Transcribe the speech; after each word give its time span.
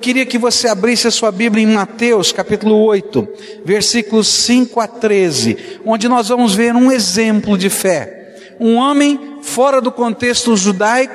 Queria 0.00 0.26
que 0.26 0.36
você 0.36 0.66
abrisse 0.66 1.06
a 1.06 1.10
sua 1.10 1.30
Bíblia 1.30 1.62
em 1.62 1.72
Mateus, 1.72 2.32
capítulo 2.32 2.76
8, 2.84 3.28
versículos 3.64 4.26
5 4.26 4.80
a 4.80 4.88
13, 4.88 5.56
onde 5.84 6.08
nós 6.08 6.28
vamos 6.28 6.52
ver 6.52 6.74
um 6.74 6.90
exemplo 6.90 7.56
de 7.56 7.70
fé. 7.70 8.56
Um 8.58 8.74
homem 8.74 9.38
fora 9.42 9.80
do 9.80 9.92
contexto 9.92 10.56
judaico, 10.56 11.14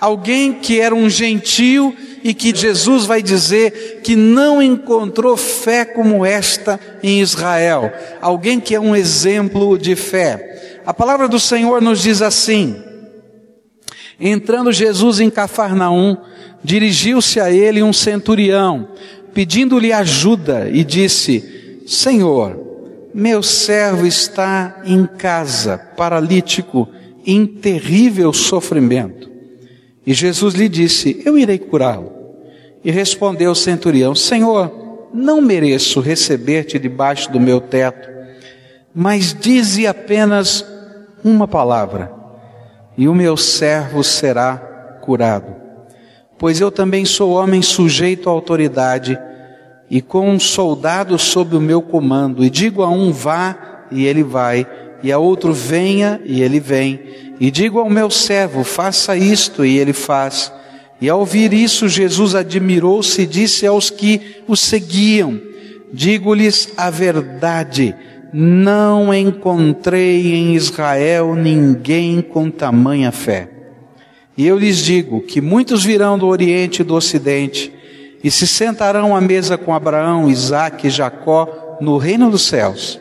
alguém 0.00 0.54
que 0.54 0.80
era 0.80 0.94
um 0.94 1.08
gentio 1.08 1.96
e 2.22 2.34
que 2.34 2.54
Jesus 2.54 3.04
vai 3.04 3.22
dizer 3.22 4.00
que 4.02 4.16
não 4.16 4.60
encontrou 4.60 5.36
fé 5.36 5.84
como 5.84 6.26
esta 6.26 6.80
em 7.04 7.20
Israel. 7.20 7.92
Alguém 8.20 8.58
que 8.58 8.74
é 8.74 8.80
um 8.80 8.94
exemplo 8.94 9.78
de 9.78 9.94
fé. 9.94 10.80
A 10.84 10.92
palavra 10.92 11.28
do 11.28 11.38
Senhor 11.38 11.80
nos 11.80 12.02
diz 12.02 12.20
assim: 12.20 12.82
Entrando 14.18 14.72
Jesus 14.72 15.20
em 15.20 15.28
Cafarnaum, 15.28 16.16
dirigiu-se 16.64 17.38
a 17.38 17.50
ele 17.50 17.82
um 17.82 17.92
centurião, 17.92 18.88
pedindo-lhe 19.34 19.92
ajuda, 19.92 20.68
e 20.70 20.82
disse: 20.82 21.82
Senhor, 21.86 22.66
meu 23.14 23.42
servo 23.42 24.06
está 24.06 24.82
em 24.84 25.06
casa, 25.06 25.78
paralítico, 25.78 26.88
em 27.26 27.46
terrível 27.46 28.32
sofrimento. 28.32 29.30
E 30.06 30.14
Jesus 30.14 30.54
lhe 30.54 30.68
disse: 30.68 31.22
Eu 31.24 31.36
irei 31.36 31.58
curá-lo. 31.58 32.12
E 32.84 32.90
respondeu 32.90 33.50
o 33.50 33.56
centurião: 33.56 34.14
Senhor, 34.14 35.08
não 35.12 35.40
mereço 35.40 36.00
receber-te 36.00 36.78
debaixo 36.78 37.30
do 37.32 37.40
meu 37.40 37.60
teto, 37.60 38.08
mas 38.94 39.34
dize 39.34 39.86
apenas 39.86 40.64
uma 41.24 41.48
palavra, 41.48 42.12
e 42.96 43.08
o 43.08 43.14
meu 43.14 43.36
servo 43.36 44.02
será 44.02 44.56
curado. 45.02 45.54
Pois 46.38 46.60
eu 46.60 46.70
também 46.70 47.04
sou 47.04 47.32
homem 47.32 47.62
sujeito 47.62 48.28
à 48.28 48.32
autoridade, 48.32 49.18
e 49.88 50.02
com 50.02 50.28
um 50.28 50.40
soldado 50.40 51.18
sob 51.18 51.56
o 51.56 51.60
meu 51.60 51.80
comando, 51.80 52.44
e 52.44 52.50
digo 52.50 52.82
a 52.82 52.90
um 52.90 53.12
vá, 53.12 53.86
e 53.90 54.04
ele 54.04 54.22
vai, 54.22 54.66
e 55.02 55.12
a 55.12 55.18
outro 55.18 55.52
venha, 55.52 56.20
e 56.24 56.42
ele 56.42 56.58
vem, 56.58 57.00
e 57.38 57.50
digo 57.50 57.78
ao 57.78 57.88
meu 57.88 58.10
servo, 58.10 58.64
faça 58.64 59.16
isto, 59.16 59.64
e 59.64 59.78
ele 59.78 59.92
faz. 59.92 60.52
E 61.00 61.08
ao 61.08 61.20
ouvir 61.20 61.52
isso, 61.52 61.88
Jesus 61.88 62.34
admirou-se 62.34 63.20
e 63.20 63.26
disse 63.26 63.66
aos 63.66 63.90
que 63.90 64.42
o 64.48 64.56
seguiam: 64.56 65.38
Digo-lhes 65.92 66.72
a 66.76 66.88
verdade, 66.88 67.94
não 68.38 69.14
encontrei 69.14 70.34
em 70.34 70.54
Israel 70.54 71.34
ninguém 71.34 72.20
com 72.20 72.50
tamanha 72.50 73.10
fé. 73.10 73.48
E 74.36 74.46
eu 74.46 74.58
lhes 74.58 74.76
digo 74.76 75.22
que 75.22 75.40
muitos 75.40 75.82
virão 75.82 76.18
do 76.18 76.26
Oriente 76.26 76.82
e 76.82 76.84
do 76.84 76.94
Ocidente 76.94 77.72
e 78.22 78.30
se 78.30 78.46
sentarão 78.46 79.16
à 79.16 79.22
mesa 79.22 79.56
com 79.56 79.72
Abraão, 79.72 80.28
Isaque 80.28 80.88
e 80.88 80.90
Jacó 80.90 81.78
no 81.80 81.96
reino 81.96 82.30
dos 82.30 82.42
céus. 82.42 83.00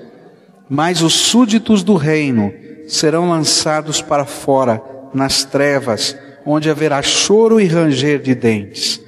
Mas 0.70 1.02
os 1.02 1.14
súditos 1.14 1.84
do 1.84 1.98
reino 1.98 2.54
serão 2.88 3.30
lançados 3.30 4.02
para 4.02 4.24
fora, 4.24 4.82
nas 5.14 5.44
trevas, 5.44 6.18
onde 6.46 6.70
haverá 6.70 7.02
choro 7.02 7.60
e 7.60 7.68
ranger 7.68 8.22
de 8.22 8.34
dentes. 8.34 9.02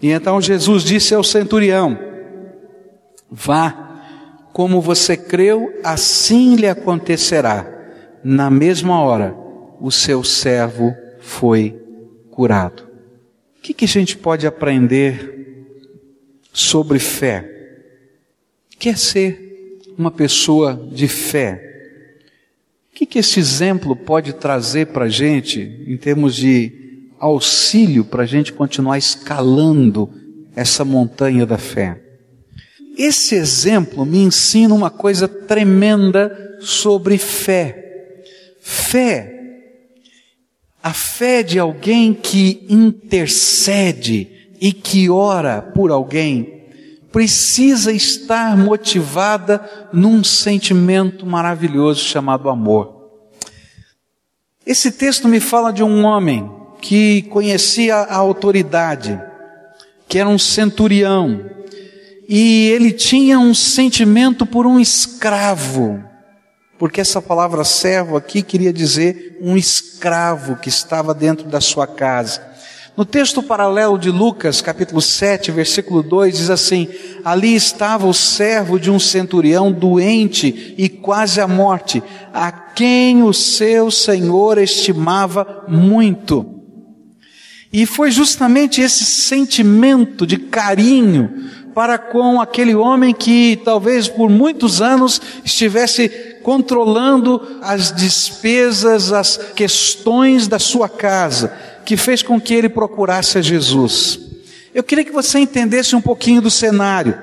E 0.00 0.10
então 0.10 0.40
Jesus 0.40 0.82
disse 0.82 1.14
ao 1.14 1.22
centurião: 1.22 1.98
Vá, 3.30 3.83
como 4.54 4.80
você 4.80 5.16
creu, 5.16 5.80
assim 5.82 6.54
lhe 6.54 6.68
acontecerá. 6.68 7.66
Na 8.22 8.48
mesma 8.48 9.00
hora, 9.02 9.36
o 9.80 9.90
seu 9.90 10.22
servo 10.22 10.94
foi 11.18 11.76
curado. 12.30 12.84
O 13.58 13.62
que, 13.62 13.74
que 13.74 13.84
a 13.84 13.88
gente 13.88 14.16
pode 14.16 14.46
aprender 14.46 15.66
sobre 16.52 17.00
fé? 17.00 17.50
Quer 18.78 18.96
ser 18.96 19.80
uma 19.98 20.12
pessoa 20.12 20.88
de 20.92 21.08
fé? 21.08 21.60
O 22.92 22.94
que, 22.94 23.06
que 23.06 23.18
esse 23.18 23.40
exemplo 23.40 23.96
pode 23.96 24.34
trazer 24.34 24.86
para 24.86 25.06
a 25.06 25.10
gente 25.10 25.84
em 25.84 25.96
termos 25.96 26.36
de 26.36 27.10
auxílio 27.18 28.04
para 28.04 28.22
a 28.22 28.26
gente 28.26 28.52
continuar 28.52 28.98
escalando 28.98 30.08
essa 30.54 30.84
montanha 30.84 31.44
da 31.44 31.58
fé? 31.58 32.03
Esse 32.96 33.34
exemplo 33.34 34.06
me 34.06 34.18
ensina 34.18 34.74
uma 34.74 34.90
coisa 34.90 35.26
tremenda 35.26 36.58
sobre 36.60 37.18
fé. 37.18 37.80
Fé, 38.60 39.34
a 40.82 40.92
fé 40.92 41.42
de 41.42 41.58
alguém 41.58 42.14
que 42.14 42.64
intercede 42.68 44.30
e 44.60 44.72
que 44.72 45.10
ora 45.10 45.60
por 45.60 45.90
alguém, 45.90 46.54
precisa 47.12 47.92
estar 47.92 48.56
motivada 48.56 49.88
num 49.92 50.24
sentimento 50.24 51.24
maravilhoso 51.24 52.00
chamado 52.00 52.48
amor. 52.48 52.94
Esse 54.66 54.90
texto 54.90 55.28
me 55.28 55.40
fala 55.40 55.72
de 55.72 55.82
um 55.82 56.04
homem 56.04 56.50
que 56.80 57.22
conhecia 57.22 57.96
a 57.96 58.16
autoridade, 58.16 59.20
que 60.08 60.18
era 60.18 60.28
um 60.28 60.38
centurião, 60.38 61.44
e 62.28 62.68
ele 62.68 62.92
tinha 62.92 63.38
um 63.38 63.54
sentimento 63.54 64.46
por 64.46 64.66
um 64.66 64.80
escravo, 64.80 66.02
porque 66.78 67.00
essa 67.00 67.20
palavra 67.20 67.64
servo 67.64 68.16
aqui 68.16 68.42
queria 68.42 68.72
dizer 68.72 69.38
um 69.40 69.56
escravo 69.56 70.56
que 70.56 70.68
estava 70.68 71.14
dentro 71.14 71.46
da 71.46 71.60
sua 71.60 71.86
casa. 71.86 72.54
No 72.96 73.04
texto 73.04 73.42
paralelo 73.42 73.98
de 73.98 74.08
Lucas, 74.08 74.60
capítulo 74.60 75.00
7, 75.00 75.50
versículo 75.50 76.00
2, 76.00 76.38
diz 76.38 76.50
assim: 76.50 76.88
Ali 77.24 77.54
estava 77.54 78.06
o 78.06 78.14
servo 78.14 78.78
de 78.78 78.88
um 78.88 79.00
centurião 79.00 79.72
doente 79.72 80.74
e 80.78 80.88
quase 80.88 81.40
à 81.40 81.48
morte, 81.48 82.00
a 82.32 82.52
quem 82.52 83.24
o 83.24 83.32
seu 83.32 83.90
senhor 83.90 84.58
estimava 84.58 85.64
muito. 85.66 86.54
E 87.72 87.84
foi 87.84 88.12
justamente 88.12 88.80
esse 88.80 89.04
sentimento 89.04 90.24
de 90.24 90.36
carinho 90.36 91.50
para 91.74 91.98
com 91.98 92.40
aquele 92.40 92.74
homem 92.74 93.12
que 93.12 93.60
talvez 93.64 94.06
por 94.06 94.30
muitos 94.30 94.80
anos 94.80 95.20
estivesse 95.44 96.08
controlando 96.42 97.58
as 97.60 97.90
despesas, 97.90 99.12
as 99.12 99.36
questões 99.56 100.46
da 100.46 100.58
sua 100.58 100.88
casa 100.88 101.52
que 101.84 101.96
fez 101.96 102.22
com 102.22 102.40
que 102.40 102.54
ele 102.54 102.68
procurasse 102.68 103.38
a 103.38 103.42
Jesus. 103.42 104.18
Eu 104.74 104.82
queria 104.82 105.04
que 105.04 105.12
você 105.12 105.38
entendesse 105.38 105.94
um 105.94 106.00
pouquinho 106.00 106.40
do 106.40 106.50
cenário. 106.50 107.18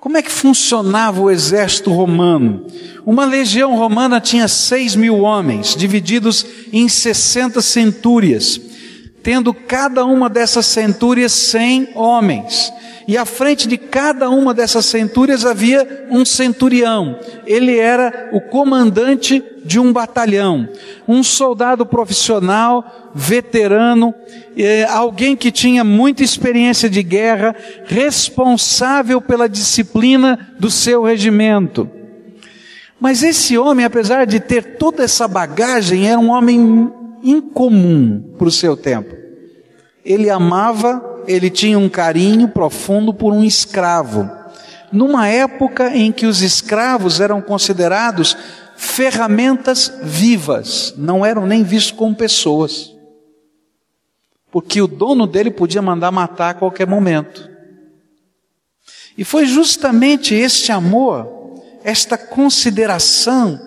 Como 0.00 0.16
é 0.16 0.22
que 0.22 0.30
funcionava 0.30 1.20
o 1.20 1.30
exército 1.30 1.92
romano? 1.92 2.66
Uma 3.04 3.24
legião 3.24 3.76
romana 3.76 4.20
tinha 4.20 4.48
seis 4.48 4.96
mil 4.96 5.18
homens, 5.20 5.76
divididos 5.76 6.46
em 6.72 6.88
60 6.88 7.60
centúrias, 7.60 8.60
tendo 9.22 9.52
cada 9.52 10.04
uma 10.04 10.28
dessas 10.28 10.66
centúrias 10.66 11.32
cem 11.32 11.88
homens 11.94 12.72
e 13.10 13.16
à 13.16 13.24
frente 13.24 13.66
de 13.66 13.76
cada 13.76 14.30
uma 14.30 14.54
dessas 14.54 14.86
centúrias 14.86 15.44
havia 15.44 16.06
um 16.12 16.24
centurião. 16.24 17.18
Ele 17.44 17.76
era 17.76 18.30
o 18.32 18.40
comandante 18.40 19.42
de 19.64 19.80
um 19.80 19.92
batalhão, 19.92 20.68
um 21.08 21.20
soldado 21.20 21.84
profissional, 21.84 23.10
veterano, 23.12 24.14
eh, 24.56 24.84
alguém 24.84 25.34
que 25.34 25.50
tinha 25.50 25.82
muita 25.82 26.22
experiência 26.22 26.88
de 26.88 27.02
guerra, 27.02 27.52
responsável 27.84 29.20
pela 29.20 29.48
disciplina 29.48 30.54
do 30.58 30.70
seu 30.70 31.02
regimento. 31.02 31.90
Mas 33.00 33.24
esse 33.24 33.58
homem, 33.58 33.84
apesar 33.84 34.24
de 34.24 34.38
ter 34.38 34.76
toda 34.76 35.02
essa 35.02 35.26
bagagem, 35.26 36.08
era 36.08 36.20
um 36.20 36.30
homem 36.30 36.92
incomum 37.22 38.34
para 38.38 38.48
o 38.48 38.52
seu 38.52 38.76
tempo. 38.76 39.14
Ele 40.04 40.30
amava 40.30 41.10
ele 41.26 41.50
tinha 41.50 41.78
um 41.78 41.88
carinho 41.88 42.48
profundo 42.48 43.12
por 43.12 43.32
um 43.32 43.44
escravo. 43.44 44.28
Numa 44.92 45.28
época 45.28 45.96
em 45.96 46.10
que 46.10 46.26
os 46.26 46.42
escravos 46.42 47.20
eram 47.20 47.40
considerados 47.40 48.36
ferramentas 48.76 49.92
vivas, 50.02 50.94
não 50.96 51.24
eram 51.24 51.46
nem 51.46 51.62
vistos 51.62 51.92
como 51.92 52.14
pessoas. 52.14 52.92
Porque 54.50 54.82
o 54.82 54.88
dono 54.88 55.26
dele 55.26 55.50
podia 55.50 55.80
mandar 55.80 56.10
matar 56.10 56.50
a 56.50 56.54
qualquer 56.54 56.86
momento. 56.86 57.48
E 59.16 59.22
foi 59.22 59.46
justamente 59.46 60.34
este 60.34 60.72
amor, 60.72 61.54
esta 61.84 62.18
consideração, 62.18 63.60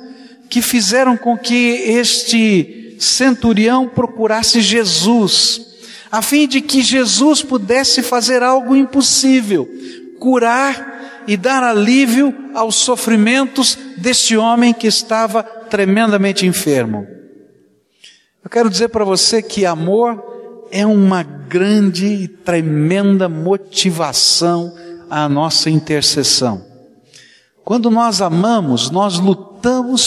que 0.50 0.62
fizeram 0.62 1.16
com 1.16 1.38
que 1.38 1.56
este 1.56 2.83
centurião 3.00 3.88
procurasse 3.88 4.62
Jesus 4.62 5.74
a 6.12 6.22
fim 6.22 6.48
de 6.48 6.62
que 6.62 6.84
Jesus 6.84 7.42
pudesse 7.42 8.04
fazer 8.04 8.44
algo 8.44 8.76
impossível, 8.76 9.68
curar 10.20 11.24
e 11.28 11.36
dar 11.36 11.64
alívio 11.64 12.52
aos 12.54 12.76
sofrimentos 12.76 13.76
deste 13.98 14.38
homem 14.38 14.76
que 14.76 14.86
estava 14.86 15.42
tremendamente 15.42 16.46
enfermo. 16.46 17.08
Eu 18.44 18.50
quero 18.50 18.70
dizer 18.70 18.90
para 18.90 19.04
você 19.04 19.42
que 19.42 19.66
amor 19.66 20.68
é 20.70 20.86
uma 20.86 21.24
grande 21.24 22.06
e 22.06 22.28
tremenda 22.28 23.28
motivação 23.28 24.72
à 25.10 25.28
nossa 25.28 25.68
intercessão. 25.70 26.64
Quando 27.66 27.90
nós 27.90 28.22
amamos, 28.22 28.92
nós 28.92 29.18
lutamos 29.18 29.53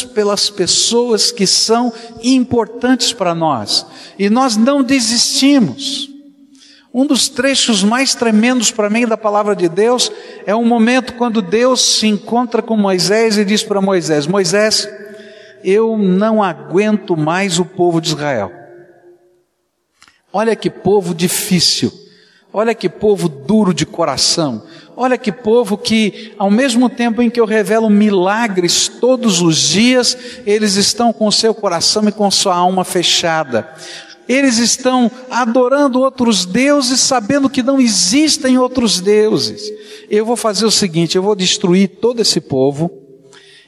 pelas 0.05 0.51
pessoas 0.51 1.33
que 1.33 1.47
são 1.47 1.93
importantes 2.23 3.13
para 3.13 3.35
nós 3.35 3.87
e 4.19 4.29
nós 4.29 4.57
não 4.57 4.83
desistimos. 4.83 6.11
Um 6.93 7.07
dos 7.07 7.29
trechos 7.29 7.83
mais 7.83 8.15
tremendos 8.15 8.71
para 8.71 8.89
mim 8.89 9.07
da 9.07 9.17
palavra 9.17 9.55
de 9.55 9.69
Deus 9.69 10.11
é 10.47 10.55
um 10.55 10.65
momento 10.65 11.15
quando 11.15 11.43
Deus 11.43 11.81
se 11.81 12.07
encontra 12.07 12.63
com 12.63 12.77
Moisés 12.77 13.37
e 13.37 13.45
diz 13.45 13.63
para 13.63 13.83
Moisés: 13.83 14.27
Moisés, 14.27 14.89
eu 15.63 15.97
não 15.99 16.43
aguento 16.43 17.17
mais 17.17 17.59
o 17.59 17.65
povo 17.65 18.01
de 18.01 18.09
Israel. 18.09 18.53
Olha 20.33 20.57
que 20.57 20.71
povo 20.71 21.15
difícil. 21.15 22.06
Olha 22.59 22.75
que 22.75 22.89
povo 22.89 23.29
duro 23.29 23.75
de 23.75 23.85
coração. 23.85 24.63
Olha 24.97 25.19
que 25.19 25.31
povo 25.31 25.77
que, 25.77 26.33
ao 26.39 26.51
mesmo 26.51 26.89
tempo 26.89 27.21
em 27.21 27.29
que 27.29 27.39
eu 27.39 27.45
revelo 27.45 27.91
milagres 27.91 28.89
todos 28.89 29.43
os 29.43 29.59
dias, 29.59 30.17
eles 30.47 30.77
estão 30.77 31.13
com 31.13 31.27
o 31.27 31.33
seu 31.33 31.55
coração 31.55 32.09
e 32.09 32.13
com 32.13 32.31
sua 32.31 32.57
alma 32.57 32.83
fechada. 32.83 33.69
Eles 34.27 34.57
estão 34.57 35.11
adorando 35.31 36.01
outros 36.01 36.47
deuses, 36.47 36.99
sabendo 36.99 37.51
que 37.51 37.63
não 37.63 37.79
existem 37.79 38.57
outros 38.57 39.03
deuses. 39.03 39.61
Eu 40.09 40.25
vou 40.25 40.35
fazer 40.35 40.65
o 40.65 40.71
seguinte: 40.71 41.15
eu 41.15 41.23
vou 41.23 41.37
destruir 41.37 41.99
todo 42.01 42.23
esse 42.23 42.41
povo, 42.41 42.91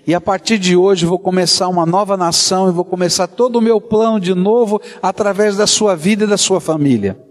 e 0.07 0.15
a 0.15 0.21
partir 0.21 0.57
de 0.57 0.75
hoje 0.75 1.05
vou 1.05 1.19
começar 1.19 1.69
uma 1.69 1.85
nova 1.85 2.17
nação 2.17 2.71
e 2.71 2.73
vou 2.73 2.87
começar 2.87 3.27
todo 3.27 3.57
o 3.57 3.61
meu 3.61 3.83
plano 3.83 4.19
de 4.19 4.35
novo 4.35 4.81
através 5.03 5.59
da 5.59 5.67
sua 5.67 5.95
vida 5.95 6.25
e 6.25 6.27
da 6.27 6.39
sua 6.39 6.59
família. 6.59 7.28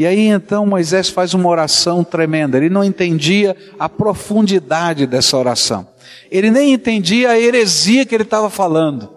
E 0.00 0.06
aí 0.06 0.28
então 0.28 0.64
Moisés 0.64 1.10
faz 1.10 1.34
uma 1.34 1.46
oração 1.46 2.02
tremenda. 2.02 2.56
Ele 2.56 2.70
não 2.70 2.82
entendia 2.82 3.54
a 3.78 3.86
profundidade 3.86 5.06
dessa 5.06 5.36
oração. 5.36 5.86
Ele 6.30 6.50
nem 6.50 6.72
entendia 6.72 7.28
a 7.28 7.38
heresia 7.38 8.06
que 8.06 8.14
ele 8.14 8.22
estava 8.22 8.48
falando. 8.48 9.10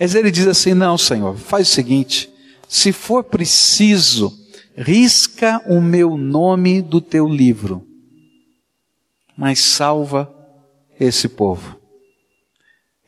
Mas 0.00 0.14
ele 0.14 0.30
diz 0.30 0.46
assim: 0.46 0.72
Não, 0.72 0.96
Senhor, 0.96 1.36
faz 1.36 1.68
o 1.68 1.70
seguinte: 1.70 2.30
se 2.66 2.92
for 2.92 3.24
preciso, 3.24 4.32
risca 4.74 5.60
o 5.66 5.82
meu 5.82 6.16
nome 6.16 6.80
do 6.80 6.98
teu 6.98 7.28
livro, 7.28 7.86
mas 9.36 9.58
salva 9.58 10.34
esse 10.98 11.28
povo. 11.28 11.78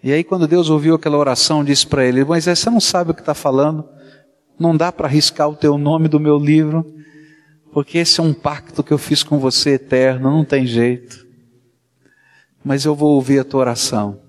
E 0.04 0.12
aí, 0.12 0.22
quando 0.22 0.46
Deus 0.46 0.68
ouviu 0.68 0.96
aquela 0.96 1.16
oração, 1.16 1.64
disse 1.64 1.86
para 1.86 2.04
ele: 2.04 2.22
Moisés, 2.22 2.58
você 2.58 2.68
não 2.68 2.80
sabe 2.80 3.12
o 3.12 3.14
que 3.14 3.20
está 3.20 3.32
falando? 3.32 3.96
Não 4.58 4.76
dá 4.76 4.90
para 4.90 5.06
arriscar 5.06 5.48
o 5.48 5.56
teu 5.56 5.78
nome 5.78 6.08
do 6.08 6.18
meu 6.18 6.38
livro, 6.38 6.84
porque 7.72 7.98
esse 7.98 8.18
é 8.20 8.22
um 8.22 8.34
pacto 8.34 8.82
que 8.82 8.92
eu 8.92 8.98
fiz 8.98 9.22
com 9.22 9.38
você 9.38 9.74
eterno, 9.74 10.30
não 10.30 10.44
tem 10.44 10.66
jeito. 10.66 11.26
Mas 12.64 12.84
eu 12.84 12.94
vou 12.94 13.14
ouvir 13.14 13.38
a 13.38 13.44
tua 13.44 13.60
oração. 13.60 14.20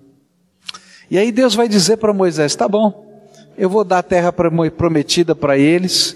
E 1.09 1.17
aí 1.17 1.31
Deus 1.31 1.55
vai 1.55 1.67
dizer 1.67 1.97
para 1.97 2.13
Moisés: 2.13 2.55
tá 2.55 2.67
bom, 2.67 3.23
eu 3.57 3.69
vou 3.69 3.83
dar 3.83 3.99
a 3.99 4.03
terra 4.03 4.31
prometida 4.31 5.35
para 5.35 5.57
eles, 5.57 6.15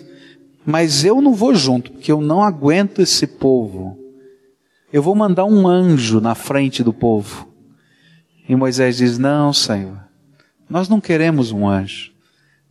mas 0.66 1.04
eu 1.04 1.22
não 1.22 1.34
vou 1.34 1.56
junto, 1.56 1.92
porque 1.92 2.12
eu 2.12 2.22
não 2.22 2.44
aguento 2.44 3.02
esse 3.02 3.26
povo. 3.26 3.98
Eu 4.92 5.02
vou 5.02 5.16
mandar 5.16 5.46
um 5.46 5.68
anjo 5.68 6.22
na 6.22 6.36
frente 6.36 6.84
do 6.84 6.94
povo. 6.94 7.48
E 8.48 8.56
Moisés 8.56 8.98
diz: 8.98 9.18
Não, 9.18 9.52
Senhor, 9.52 9.98
nós 10.70 10.88
não 10.88 11.02
queremos 11.02 11.52
um 11.52 11.68
anjo. 11.68 12.13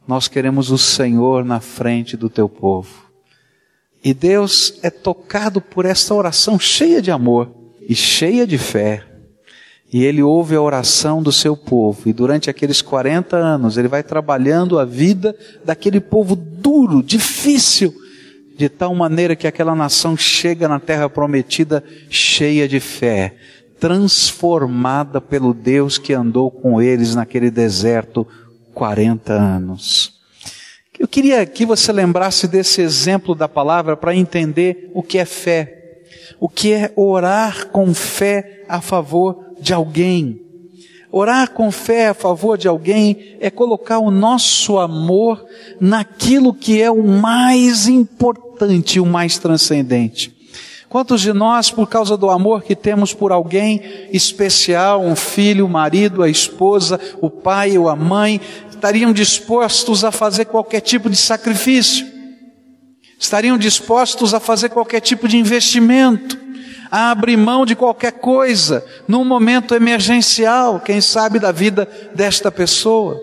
Nós 0.06 0.26
queremos 0.26 0.70
o 0.70 0.78
Senhor 0.78 1.44
na 1.44 1.60
frente 1.60 2.16
do 2.16 2.28
teu 2.28 2.48
povo. 2.48 3.10
E 4.04 4.12
Deus 4.12 4.78
é 4.82 4.90
tocado 4.90 5.60
por 5.60 5.84
esta 5.84 6.12
oração 6.12 6.58
cheia 6.58 7.00
de 7.00 7.10
amor 7.10 7.50
e 7.88 7.94
cheia 7.94 8.46
de 8.46 8.58
fé. 8.58 9.04
E 9.92 10.04
ele 10.04 10.22
ouve 10.22 10.56
a 10.56 10.60
oração 10.60 11.22
do 11.22 11.30
seu 11.30 11.56
povo. 11.56 12.08
E 12.08 12.12
durante 12.12 12.50
aqueles 12.50 12.82
40 12.82 13.36
anos, 13.36 13.76
ele 13.76 13.88
vai 13.88 14.02
trabalhando 14.02 14.78
a 14.78 14.84
vida 14.84 15.36
daquele 15.64 16.00
povo 16.00 16.34
duro, 16.34 17.02
difícil, 17.02 17.94
de 18.56 18.68
tal 18.68 18.94
maneira 18.94 19.36
que 19.36 19.46
aquela 19.46 19.74
nação 19.74 20.16
chega 20.16 20.66
na 20.66 20.80
terra 20.80 21.08
prometida 21.08 21.84
cheia 22.08 22.66
de 22.66 22.80
fé, 22.80 23.36
transformada 23.78 25.20
pelo 25.20 25.52
Deus 25.52 25.98
que 25.98 26.12
andou 26.12 26.50
com 26.50 26.80
eles 26.80 27.14
naquele 27.14 27.50
deserto 27.50 28.26
40 28.74 29.32
anos. 29.32 30.20
Eu 30.98 31.08
queria 31.08 31.44
que 31.44 31.66
você 31.66 31.92
lembrasse 31.92 32.46
desse 32.46 32.80
exemplo 32.80 33.34
da 33.34 33.48
palavra 33.48 33.96
para 33.96 34.14
entender 34.14 34.90
o 34.94 35.02
que 35.02 35.18
é 35.18 35.24
fé. 35.24 36.02
O 36.38 36.48
que 36.48 36.72
é 36.72 36.92
orar 36.94 37.68
com 37.68 37.92
fé 37.92 38.64
a 38.68 38.80
favor 38.80 39.54
de 39.60 39.72
alguém. 39.72 40.40
Orar 41.10 41.50
com 41.50 41.70
fé 41.70 42.08
a 42.08 42.14
favor 42.14 42.56
de 42.56 42.68
alguém 42.68 43.36
é 43.40 43.50
colocar 43.50 43.98
o 43.98 44.10
nosso 44.10 44.78
amor 44.78 45.44
naquilo 45.80 46.54
que 46.54 46.80
é 46.80 46.90
o 46.90 47.02
mais 47.02 47.86
importante, 47.86 48.98
o 48.98 49.04
mais 49.04 49.38
transcendente. 49.38 50.31
Quantos 50.92 51.22
de 51.22 51.32
nós, 51.32 51.70
por 51.70 51.88
causa 51.88 52.18
do 52.18 52.28
amor 52.28 52.62
que 52.62 52.76
temos 52.76 53.14
por 53.14 53.32
alguém 53.32 53.80
especial, 54.12 55.02
um 55.02 55.16
filho, 55.16 55.64
o 55.64 55.68
marido, 55.68 56.22
a 56.22 56.28
esposa, 56.28 57.00
o 57.18 57.30
pai 57.30 57.78
ou 57.78 57.88
a 57.88 57.96
mãe, 57.96 58.38
estariam 58.68 59.10
dispostos 59.10 60.04
a 60.04 60.12
fazer 60.12 60.44
qualquer 60.44 60.80
tipo 60.80 61.08
de 61.08 61.16
sacrifício? 61.16 62.06
Estariam 63.18 63.56
dispostos 63.56 64.34
a 64.34 64.38
fazer 64.38 64.68
qualquer 64.68 65.00
tipo 65.00 65.26
de 65.26 65.38
investimento? 65.38 66.38
A 66.90 67.10
abrir 67.10 67.38
mão 67.38 67.64
de 67.64 67.74
qualquer 67.74 68.12
coisa 68.12 68.84
num 69.08 69.24
momento 69.24 69.74
emergencial, 69.74 70.78
quem 70.78 71.00
sabe 71.00 71.38
da 71.38 71.50
vida 71.50 71.88
desta 72.14 72.52
pessoa? 72.52 73.18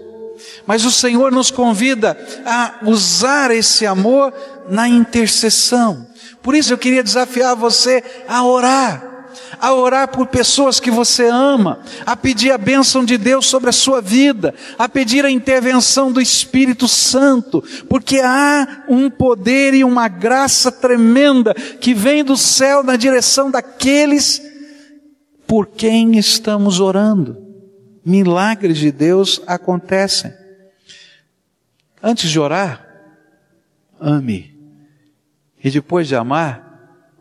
Mas 0.66 0.86
o 0.86 0.92
Senhor 0.92 1.32
nos 1.32 1.52
convida 1.52 2.18
a 2.44 2.80
usar 2.88 3.52
esse 3.52 3.86
amor 3.86 4.34
na 4.68 4.90
intercessão. 4.90 6.09
Por 6.42 6.56
isso 6.56 6.74
eu 6.74 6.78
queria 6.78 7.04
desafiar 7.04 7.56
você 7.56 8.04
a 8.28 8.44
orar, 8.44 9.28
a 9.60 9.74
orar 9.74 10.08
por 10.08 10.28
pessoas 10.28 10.80
que 10.80 10.90
você 10.90 11.28
ama, 11.28 11.80
a 12.06 12.16
pedir 12.16 12.52
a 12.52 12.58
bênção 12.58 13.04
de 13.04 13.18
Deus 13.18 13.46
sobre 13.46 13.70
a 13.70 13.74
sua 13.74 14.02
vida, 14.02 14.54
a 14.78 14.88
pedir 14.88 15.26
a 15.26 15.32
intervenção 15.32 16.12
do 16.12 16.22
Espírito 16.22 16.88
Santo, 16.88 17.64
porque 17.90 18.20
há 18.20 18.86
um 18.88 19.10
poder 19.10 19.74
e 19.74 19.84
uma 19.84 20.08
graça 20.08 20.72
tremenda 20.72 21.54
que 21.54 21.94
vem 21.94 22.24
do 22.24 22.38
céu 22.38 22.84
na 22.84 22.96
direção 22.96 23.52
daqueles 23.52 24.42
por 25.46 25.68
quem 25.68 26.18
estamos 26.18 26.80
orando. 26.80 27.38
Milagres 28.06 28.78
de 28.78 28.92
Deus 28.92 29.42
acontecem. 29.46 30.34
Antes 32.02 32.30
de 32.30 32.40
orar, 32.40 32.88
ame. 34.00 34.59
E 35.64 35.70
depois 35.70 36.08
de 36.08 36.16
amar, 36.16 36.70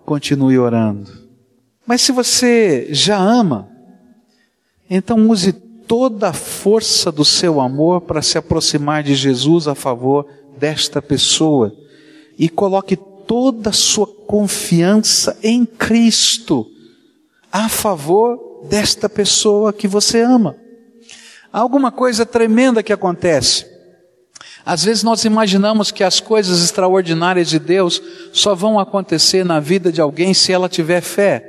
continue 0.04 0.58
orando. 0.58 1.10
Mas 1.86 2.02
se 2.02 2.12
você 2.12 2.88
já 2.90 3.16
ama, 3.16 3.68
então 4.88 5.28
use 5.28 5.52
toda 5.52 6.28
a 6.28 6.32
força 6.32 7.10
do 7.10 7.24
seu 7.24 7.60
amor 7.60 8.02
para 8.02 8.22
se 8.22 8.36
aproximar 8.36 9.02
de 9.02 9.14
Jesus 9.14 9.66
a 9.66 9.74
favor 9.74 10.26
desta 10.58 11.00
pessoa 11.00 11.74
e 12.38 12.48
coloque 12.48 12.96
toda 12.96 13.70
a 13.70 13.72
sua 13.72 14.06
confiança 14.06 15.38
em 15.42 15.64
Cristo 15.64 16.66
a 17.50 17.68
favor 17.68 18.66
desta 18.68 19.08
pessoa 19.08 19.72
que 19.72 19.88
você 19.88 20.20
ama. 20.20 20.56
Há 21.52 21.60
alguma 21.60 21.90
coisa 21.90 22.26
tremenda 22.26 22.82
que 22.82 22.92
acontece. 22.92 23.66
Às 24.68 24.84
vezes 24.84 25.02
nós 25.02 25.24
imaginamos 25.24 25.90
que 25.90 26.04
as 26.04 26.20
coisas 26.20 26.62
extraordinárias 26.62 27.48
de 27.48 27.58
Deus 27.58 28.02
só 28.34 28.54
vão 28.54 28.78
acontecer 28.78 29.42
na 29.42 29.58
vida 29.60 29.90
de 29.90 29.98
alguém 29.98 30.34
se 30.34 30.52
ela 30.52 30.68
tiver 30.68 31.00
fé. 31.00 31.42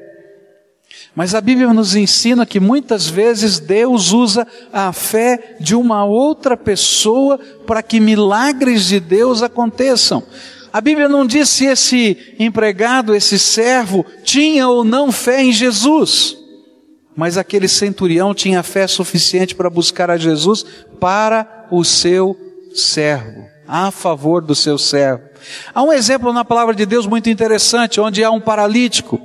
Mas 1.13 1.35
a 1.35 1.41
Bíblia 1.41 1.73
nos 1.73 1.97
ensina 1.97 2.45
que 2.45 2.61
muitas 2.61 3.09
vezes 3.09 3.59
Deus 3.59 4.13
usa 4.13 4.47
a 4.71 4.93
fé 4.93 5.57
de 5.59 5.75
uma 5.75 6.05
outra 6.05 6.55
pessoa 6.55 7.37
para 7.67 7.83
que 7.83 7.99
milagres 7.99 8.85
de 8.85 9.01
Deus 9.01 9.43
aconteçam. 9.43 10.23
A 10.71 10.79
Bíblia 10.79 11.09
não 11.09 11.27
diz 11.27 11.49
se 11.49 11.65
esse 11.65 12.35
empregado, 12.39 13.13
esse 13.13 13.37
servo, 13.37 14.05
tinha 14.23 14.69
ou 14.69 14.85
não 14.85 15.11
fé 15.11 15.43
em 15.43 15.51
Jesus. 15.51 16.37
Mas 17.17 17.37
aquele 17.37 17.67
centurião 17.67 18.33
tinha 18.33 18.63
fé 18.63 18.87
suficiente 18.87 19.55
para 19.55 19.69
buscar 19.69 20.09
a 20.09 20.15
Jesus 20.15 20.65
para 21.01 21.67
o 21.69 21.83
seu 21.83 22.48
servo, 22.79 23.47
a 23.67 23.91
favor 23.91 24.41
do 24.41 24.55
seu 24.55 24.77
servo. 24.77 25.23
Há 25.73 25.83
um 25.83 25.93
exemplo 25.93 26.33
na 26.33 26.43
palavra 26.43 26.73
de 26.73 26.85
Deus 26.85 27.05
muito 27.05 27.29
interessante, 27.29 27.99
onde 28.01 28.23
há 28.23 28.31
um 28.31 28.41
paralítico, 28.41 29.21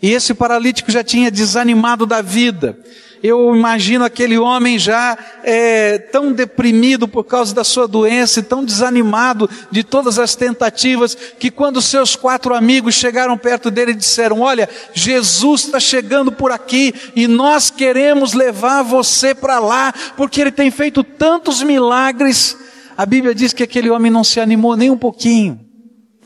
e 0.00 0.10
esse 0.10 0.34
paralítico 0.34 0.90
já 0.90 1.04
tinha 1.04 1.30
desanimado 1.30 2.06
da 2.06 2.20
vida. 2.20 2.76
Eu 3.22 3.54
imagino 3.54 4.04
aquele 4.04 4.36
homem 4.36 4.80
já 4.80 5.16
é, 5.44 5.96
tão 5.96 6.32
deprimido 6.32 7.06
por 7.06 7.22
causa 7.22 7.54
da 7.54 7.62
sua 7.62 7.86
doença 7.86 8.40
e 8.40 8.42
tão 8.42 8.64
desanimado 8.64 9.48
de 9.70 9.84
todas 9.84 10.18
as 10.18 10.34
tentativas, 10.34 11.16
que 11.38 11.48
quando 11.48 11.80
seus 11.80 12.16
quatro 12.16 12.52
amigos 12.52 12.96
chegaram 12.96 13.38
perto 13.38 13.70
dele 13.70 13.92
e 13.92 13.96
disseram: 13.96 14.40
Olha, 14.40 14.68
Jesus 14.92 15.66
está 15.66 15.78
chegando 15.78 16.32
por 16.32 16.50
aqui 16.50 16.92
e 17.14 17.28
nós 17.28 17.70
queremos 17.70 18.32
levar 18.32 18.82
você 18.82 19.32
para 19.32 19.60
lá, 19.60 19.94
porque 20.16 20.40
ele 20.40 20.50
tem 20.50 20.72
feito 20.72 21.04
tantos 21.04 21.62
milagres. 21.62 22.56
A 22.96 23.06
Bíblia 23.06 23.34
diz 23.34 23.52
que 23.52 23.62
aquele 23.62 23.90
homem 23.90 24.10
não 24.10 24.24
se 24.24 24.40
animou 24.40 24.76
nem 24.76 24.90
um 24.90 24.98
pouquinho. 24.98 25.60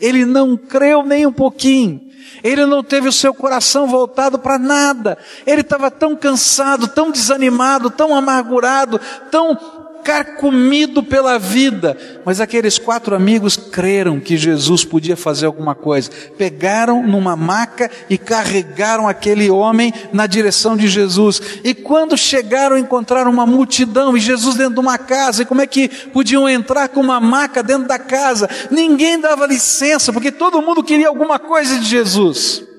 Ele 0.01 0.25
não 0.25 0.57
creu 0.57 1.03
nem 1.03 1.27
um 1.27 1.33
pouquinho. 1.33 2.01
Ele 2.43 2.67
não 2.67 2.83
teve 2.83 3.09
o 3.09 3.13
seu 3.13 3.33
coração 3.33 3.87
voltado 3.87 4.39
para 4.39 4.59
nada. 4.59 5.17
Ele 5.47 5.63
estava 5.63 5.91
tão 5.91 6.15
cansado, 6.17 6.89
tão 6.89 7.11
desanimado, 7.11 7.91
tão 7.91 8.15
amargurado, 8.15 9.01
tão 9.31 9.57
carcomido 10.03 11.03
pela 11.03 11.39
vida. 11.39 11.97
Mas 12.25 12.41
aqueles 12.41 12.79
quatro 12.79 13.15
amigos 13.15 13.57
creram 13.57 14.21
que 14.21 14.37
Jesus 14.37 14.85
podia 14.85 15.17
fazer 15.17 15.47
alguma 15.47 15.75
coisa. 15.75 16.11
Pegaram 16.37 17.03
numa 17.03 17.37
maca 17.37 17.91
e 18.09 18.17
carregaram 18.17 19.09
aquele 19.09 19.51
homem 19.51 19.93
na 20.13 20.27
direção 20.27 20.77
de 20.77 20.89
Jesus. 20.89 21.41
E 21.65 21.75
quando 21.75 22.17
chegaram, 22.17 22.79
encontraram 22.79 23.31
uma 23.31 23.47
multidão 23.47 24.17
e 24.17 24.21
Jesus 24.21 24.57
dentro 24.57 24.75
de 24.75 24.81
uma 24.81 24.99
casa. 24.99 25.43
E 25.43 25.47
como 25.47 25.61
é 25.61 25.67
que 25.67 25.89
podiam 25.89 26.49
entrar 26.49 26.89
com 26.89 27.01
uma 27.01 27.21
maca 27.21 27.63
dentro 27.63 27.89
da 27.89 27.99
casa? 27.99 28.49
Ninguém 28.71 29.21
dava 29.21 29.47
licença, 29.47 30.13
porque 30.13 30.31
todo 30.31 30.63
mundo 30.63 30.83
queria 30.83 31.09
alguma 31.09 31.39
coisa 31.39 31.79
de 31.79 31.87
Jesus. 31.87 32.76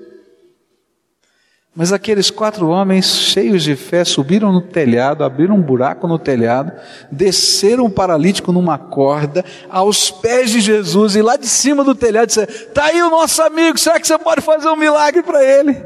Mas 1.78 1.92
aqueles 1.92 2.28
quatro 2.28 2.66
homens, 2.66 3.06
cheios 3.06 3.62
de 3.62 3.76
fé, 3.76 4.04
subiram 4.04 4.52
no 4.52 4.60
telhado, 4.60 5.22
abriram 5.22 5.54
um 5.54 5.62
buraco 5.62 6.08
no 6.08 6.18
telhado, 6.18 6.72
desceram 7.08 7.84
o 7.84 7.90
paralítico 7.90 8.50
numa 8.50 8.76
corda, 8.76 9.44
aos 9.70 10.10
pés 10.10 10.50
de 10.50 10.58
Jesus, 10.58 11.14
e 11.14 11.22
lá 11.22 11.36
de 11.36 11.46
cima 11.46 11.84
do 11.84 11.94
telhado 11.94 12.26
disseram: 12.26 12.52
Está 12.52 12.86
aí 12.86 13.00
o 13.00 13.10
nosso 13.10 13.40
amigo, 13.42 13.78
será 13.78 14.00
que 14.00 14.08
você 14.08 14.18
pode 14.18 14.40
fazer 14.40 14.66
um 14.66 14.74
milagre 14.74 15.22
para 15.22 15.44
ele? 15.44 15.80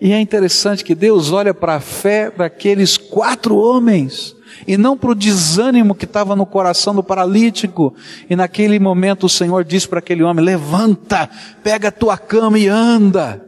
E 0.00 0.12
é 0.12 0.18
interessante 0.18 0.82
que 0.82 0.92
Deus 0.92 1.30
olha 1.30 1.54
para 1.54 1.76
a 1.76 1.80
fé 1.80 2.28
daqueles 2.28 2.96
quatro 2.96 3.56
homens 3.56 4.34
e 4.66 4.76
não 4.76 4.96
para 4.96 5.12
o 5.12 5.14
desânimo 5.14 5.94
que 5.94 6.04
estava 6.04 6.34
no 6.34 6.44
coração 6.44 6.92
do 6.92 7.02
paralítico. 7.04 7.94
E 8.28 8.34
naquele 8.34 8.80
momento 8.80 9.26
o 9.26 9.28
Senhor 9.28 9.62
diz 9.62 9.86
para 9.86 10.00
aquele 10.00 10.24
homem: 10.24 10.44
Levanta, 10.44 11.30
pega 11.62 11.90
a 11.90 11.92
tua 11.92 12.18
cama 12.18 12.58
e 12.58 12.66
anda. 12.66 13.45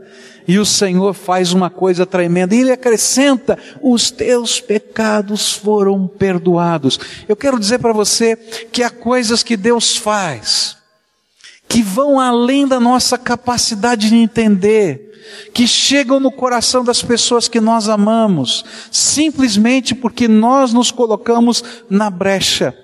E 0.49 0.59
o 0.59 0.65
Senhor 0.65 1.13
faz 1.13 1.53
uma 1.53 1.69
coisa 1.69 2.07
tremenda. 2.07 2.55
E 2.55 2.61
Ele 2.61 2.73
acrescenta: 2.73 3.59
os 3.83 4.11
teus 4.11 4.61
pecados 4.61 5.53
foram 5.53 6.09
perdoados. 6.09 6.99
Eu 7.29 7.37
quero 7.37 7.61
dizer 7.61 7.79
para 7.79 7.93
você 7.93 8.35
que 8.73 8.83
há 8.83 8.89
coisas 8.89 9.43
que 9.43 9.57
Deus 9.57 9.97
faz 9.97 10.79
que 11.69 11.83
vão 11.83 12.19
além 12.19 12.67
da 12.67 12.81
nossa 12.81 13.19
capacidade 13.19 14.09
de 14.09 14.17
entender, 14.17 15.13
que 15.53 15.69
chegam 15.69 16.19
no 16.19 16.33
coração 16.33 16.83
das 16.83 17.03
pessoas 17.03 17.47
que 17.47 17.61
nós 17.61 17.91
amamos, 17.91 18.65
simplesmente 18.91 19.95
porque 19.95 20.27
nós 20.27 20.73
nos 20.73 20.91
colocamos 20.91 21.63
na 21.91 22.09
brecha 22.09 22.75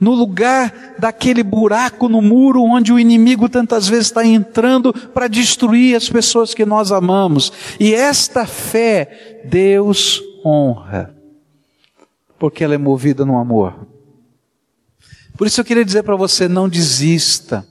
no 0.00 0.12
lugar 0.14 0.94
daquele 0.98 1.42
buraco 1.42 2.08
no 2.08 2.22
muro 2.22 2.62
onde 2.62 2.90
o 2.92 2.98
inimigo 2.98 3.48
tantas 3.48 3.86
vezes 3.86 4.06
está 4.06 4.24
entrando 4.24 4.92
para 4.92 5.28
destruir 5.28 5.94
as 5.94 6.08
pessoas 6.08 6.54
que 6.54 6.64
nós 6.64 6.90
amamos. 6.90 7.52
E 7.78 7.94
esta 7.94 8.46
fé 8.46 9.42
Deus 9.44 10.22
honra, 10.44 11.14
porque 12.38 12.64
ela 12.64 12.74
é 12.74 12.78
movida 12.78 13.26
no 13.26 13.38
amor. 13.38 13.86
Por 15.36 15.46
isso 15.46 15.60
eu 15.60 15.64
queria 15.64 15.84
dizer 15.84 16.02
para 16.02 16.16
você: 16.16 16.48
não 16.48 16.68
desista. 16.68 17.66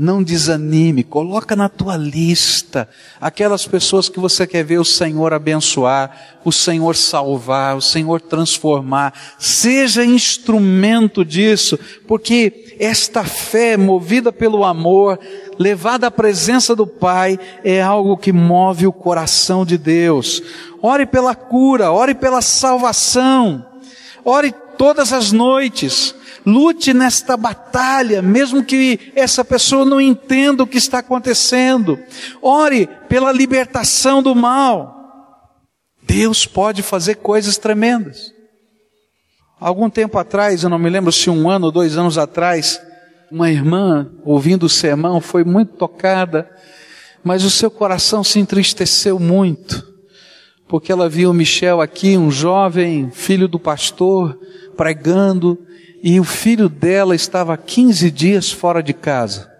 Não 0.00 0.22
desanime, 0.22 1.02
coloca 1.02 1.56
na 1.56 1.68
tua 1.68 1.96
lista 1.96 2.88
aquelas 3.20 3.66
pessoas 3.66 4.08
que 4.08 4.20
você 4.20 4.46
quer 4.46 4.62
ver 4.62 4.78
o 4.78 4.84
Senhor 4.84 5.34
abençoar, 5.34 6.38
o 6.44 6.52
Senhor 6.52 6.94
salvar, 6.94 7.76
o 7.76 7.80
Senhor 7.80 8.20
transformar. 8.20 9.12
Seja 9.40 10.04
instrumento 10.04 11.24
disso, 11.24 11.76
porque 12.06 12.76
esta 12.78 13.24
fé 13.24 13.76
movida 13.76 14.32
pelo 14.32 14.62
amor, 14.62 15.18
levada 15.58 16.06
à 16.06 16.12
presença 16.12 16.76
do 16.76 16.86
Pai, 16.86 17.36
é 17.64 17.82
algo 17.82 18.16
que 18.16 18.32
move 18.32 18.86
o 18.86 18.92
coração 18.92 19.66
de 19.66 19.76
Deus. 19.76 20.40
Ore 20.80 21.06
pela 21.06 21.34
cura, 21.34 21.90
ore 21.90 22.14
pela 22.14 22.40
salvação. 22.40 23.66
Ore 24.24 24.54
todas 24.76 25.12
as 25.12 25.32
noites. 25.32 26.14
Lute 26.48 26.94
nesta 26.94 27.36
batalha, 27.36 28.22
mesmo 28.22 28.64
que 28.64 29.12
essa 29.14 29.44
pessoa 29.44 29.84
não 29.84 30.00
entenda 30.00 30.62
o 30.62 30.66
que 30.66 30.78
está 30.78 31.00
acontecendo. 31.00 31.98
Ore 32.40 32.88
pela 33.06 33.30
libertação 33.30 34.22
do 34.22 34.34
mal. 34.34 34.96
Deus 36.02 36.46
pode 36.46 36.82
fazer 36.82 37.16
coisas 37.16 37.58
tremendas. 37.58 38.32
Algum 39.60 39.90
tempo 39.90 40.16
atrás, 40.16 40.62
eu 40.62 40.70
não 40.70 40.78
me 40.78 40.88
lembro 40.88 41.12
se 41.12 41.28
um 41.28 41.50
ano 41.50 41.66
ou 41.66 41.72
dois 41.72 41.98
anos 41.98 42.16
atrás, 42.16 42.80
uma 43.30 43.50
irmã, 43.50 44.10
ouvindo 44.24 44.64
o 44.64 44.70
sermão, 44.70 45.20
foi 45.20 45.44
muito 45.44 45.74
tocada, 45.74 46.50
mas 47.22 47.44
o 47.44 47.50
seu 47.50 47.70
coração 47.70 48.24
se 48.24 48.38
entristeceu 48.38 49.18
muito, 49.18 49.86
porque 50.66 50.90
ela 50.90 51.10
viu 51.10 51.30
o 51.30 51.34
Michel 51.34 51.82
aqui, 51.82 52.16
um 52.16 52.30
jovem 52.30 53.10
filho 53.10 53.46
do 53.46 53.58
pastor, 53.58 54.38
pregando, 54.78 55.58
e 56.02 56.20
o 56.20 56.24
filho 56.24 56.68
dela 56.68 57.14
estava 57.14 57.56
15 57.56 58.10
dias 58.10 58.50
fora 58.50 58.82
de 58.82 58.92
casa. 58.92 59.50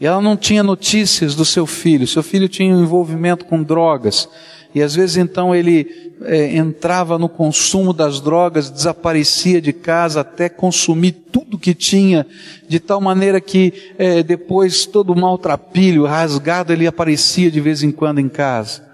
E 0.00 0.06
ela 0.06 0.20
não 0.20 0.36
tinha 0.36 0.62
notícias 0.62 1.34
do 1.34 1.44
seu 1.44 1.66
filho. 1.66 2.06
Seu 2.06 2.22
filho 2.22 2.48
tinha 2.48 2.74
um 2.74 2.82
envolvimento 2.82 3.44
com 3.44 3.62
drogas. 3.62 4.28
E 4.74 4.82
às 4.82 4.94
vezes 4.94 5.16
então 5.16 5.54
ele 5.54 6.12
é, 6.22 6.56
entrava 6.56 7.18
no 7.18 7.28
consumo 7.28 7.92
das 7.92 8.20
drogas, 8.20 8.70
desaparecia 8.70 9.60
de 9.60 9.72
casa 9.72 10.20
até 10.20 10.48
consumir 10.48 11.12
tudo 11.32 11.58
que 11.58 11.74
tinha, 11.74 12.26
de 12.68 12.78
tal 12.78 13.00
maneira 13.00 13.40
que 13.40 13.72
é, 13.98 14.22
depois 14.22 14.84
todo 14.84 15.16
maltrapilho, 15.16 16.04
rasgado, 16.04 16.72
ele 16.72 16.86
aparecia 16.86 17.50
de 17.50 17.60
vez 17.60 17.82
em 17.82 17.90
quando 17.90 18.20
em 18.20 18.28
casa. 18.28 18.86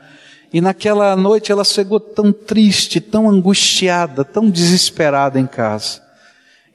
E 0.52 0.60
naquela 0.60 1.16
noite 1.16 1.50
ela 1.50 1.64
chegou 1.64 1.98
tão 1.98 2.32
triste, 2.32 3.00
tão 3.00 3.28
angustiada, 3.28 4.24
tão 4.24 4.48
desesperada 4.48 5.40
em 5.40 5.46
casa. 5.46 6.03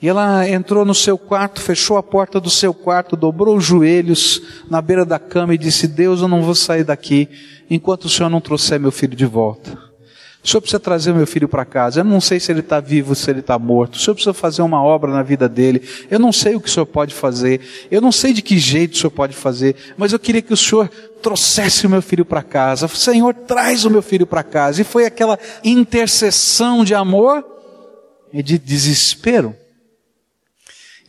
E 0.01 0.08
ela 0.08 0.48
entrou 0.50 0.86
no 0.86 0.96
seu 0.96 1.18
quarto, 1.18 1.62
fechou 1.62 1.98
a 1.98 2.03
porta 2.03 2.39
do 2.39 2.50
seu 2.50 2.74
quarto, 2.74 3.18
dobrou 3.18 3.58
os 3.58 3.65
joelhos 3.65 4.41
na 4.70 4.82
beira 4.82 5.06
da 5.06 5.20
cama 5.20 5.53
e 5.53 5.58
disse: 5.58 5.88
Deus, 5.88 6.22
eu 6.22 6.27
não 6.27 6.41
vou 6.41 6.56
sair 6.56 6.86
daqui 6.86 7.27
enquanto 7.70 8.06
o 8.06 8.10
Senhor 8.10 8.29
não 8.29 8.39
trouxer 8.39 8.79
meu 8.79 8.91
filho 8.91 9.15
de 9.15 9.25
volta. 9.25 9.89
O 10.41 10.48
Senhor 10.48 10.62
precisa 10.62 10.79
trazer 10.79 11.13
meu 11.13 11.27
filho 11.27 11.50
para 11.50 11.65
casa. 11.65 12.00
Eu 12.00 12.06
não 12.06 12.22
sei 12.22 12.39
se 12.39 12.50
ele 12.50 12.62
está 12.62 12.79
vivo, 12.79 13.13
se 13.13 13.29
ele 13.29 13.41
está 13.41 13.60
morto. 13.60 13.96
O 13.96 14.00
Senhor 14.00 14.15
precisa 14.15 14.34
fazer 14.34 14.62
uma 14.62 14.82
obra 14.82 15.12
na 15.12 15.22
vida 15.22 15.50
dele. 15.50 15.84
Eu 16.10 16.18
não 16.18 16.32
sei 16.32 16.56
o 16.56 16.62
que 16.62 16.70
o 16.70 16.72
Senhor 16.72 16.86
pode 16.86 17.13
fazer. 17.13 17.60
Eu 17.91 18.00
não 18.00 18.12
sei 18.12 18.32
de 18.32 18.41
que 18.41 18.58
jeito 18.58 18.94
o 18.94 18.98
Senhor 18.98 19.12
pode 19.12 19.36
fazer. 19.36 19.75
Mas 19.98 20.13
eu 20.13 20.20
queria 20.20 20.41
que 20.41 20.53
o 20.53 20.58
Senhor 20.58 20.89
trouxesse 21.22 21.86
o 21.86 21.89
meu 21.89 22.01
filho 22.01 22.24
para 22.24 22.41
casa. 22.41 22.88
Senhor, 22.88 23.34
traz 23.34 23.84
o 23.84 23.89
meu 23.89 24.01
filho 24.01 24.25
para 24.25 24.41
casa. 24.41 24.82
E 24.82 24.86
foi 24.86 25.06
aquela 25.06 25.38
intercessão 25.62 26.86
de 26.86 26.96
amor 26.96 27.44
e 28.32 28.41
de 28.41 28.58
desespero. 28.58 29.53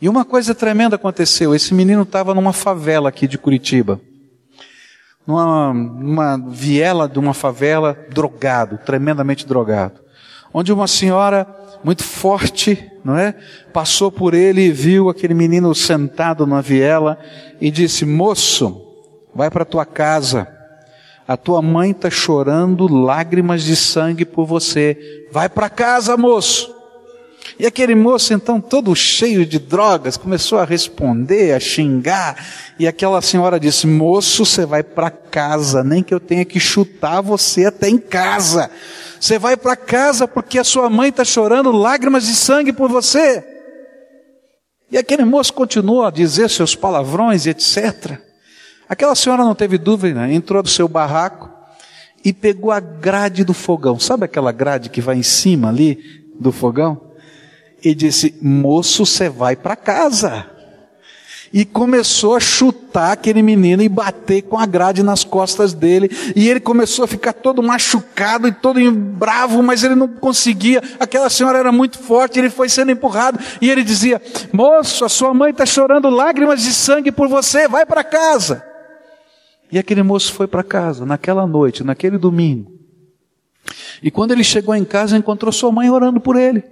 E 0.01 0.09
uma 0.09 0.25
coisa 0.25 0.55
tremenda 0.55 0.95
aconteceu. 0.95 1.53
Esse 1.53 1.75
menino 1.75 2.01
estava 2.01 2.33
numa 2.33 2.51
favela 2.51 3.07
aqui 3.07 3.27
de 3.27 3.37
Curitiba. 3.37 4.01
Numa, 5.27 5.71
numa 5.71 6.37
viela 6.37 7.07
de 7.07 7.19
uma 7.19 7.35
favela, 7.35 7.95
drogado, 8.09 8.79
tremendamente 8.79 9.45
drogado. 9.45 9.99
Onde 10.51 10.73
uma 10.73 10.87
senhora 10.87 11.47
muito 11.83 12.03
forte, 12.03 12.91
não 13.05 13.15
é? 13.15 13.35
Passou 13.71 14.11
por 14.11 14.33
ele 14.33 14.61
e 14.61 14.71
viu 14.71 15.07
aquele 15.07 15.35
menino 15.35 15.73
sentado 15.75 16.47
na 16.47 16.61
viela 16.61 17.19
e 17.61 17.69
disse: 17.69 18.03
Moço, 18.03 18.81
vai 19.35 19.51
para 19.51 19.63
tua 19.63 19.85
casa. 19.85 20.47
A 21.27 21.37
tua 21.37 21.61
mãe 21.61 21.91
está 21.91 22.09
chorando 22.09 22.91
lágrimas 22.91 23.61
de 23.61 23.75
sangue 23.75 24.25
por 24.25 24.45
você. 24.45 25.27
Vai 25.31 25.47
para 25.47 25.69
casa, 25.69 26.17
moço. 26.17 26.80
E 27.59 27.65
aquele 27.65 27.95
moço, 27.95 28.33
então, 28.33 28.59
todo 28.59 28.95
cheio 28.95 29.45
de 29.45 29.59
drogas, 29.59 30.17
começou 30.17 30.59
a 30.59 30.65
responder, 30.65 31.53
a 31.53 31.59
xingar. 31.59 32.35
E 32.79 32.87
aquela 32.87 33.21
senhora 33.21 33.59
disse: 33.59 33.85
Moço, 33.87 34.45
você 34.45 34.65
vai 34.65 34.83
para 34.83 35.09
casa, 35.09 35.83
nem 35.83 36.01
que 36.01 36.13
eu 36.13 36.19
tenha 36.19 36.45
que 36.45 36.59
chutar 36.59 37.21
você 37.21 37.65
até 37.65 37.89
em 37.89 37.97
casa. 37.97 38.69
Você 39.19 39.37
vai 39.37 39.55
para 39.55 39.75
casa 39.75 40.27
porque 40.27 40.57
a 40.57 40.63
sua 40.63 40.89
mãe 40.89 41.09
está 41.09 41.23
chorando 41.23 41.71
lágrimas 41.71 42.25
de 42.25 42.33
sangue 42.33 42.73
por 42.73 42.89
você. 42.89 43.43
E 44.91 44.97
aquele 44.97 45.23
moço 45.23 45.53
continuou 45.53 46.03
a 46.03 46.11
dizer 46.11 46.49
seus 46.49 46.75
palavrões 46.75 47.45
etc. 47.45 48.19
Aquela 48.89 49.15
senhora 49.15 49.43
não 49.43 49.55
teve 49.55 49.77
dúvida, 49.77 50.29
entrou 50.29 50.61
do 50.61 50.67
seu 50.67 50.87
barraco 50.87 51.49
e 52.25 52.33
pegou 52.33 52.71
a 52.71 52.79
grade 52.79 53.43
do 53.43 53.53
fogão. 53.53 53.99
Sabe 53.99 54.25
aquela 54.25 54.51
grade 54.51 54.89
que 54.89 54.99
vai 54.99 55.17
em 55.17 55.23
cima 55.23 55.69
ali 55.69 55.97
do 56.39 56.51
fogão? 56.51 57.10
E 57.83 57.95
disse: 57.95 58.35
Moço, 58.41 59.05
você 59.05 59.29
vai 59.29 59.55
para 59.55 59.75
casa. 59.75 60.47
E 61.53 61.65
começou 61.65 62.35
a 62.35 62.39
chutar 62.39 63.11
aquele 63.11 63.41
menino 63.41 63.83
e 63.83 63.89
bater 63.89 64.43
com 64.43 64.57
a 64.57 64.65
grade 64.65 65.03
nas 65.03 65.25
costas 65.25 65.73
dele. 65.73 66.09
E 66.33 66.47
ele 66.47 66.61
começou 66.61 67.03
a 67.03 67.07
ficar 67.07 67.33
todo 67.33 67.61
machucado 67.61 68.47
e 68.47 68.53
todo 68.53 68.79
bravo, 68.89 69.61
mas 69.61 69.83
ele 69.83 69.95
não 69.95 70.07
conseguia. 70.07 70.81
Aquela 70.97 71.29
senhora 71.29 71.57
era 71.57 71.71
muito 71.71 71.99
forte, 71.99 72.39
ele 72.39 72.49
foi 72.49 72.69
sendo 72.69 72.91
empurrado. 72.91 73.37
E 73.59 73.69
ele 73.69 73.83
dizia: 73.83 74.21
Moço, 74.53 75.03
a 75.03 75.09
sua 75.09 75.33
mãe 75.33 75.51
está 75.51 75.65
chorando 75.65 76.09
lágrimas 76.09 76.61
de 76.61 76.73
sangue 76.73 77.11
por 77.11 77.27
você, 77.27 77.67
vai 77.67 77.85
para 77.85 78.03
casa. 78.03 78.65
E 79.69 79.77
aquele 79.77 80.03
moço 80.03 80.33
foi 80.33 80.47
para 80.47 80.63
casa, 80.63 81.05
naquela 81.05 81.45
noite, 81.45 81.83
naquele 81.83 82.17
domingo. 82.17 82.71
E 84.01 84.09
quando 84.09 84.31
ele 84.31 84.43
chegou 84.43 84.73
em 84.73 84.85
casa, 84.85 85.17
encontrou 85.17 85.51
sua 85.51 85.71
mãe 85.71 85.89
orando 85.89 86.19
por 86.19 86.37
ele. 86.37 86.63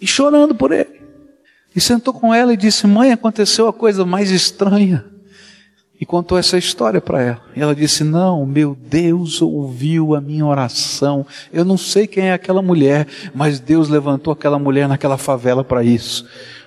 E 0.00 0.06
chorando 0.06 0.54
por 0.54 0.72
ele. 0.72 1.02
E 1.74 1.80
sentou 1.80 2.14
com 2.14 2.32
ela 2.32 2.52
e 2.52 2.56
disse: 2.56 2.86
Mãe, 2.86 3.12
aconteceu 3.12 3.66
a 3.66 3.72
coisa 3.72 4.04
mais 4.04 4.30
estranha. 4.30 5.04
E 6.00 6.04
contou 6.04 6.36
essa 6.36 6.58
história 6.58 7.00
para 7.00 7.22
ela. 7.22 7.42
E 7.56 7.60
ela 7.60 7.74
disse: 7.74 8.04
Não, 8.04 8.44
meu 8.44 8.76
Deus 8.78 9.40
ouviu 9.40 10.14
a 10.14 10.20
minha 10.20 10.44
oração. 10.44 11.26
Eu 11.52 11.64
não 11.64 11.76
sei 11.76 12.06
quem 12.06 12.28
é 12.28 12.32
aquela 12.32 12.60
mulher, 12.60 13.06
mas 13.34 13.58
Deus 13.60 13.88
levantou 13.88 14.32
aquela 14.32 14.58
mulher 14.58 14.88
naquela 14.88 15.16
favela 15.16 15.64
para 15.64 15.82
isso. 15.82 16.26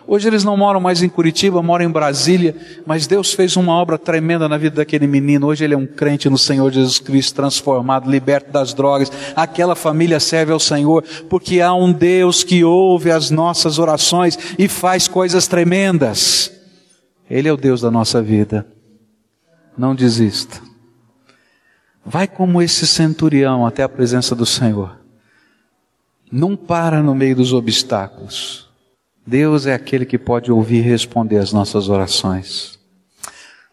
Hoje 0.09 0.25
eles 0.29 0.45
não 0.45 0.55
moram 0.55 0.79
mais 0.79 1.03
em 1.03 1.09
Curitiba, 1.09 1.61
moram 1.61 1.83
em 1.83 1.91
Brasília, 1.91 2.55
mas 2.85 3.05
Deus 3.05 3.33
fez 3.33 3.57
uma 3.57 3.73
obra 3.73 3.97
tremenda 3.97 4.47
na 4.47 4.57
vida 4.57 4.77
daquele 4.77 5.05
menino. 5.05 5.47
Hoje 5.47 5.65
ele 5.65 5.73
é 5.73 5.77
um 5.77 5.85
crente 5.85 6.29
no 6.29 6.37
Senhor 6.37 6.71
Jesus 6.71 6.97
Cristo, 6.97 7.35
transformado, 7.35 8.09
liberto 8.09 8.49
das 8.49 8.73
drogas. 8.73 9.11
Aquela 9.35 9.75
família 9.75 10.17
serve 10.21 10.53
ao 10.53 10.61
Senhor, 10.61 11.03
porque 11.29 11.59
há 11.59 11.73
um 11.73 11.91
Deus 11.91 12.41
que 12.41 12.63
ouve 12.63 13.11
as 13.11 13.29
nossas 13.29 13.79
orações 13.79 14.39
e 14.57 14.69
faz 14.69 15.09
coisas 15.09 15.45
tremendas. 15.45 16.53
Ele 17.29 17.49
é 17.49 17.51
o 17.51 17.57
Deus 17.57 17.81
da 17.81 17.91
nossa 17.91 18.21
vida. 18.21 18.65
Não 19.77 19.93
desista. 19.93 20.61
Vai 22.05 22.29
como 22.29 22.61
esse 22.61 22.87
centurião 22.87 23.65
até 23.65 23.83
a 23.83 23.89
presença 23.89 24.33
do 24.33 24.45
Senhor. 24.45 24.97
Não 26.31 26.55
para 26.55 27.03
no 27.03 27.13
meio 27.13 27.35
dos 27.35 27.51
obstáculos. 27.51 28.66
Deus 29.27 29.65
é 29.65 29.73
aquele 29.73 30.05
que 30.05 30.17
pode 30.17 30.49
ouvir 30.49 30.77
e 30.77 30.81
responder 30.89 31.37
as 31.37 31.51
nossas 31.51 31.89
orações. 31.89 32.79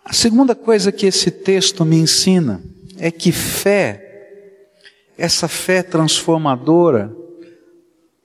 A 0.05 0.13
segunda 0.13 0.53
coisa 0.53 0.91
que 0.91 1.07
esse 1.07 1.31
texto 1.31 1.85
me 1.85 1.95
ensina 1.95 2.61
é 2.99 3.09
que 3.09 3.31
fé, 3.31 4.33
essa 5.17 5.47
fé 5.47 5.81
transformadora, 5.81 7.15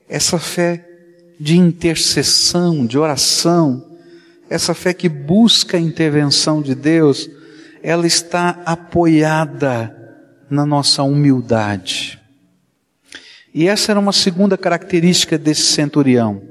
essa 0.09 0.39
fé 0.39 0.83
de 1.39 1.55
intercessão, 1.55 2.83
de 2.83 2.97
oração, 2.97 3.85
essa 4.49 4.73
fé 4.73 4.91
que 4.91 5.07
busca 5.07 5.77
a 5.77 5.79
intervenção 5.79 6.63
de 6.63 6.73
Deus, 6.73 7.29
ela 7.83 8.07
está 8.07 8.59
apoiada 8.65 9.95
na 10.49 10.65
nossa 10.65 11.03
humildade. 11.03 12.19
E 13.53 13.67
essa 13.67 13.91
era 13.91 13.99
uma 13.99 14.13
segunda 14.13 14.57
característica 14.57 15.37
desse 15.37 15.61
centurião 15.61 16.48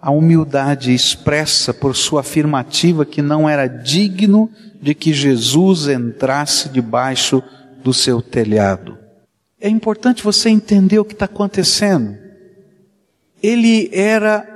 a 0.00 0.10
humildade 0.10 0.94
expressa 0.94 1.74
por 1.74 1.94
sua 1.94 2.20
afirmativa 2.20 3.04
que 3.04 3.20
não 3.20 3.48
era 3.48 3.66
digno 3.66 4.50
de 4.80 4.94
que 4.94 5.12
Jesus 5.12 5.88
entrasse 5.88 6.70
debaixo 6.70 7.42
do 7.84 7.92
seu 7.92 8.22
telhado. 8.22 8.98
É 9.60 9.68
importante 9.68 10.22
você 10.22 10.48
entender 10.48 10.98
o 10.98 11.04
que 11.04 11.12
está 11.12 11.26
acontecendo. 11.26 12.16
Ele 13.42 13.90
era 13.92 14.46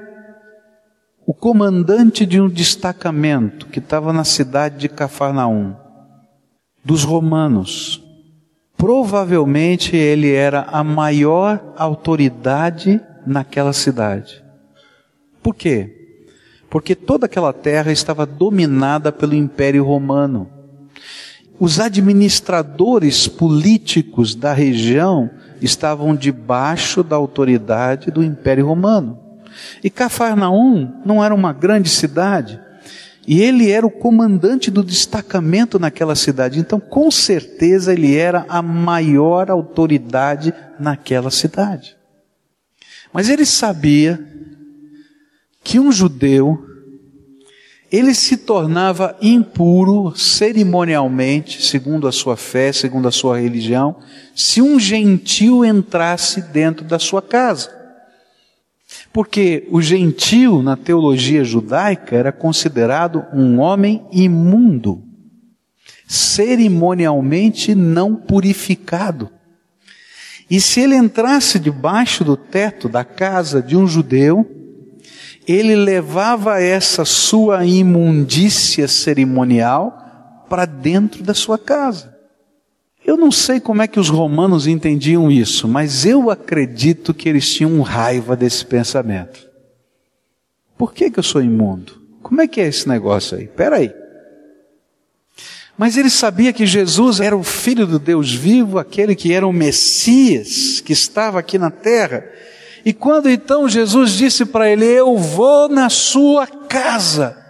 o 1.26 1.34
comandante 1.34 2.24
de 2.24 2.40
um 2.40 2.48
destacamento 2.48 3.66
que 3.66 3.78
estava 3.78 4.12
na 4.12 4.24
cidade 4.24 4.78
de 4.78 4.88
Cafarnaum, 4.88 5.74
dos 6.82 7.02
romanos. 7.04 8.02
Provavelmente 8.76 9.96
ele 9.96 10.32
era 10.32 10.62
a 10.62 10.82
maior 10.82 11.74
autoridade 11.76 13.00
naquela 13.26 13.72
cidade. 13.72 14.43
Por 15.44 15.54
quê? 15.54 15.90
Porque 16.70 16.94
toda 16.94 17.26
aquela 17.26 17.52
terra 17.52 17.92
estava 17.92 18.24
dominada 18.24 19.12
pelo 19.12 19.34
Império 19.34 19.84
Romano. 19.84 20.48
Os 21.60 21.78
administradores 21.78 23.28
políticos 23.28 24.34
da 24.34 24.54
região 24.54 25.30
estavam 25.60 26.16
debaixo 26.16 27.02
da 27.02 27.14
autoridade 27.14 28.10
do 28.10 28.24
Império 28.24 28.66
Romano. 28.66 29.20
E 29.84 29.90
Cafarnaum 29.90 31.02
não 31.04 31.22
era 31.22 31.34
uma 31.34 31.52
grande 31.52 31.90
cidade, 31.90 32.58
e 33.28 33.42
ele 33.42 33.70
era 33.70 33.86
o 33.86 33.90
comandante 33.90 34.70
do 34.70 34.82
destacamento 34.82 35.78
naquela 35.78 36.14
cidade. 36.14 36.58
Então, 36.58 36.80
com 36.80 37.10
certeza, 37.10 37.92
ele 37.92 38.16
era 38.16 38.46
a 38.48 38.62
maior 38.62 39.50
autoridade 39.50 40.54
naquela 40.80 41.30
cidade. 41.30 41.96
Mas 43.12 43.28
ele 43.28 43.44
sabia 43.44 44.18
que 45.64 45.80
um 45.80 45.90
judeu 45.90 46.62
ele 47.90 48.12
se 48.12 48.36
tornava 48.36 49.16
impuro 49.22 50.12
cerimonialmente, 50.16 51.64
segundo 51.64 52.08
a 52.08 52.12
sua 52.12 52.36
fé, 52.36 52.72
segundo 52.72 53.06
a 53.06 53.12
sua 53.12 53.38
religião, 53.38 53.96
se 54.34 54.60
um 54.60 54.80
gentil 54.80 55.64
entrasse 55.64 56.42
dentro 56.42 56.84
da 56.84 56.98
sua 56.98 57.22
casa. 57.22 57.70
Porque 59.12 59.68
o 59.70 59.80
gentil, 59.80 60.60
na 60.60 60.76
teologia 60.76 61.44
judaica, 61.44 62.16
era 62.16 62.32
considerado 62.32 63.24
um 63.32 63.60
homem 63.60 64.04
imundo, 64.10 65.04
cerimonialmente 66.04 67.76
não 67.76 68.16
purificado. 68.16 69.30
E 70.50 70.60
se 70.60 70.80
ele 70.80 70.96
entrasse 70.96 71.60
debaixo 71.60 72.24
do 72.24 72.36
teto 72.36 72.88
da 72.88 73.04
casa 73.04 73.62
de 73.62 73.76
um 73.76 73.86
judeu, 73.86 74.63
ele 75.46 75.76
levava 75.76 76.60
essa 76.60 77.04
sua 77.04 77.64
imundícia 77.64 78.88
cerimonial 78.88 80.44
para 80.48 80.64
dentro 80.64 81.22
da 81.22 81.34
sua 81.34 81.58
casa. 81.58 82.14
Eu 83.04 83.16
não 83.18 83.30
sei 83.30 83.60
como 83.60 83.82
é 83.82 83.86
que 83.86 84.00
os 84.00 84.08
romanos 84.08 84.66
entendiam 84.66 85.30
isso, 85.30 85.68
mas 85.68 86.06
eu 86.06 86.30
acredito 86.30 87.12
que 87.12 87.28
eles 87.28 87.52
tinham 87.52 87.80
raiva 87.82 88.34
desse 88.34 88.64
pensamento. 88.64 89.46
Por 90.78 90.94
que, 90.94 91.10
que 91.10 91.18
eu 91.18 91.22
sou 91.22 91.42
imundo? 91.42 92.00
Como 92.22 92.40
é 92.40 92.48
que 92.48 92.60
é 92.60 92.66
esse 92.66 92.88
negócio 92.88 93.36
aí? 93.36 93.46
Peraí. 93.46 93.92
Mas 95.76 95.96
ele 95.96 96.08
sabia 96.08 96.52
que 96.52 96.64
Jesus 96.64 97.20
era 97.20 97.36
o 97.36 97.42
Filho 97.42 97.86
do 97.86 97.98
Deus 97.98 98.32
vivo, 98.32 98.78
aquele 98.78 99.14
que 99.14 99.32
era 99.32 99.46
o 99.46 99.52
Messias, 99.52 100.80
que 100.80 100.92
estava 100.92 101.38
aqui 101.38 101.58
na 101.58 101.70
terra, 101.70 102.24
e 102.84 102.92
quando 102.92 103.30
então 103.30 103.68
Jesus 103.68 104.12
disse 104.12 104.44
para 104.44 104.70
ele: 104.70 104.84
Eu 104.84 105.16
vou 105.16 105.68
na 105.68 105.88
sua 105.88 106.46
casa. 106.46 107.42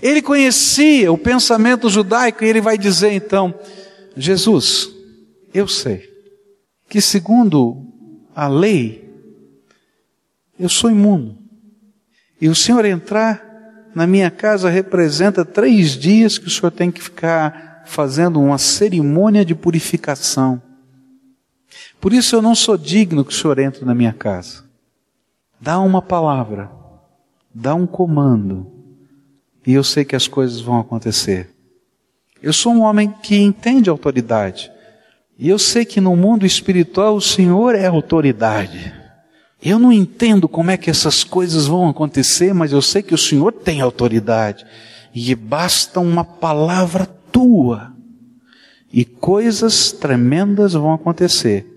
Ele 0.00 0.22
conhecia 0.22 1.12
o 1.12 1.18
pensamento 1.18 1.88
judaico 1.90 2.44
e 2.44 2.48
ele 2.48 2.60
vai 2.60 2.78
dizer 2.78 3.12
então: 3.12 3.52
Jesus, 4.16 4.88
eu 5.52 5.66
sei 5.66 6.08
que 6.88 7.00
segundo 7.00 7.86
a 8.34 8.46
lei, 8.46 9.08
eu 10.58 10.68
sou 10.68 10.90
imundo. 10.90 11.38
E 12.40 12.48
o 12.48 12.54
Senhor 12.54 12.84
entrar 12.84 13.50
na 13.94 14.06
minha 14.06 14.30
casa 14.30 14.70
representa 14.70 15.44
três 15.44 15.90
dias 15.96 16.38
que 16.38 16.46
o 16.46 16.50
Senhor 16.50 16.70
tem 16.70 16.90
que 16.90 17.02
ficar 17.02 17.82
fazendo 17.86 18.40
uma 18.40 18.58
cerimônia 18.58 19.44
de 19.44 19.54
purificação. 19.54 20.62
Por 22.00 22.14
isso 22.14 22.34
eu 22.34 22.40
não 22.40 22.54
sou 22.54 22.78
digno 22.78 23.24
que 23.24 23.32
o 23.32 23.36
Senhor 23.36 23.58
entre 23.58 23.84
na 23.84 23.94
minha 23.94 24.12
casa. 24.12 24.64
Dá 25.60 25.78
uma 25.78 26.00
palavra, 26.00 26.70
dá 27.54 27.74
um 27.74 27.86
comando, 27.86 28.66
e 29.66 29.74
eu 29.74 29.84
sei 29.84 30.06
que 30.06 30.16
as 30.16 30.26
coisas 30.26 30.62
vão 30.62 30.80
acontecer. 30.80 31.50
Eu 32.42 32.54
sou 32.54 32.72
um 32.72 32.80
homem 32.80 33.12
que 33.22 33.36
entende 33.36 33.90
autoridade. 33.90 34.72
E 35.38 35.46
eu 35.50 35.58
sei 35.58 35.84
que 35.84 36.00
no 36.00 36.16
mundo 36.16 36.46
espiritual 36.46 37.14
o 37.14 37.20
Senhor 37.20 37.74
é 37.74 37.86
autoridade. 37.86 38.94
Eu 39.62 39.78
não 39.78 39.92
entendo 39.92 40.48
como 40.48 40.70
é 40.70 40.78
que 40.78 40.88
essas 40.88 41.22
coisas 41.22 41.66
vão 41.66 41.86
acontecer, 41.90 42.54
mas 42.54 42.72
eu 42.72 42.80
sei 42.80 43.02
que 43.02 43.14
o 43.14 43.18
Senhor 43.18 43.52
tem 43.52 43.82
autoridade. 43.82 44.64
E 45.14 45.34
basta 45.34 46.00
uma 46.00 46.24
palavra 46.24 47.04
tua. 47.30 47.92
E 48.90 49.04
coisas 49.04 49.92
tremendas 49.92 50.72
vão 50.72 50.94
acontecer 50.94 51.69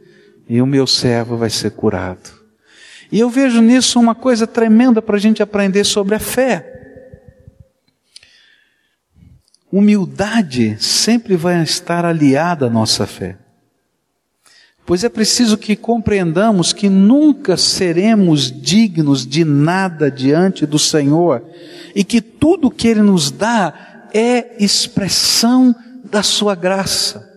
e 0.47 0.61
o 0.61 0.65
meu 0.65 0.85
servo 0.85 1.37
vai 1.37 1.49
ser 1.49 1.71
curado. 1.71 2.31
E 3.11 3.19
eu 3.19 3.29
vejo 3.29 3.61
nisso 3.61 3.99
uma 3.99 4.15
coisa 4.15 4.47
tremenda 4.47 5.01
para 5.01 5.15
a 5.15 5.19
gente 5.19 5.43
aprender 5.43 5.83
sobre 5.83 6.15
a 6.15 6.19
fé. 6.19 6.73
humildade 9.73 10.77
sempre 10.79 11.35
vai 11.35 11.63
estar 11.63 12.05
aliada 12.05 12.67
à 12.67 12.69
nossa 12.69 13.07
fé. 13.07 13.39
Pois 14.85 15.03
é 15.03 15.09
preciso 15.09 15.57
que 15.57 15.75
compreendamos 15.75 16.71
que 16.71 16.87
nunca 16.89 17.57
seremos 17.57 18.51
dignos 18.51 19.25
de 19.25 19.43
nada 19.43 20.11
diante 20.11 20.67
do 20.67 20.77
Senhor 20.77 21.43
e 21.95 22.03
que 22.03 22.21
tudo 22.21 22.69
que 22.69 22.87
Ele 22.87 23.01
nos 23.01 23.31
dá 23.31 24.09
é 24.13 24.63
expressão 24.63 25.75
da 26.03 26.21
Sua 26.21 26.53
graça. 26.53 27.27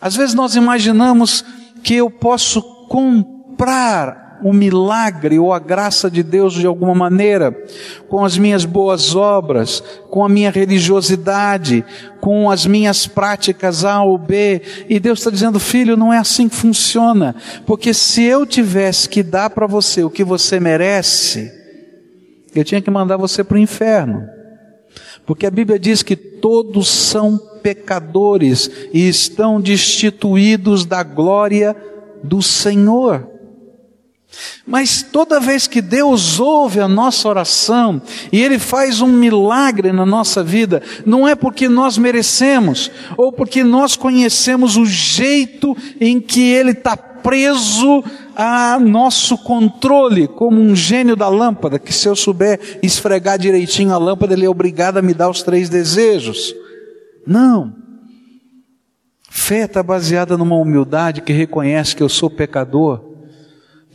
Às 0.00 0.16
vezes 0.16 0.34
nós 0.34 0.56
imaginamos 0.56 1.44
que 1.88 1.94
eu 1.94 2.10
posso 2.10 2.60
comprar 2.86 4.40
o 4.44 4.52
milagre 4.52 5.38
ou 5.38 5.54
a 5.54 5.58
graça 5.58 6.10
de 6.10 6.22
Deus 6.22 6.52
de 6.52 6.66
alguma 6.66 6.94
maneira, 6.94 7.50
com 8.10 8.22
as 8.22 8.36
minhas 8.36 8.66
boas 8.66 9.16
obras, 9.16 9.82
com 10.10 10.22
a 10.22 10.28
minha 10.28 10.50
religiosidade, 10.50 11.82
com 12.20 12.50
as 12.50 12.66
minhas 12.66 13.06
práticas 13.06 13.86
A 13.86 14.02
ou 14.02 14.18
B. 14.18 14.60
E 14.86 15.00
Deus 15.00 15.20
está 15.20 15.30
dizendo, 15.30 15.58
filho, 15.58 15.96
não 15.96 16.12
é 16.12 16.18
assim 16.18 16.46
que 16.46 16.56
funciona. 16.56 17.34
Porque 17.64 17.94
se 17.94 18.22
eu 18.22 18.44
tivesse 18.44 19.08
que 19.08 19.22
dar 19.22 19.48
para 19.48 19.66
você 19.66 20.04
o 20.04 20.10
que 20.10 20.22
você 20.22 20.60
merece, 20.60 21.50
eu 22.54 22.64
tinha 22.64 22.82
que 22.82 22.90
mandar 22.90 23.16
você 23.16 23.42
para 23.42 23.56
o 23.56 23.58
inferno. 23.58 24.28
Porque 25.24 25.46
a 25.46 25.50
Bíblia 25.50 25.78
diz 25.78 26.02
que 26.02 26.16
todos 26.16 26.86
são 26.86 27.40
pecadores 27.60 28.70
e 28.92 29.08
estão 29.08 29.60
destituídos 29.60 30.84
da 30.84 31.02
glória 31.02 31.76
do 32.22 32.42
Senhor. 32.42 33.38
Mas 34.66 35.02
toda 35.02 35.40
vez 35.40 35.66
que 35.66 35.80
Deus 35.80 36.38
ouve 36.38 36.80
a 36.80 36.86
nossa 36.86 37.28
oração 37.28 38.00
e 38.30 38.42
Ele 38.42 38.58
faz 38.58 39.00
um 39.00 39.08
milagre 39.08 39.90
na 39.90 40.04
nossa 40.04 40.44
vida, 40.44 40.82
não 41.06 41.26
é 41.26 41.34
porque 41.34 41.68
nós 41.68 41.96
merecemos 41.96 42.90
ou 43.16 43.32
porque 43.32 43.64
nós 43.64 43.96
conhecemos 43.96 44.76
o 44.76 44.84
jeito 44.84 45.76
em 46.00 46.20
que 46.20 46.42
Ele 46.42 46.72
está 46.72 46.96
preso 46.96 48.04
a 48.36 48.78
nosso 48.78 49.36
controle, 49.38 50.28
como 50.28 50.60
um 50.60 50.76
gênio 50.76 51.16
da 51.16 51.28
lâmpada, 51.28 51.78
que 51.78 51.92
se 51.92 52.06
eu 52.06 52.14
souber 52.14 52.78
esfregar 52.82 53.38
direitinho 53.38 53.92
a 53.92 53.98
lâmpada, 53.98 54.34
Ele 54.34 54.44
é 54.46 54.48
obrigado 54.48 54.98
a 54.98 55.02
me 55.02 55.14
dar 55.14 55.30
os 55.30 55.42
três 55.42 55.68
desejos. 55.68 56.54
Não. 57.26 57.76
Fé 59.30 59.64
está 59.64 59.82
baseada 59.82 60.36
numa 60.36 60.56
humildade 60.56 61.22
que 61.22 61.32
reconhece 61.32 61.94
que 61.94 62.02
eu 62.02 62.08
sou 62.08 62.30
pecador 62.30 63.07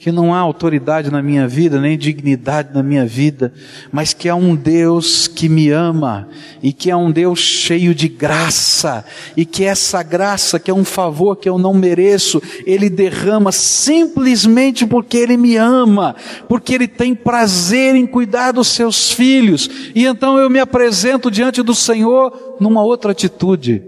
que 0.03 0.11
não 0.11 0.33
há 0.33 0.39
autoridade 0.39 1.09
na 1.09 1.21
minha 1.21 1.47
vida, 1.47 1.79
nem 1.79 1.97
dignidade 1.97 2.73
na 2.73 2.83
minha 2.83 3.05
vida, 3.05 3.53
mas 3.89 4.13
que 4.13 4.27
há 4.27 4.35
um 4.35 4.53
Deus 4.53 5.29
que 5.29 5.47
me 5.47 5.69
ama 5.69 6.27
e 6.61 6.73
que 6.73 6.91
é 6.91 6.95
um 6.95 7.09
Deus 7.09 7.39
cheio 7.39 7.95
de 7.95 8.09
graça 8.09 9.05
e 9.37 9.45
que 9.45 9.63
essa 9.63 10.03
graça, 10.03 10.59
que 10.59 10.69
é 10.69 10.73
um 10.73 10.83
favor 10.83 11.37
que 11.37 11.47
eu 11.47 11.57
não 11.57 11.73
mereço, 11.73 12.41
Ele 12.65 12.89
derrama 12.89 13.53
simplesmente 13.53 14.85
porque 14.85 15.15
Ele 15.15 15.37
me 15.37 15.55
ama, 15.55 16.17
porque 16.49 16.73
Ele 16.73 16.87
tem 16.87 17.15
prazer 17.15 17.95
em 17.95 18.05
cuidar 18.05 18.51
dos 18.51 18.67
seus 18.67 19.09
filhos. 19.09 19.69
E 19.95 20.03
então 20.05 20.37
eu 20.37 20.49
me 20.49 20.59
apresento 20.59 21.31
diante 21.31 21.63
do 21.63 21.73
Senhor 21.73 22.57
numa 22.59 22.83
outra 22.83 23.13
atitude, 23.13 23.81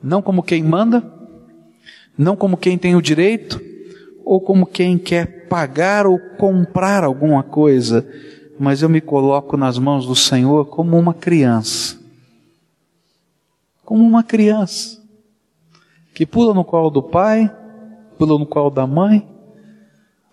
não 0.00 0.22
como 0.22 0.40
quem 0.40 0.62
manda, 0.62 1.02
não 2.16 2.36
como 2.36 2.56
quem 2.56 2.78
tem 2.78 2.94
o 2.94 3.02
direito, 3.02 3.71
ou 4.24 4.40
como 4.40 4.66
quem 4.66 4.98
quer 4.98 5.48
pagar 5.48 6.06
ou 6.06 6.18
comprar 6.38 7.04
alguma 7.04 7.42
coisa, 7.42 8.06
mas 8.58 8.82
eu 8.82 8.88
me 8.88 9.00
coloco 9.00 9.56
nas 9.56 9.78
mãos 9.78 10.06
do 10.06 10.14
Senhor 10.14 10.66
como 10.66 10.98
uma 10.98 11.14
criança. 11.14 11.98
Como 13.84 14.02
uma 14.02 14.22
criança 14.22 15.02
que 16.14 16.24
pula 16.26 16.54
no 16.54 16.64
colo 16.64 16.90
do 16.90 17.02
pai, 17.02 17.54
pula 18.18 18.38
no 18.38 18.46
colo 18.46 18.70
da 18.70 18.86
mãe, 18.86 19.26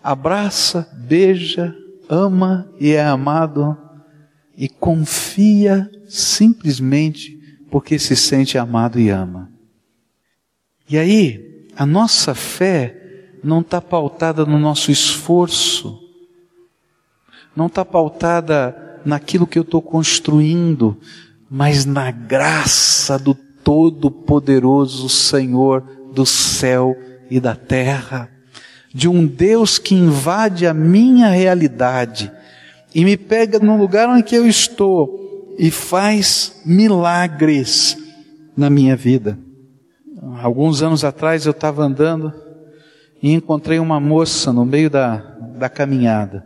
abraça, 0.04 0.88
beija, 0.94 1.76
ama 2.10 2.72
e 2.80 2.92
é 2.92 3.04
amado 3.04 3.78
e 4.56 4.68
confia 4.68 5.90
simplesmente 6.08 7.40
porque 7.72 7.98
se 7.98 8.16
sente 8.16 8.58
amado 8.58 9.00
e 9.00 9.10
ama. 9.10 9.50
E 10.90 10.98
aí, 10.98 11.68
a 11.76 11.86
nossa 11.86 12.34
fé 12.34 12.99
não 13.44 13.62
está 13.62 13.82
pautada 13.82 14.46
no 14.46 14.60
nosso 14.60 14.92
esforço, 14.92 16.00
não 17.56 17.68
está 17.68 17.84
pautada 17.84 19.02
naquilo 19.06 19.48
que 19.48 19.58
eu 19.58 19.64
estou 19.64 19.82
construindo, 19.82 20.98
mas 21.50 21.86
na 21.86 22.12
graça 22.12 23.18
do 23.18 23.34
Todo-Poderoso 23.34 25.10
Senhor 25.10 25.84
do 26.14 26.26
céu 26.26 26.96
e 27.30 27.40
da 27.40 27.56
terra, 27.56 28.30
de 28.94 29.08
um 29.08 29.26
Deus 29.26 29.78
que 29.78 29.94
invade 29.94 30.66
a 30.66 30.74
minha 30.74 31.30
realidade 31.30 32.32
e 32.94 33.06
me 33.06 33.16
pega 33.16 33.60
no 33.60 33.78
lugar 33.78 34.10
onde 34.10 34.36
eu 34.36 34.48
estou 34.48 35.56
e 35.58 35.70
faz 35.70 36.62
milagres 36.66 37.98
na 38.58 38.70
minha 38.70 38.96
vida. 38.96 39.38
Alguns 40.42 40.82
anos 40.82 41.04
atrás 41.04 41.46
eu 41.46 41.52
estava 41.52 41.84
andando 41.84 42.34
e 43.22 43.32
encontrei 43.32 43.80
uma 43.80 44.00
moça 44.00 44.54
no 44.54 44.66
meio 44.66 44.90
da, 44.90 45.18
da 45.58 45.70
caminhada. 45.70 46.44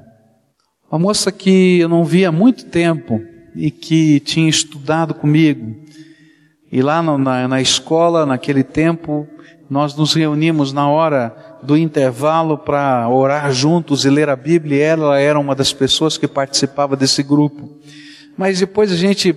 Uma 0.92 1.00
moça 1.00 1.32
que 1.32 1.80
eu 1.80 1.90
não 1.90 2.04
via 2.04 2.30
há 2.30 2.32
muito 2.32 2.66
tempo 2.66 3.22
e 3.56 3.72
que 3.72 4.20
tinha 4.20 4.50
estudado 4.50 5.14
comigo. 5.14 5.76
E 6.72 6.82
lá 6.82 7.02
no, 7.04 7.18
na, 7.18 7.48
na 7.48 7.62
escola, 7.62 8.26
naquele 8.26 8.64
tempo, 8.64 9.28
nós 9.70 9.96
nos 9.96 10.14
reunimos 10.14 10.74
na 10.74 10.90
hora 10.90 11.36
do 11.64 11.78
intervalo 11.78 12.58
para 12.58 13.08
orar 13.10 13.52
juntos 13.52 14.06
e 14.06 14.10
ler 14.10 14.30
a 14.30 14.36
Bíblia, 14.36 14.78
e 14.78 14.82
ela 14.82 15.20
era 15.20 15.40
uma 15.40 15.56
das 15.56 15.72
pessoas 15.72 16.18
que 16.18 16.28
participava 16.28 16.96
desse 16.96 17.24
grupo. 17.24 17.70
Mas 18.38 18.60
depois 18.60 18.92
a 18.92 18.96
gente, 18.96 19.36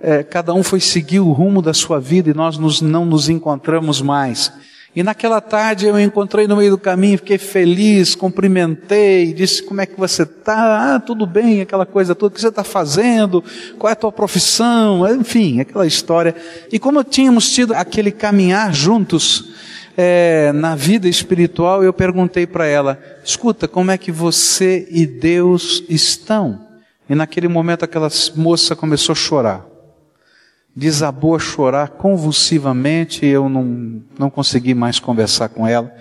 é, 0.00 0.22
cada 0.22 0.52
um 0.52 0.62
foi 0.62 0.80
seguir 0.80 1.20
o 1.20 1.32
rumo 1.32 1.62
da 1.62 1.72
sua 1.72 2.00
vida 2.00 2.30
e 2.30 2.34
nós 2.34 2.58
nos, 2.58 2.80
não 2.80 3.04
nos 3.04 3.28
encontramos 3.28 4.02
mais. 4.02 4.52
E 4.96 5.02
naquela 5.02 5.40
tarde 5.40 5.86
eu 5.86 5.98
encontrei 5.98 6.46
no 6.46 6.56
meio 6.56 6.70
do 6.70 6.78
caminho, 6.78 7.18
fiquei 7.18 7.36
feliz, 7.36 8.14
cumprimentei, 8.14 9.32
disse 9.32 9.60
como 9.60 9.80
é 9.80 9.86
que 9.86 9.98
você 9.98 10.22
está, 10.22 10.94
ah, 10.94 11.00
tudo 11.00 11.26
bem, 11.26 11.60
aquela 11.60 11.84
coisa 11.84 12.14
toda, 12.14 12.30
o 12.30 12.34
que 12.34 12.40
você 12.40 12.46
está 12.46 12.62
fazendo, 12.62 13.42
qual 13.76 13.88
é 13.90 13.92
a 13.92 13.96
tua 13.96 14.12
profissão, 14.12 15.04
enfim, 15.12 15.58
aquela 15.58 15.84
história. 15.84 16.32
E 16.70 16.78
como 16.78 17.02
tínhamos 17.02 17.50
tido 17.50 17.74
aquele 17.74 18.12
caminhar 18.12 18.72
juntos 18.72 19.52
é, 19.96 20.52
na 20.52 20.76
vida 20.76 21.08
espiritual, 21.08 21.82
eu 21.82 21.92
perguntei 21.92 22.46
para 22.46 22.66
ela, 22.66 22.96
escuta, 23.24 23.66
como 23.66 23.90
é 23.90 23.98
que 23.98 24.12
você 24.12 24.86
e 24.88 25.06
Deus 25.06 25.82
estão? 25.88 26.68
E 27.10 27.16
naquele 27.16 27.48
momento 27.48 27.84
aquela 27.84 28.08
moça 28.36 28.76
começou 28.76 29.12
a 29.12 29.16
chorar 29.16 29.73
desabou 30.74 31.36
a 31.36 31.38
chorar 31.38 31.90
convulsivamente, 31.90 33.24
eu 33.24 33.48
não, 33.48 34.02
não 34.18 34.28
consegui 34.28 34.74
mais 34.74 34.98
conversar 34.98 35.48
com 35.48 35.66
ela. 35.66 35.94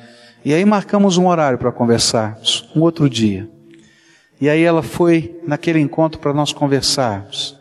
E 0.43 0.53
aí 0.53 0.65
marcamos 0.65 1.17
um 1.17 1.27
horário 1.27 1.57
para 1.57 1.71
conversarmos, 1.71 2.69
um 2.75 2.81
outro 2.81 3.09
dia. 3.09 3.49
E 4.41 4.49
aí 4.49 4.61
ela 4.63 4.81
foi 4.81 5.39
naquele 5.47 5.79
encontro 5.79 6.19
para 6.19 6.33
nós 6.33 6.51
conversarmos. 6.51 7.57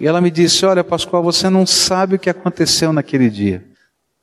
E 0.00 0.06
ela 0.06 0.20
me 0.20 0.30
disse: 0.30 0.64
Olha, 0.64 0.82
Pascoal, 0.82 1.22
você 1.22 1.50
não 1.50 1.66
sabe 1.66 2.16
o 2.16 2.18
que 2.18 2.30
aconteceu 2.30 2.92
naquele 2.92 3.28
dia. 3.28 3.64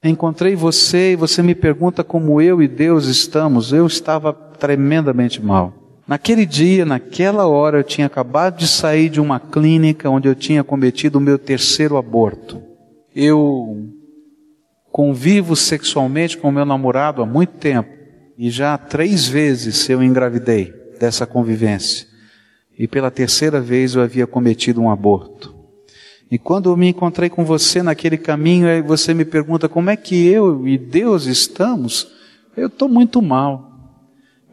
Encontrei 0.03 0.55
você 0.55 1.11
e 1.11 1.15
você 1.15 1.43
me 1.43 1.53
pergunta 1.53 2.03
como 2.03 2.41
eu 2.41 2.61
e 2.61 2.67
Deus 2.67 3.05
estamos. 3.05 3.71
Eu 3.71 3.85
estava 3.85 4.33
tremendamente 4.33 5.41
mal. 5.41 5.80
Naquele 6.11 6.45
dia, 6.45 6.83
naquela 6.83 7.47
hora, 7.47 7.77
eu 7.79 7.83
tinha 7.85 8.05
acabado 8.05 8.57
de 8.57 8.67
sair 8.67 9.07
de 9.07 9.21
uma 9.21 9.39
clínica 9.39 10.09
onde 10.09 10.27
eu 10.27 10.35
tinha 10.35 10.61
cometido 10.61 11.17
o 11.17 11.21
meu 11.21 11.39
terceiro 11.39 11.95
aborto. 11.95 12.61
Eu 13.15 13.87
convivo 14.91 15.55
sexualmente 15.55 16.37
com 16.37 16.51
meu 16.51 16.65
namorado 16.65 17.21
há 17.21 17.25
muito 17.25 17.53
tempo 17.53 17.89
e 18.37 18.49
já 18.49 18.77
três 18.77 19.25
vezes 19.25 19.89
eu 19.89 20.03
engravidei 20.03 20.73
dessa 20.99 21.25
convivência. 21.25 22.05
E 22.77 22.89
pela 22.89 23.09
terceira 23.09 23.61
vez 23.61 23.95
eu 23.95 24.01
havia 24.01 24.27
cometido 24.27 24.81
um 24.81 24.89
aborto. 24.89 25.55
E 26.29 26.37
quando 26.37 26.69
eu 26.71 26.75
me 26.75 26.89
encontrei 26.89 27.29
com 27.29 27.45
você 27.45 27.81
naquele 27.81 28.17
caminho, 28.17 28.67
aí 28.67 28.81
você 28.81 29.13
me 29.13 29.23
pergunta 29.23 29.69
como 29.69 29.89
é 29.89 29.95
que 29.95 30.27
eu 30.27 30.67
e 30.67 30.77
Deus 30.77 31.25
estamos, 31.25 32.11
eu 32.57 32.67
estou 32.67 32.89
muito 32.89 33.21
mal. 33.21 33.70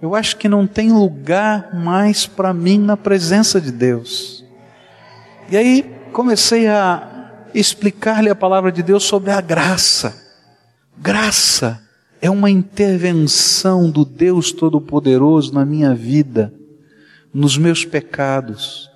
Eu 0.00 0.14
acho 0.14 0.36
que 0.36 0.48
não 0.48 0.66
tem 0.66 0.92
lugar 0.92 1.74
mais 1.74 2.26
para 2.26 2.54
mim 2.54 2.78
na 2.78 2.96
presença 2.96 3.60
de 3.60 3.72
Deus. 3.72 4.44
E 5.50 5.56
aí 5.56 5.82
comecei 6.12 6.68
a 6.68 7.42
explicar-lhe 7.52 8.30
a 8.30 8.34
palavra 8.34 8.70
de 8.70 8.82
Deus 8.82 9.02
sobre 9.02 9.32
a 9.32 9.40
graça. 9.40 10.14
Graça 10.96 11.82
é 12.20 12.30
uma 12.30 12.48
intervenção 12.48 13.90
do 13.90 14.04
Deus 14.04 14.52
Todo-Poderoso 14.52 15.52
na 15.52 15.64
minha 15.64 15.94
vida, 15.94 16.52
nos 17.34 17.58
meus 17.58 17.84
pecados, 17.84 18.88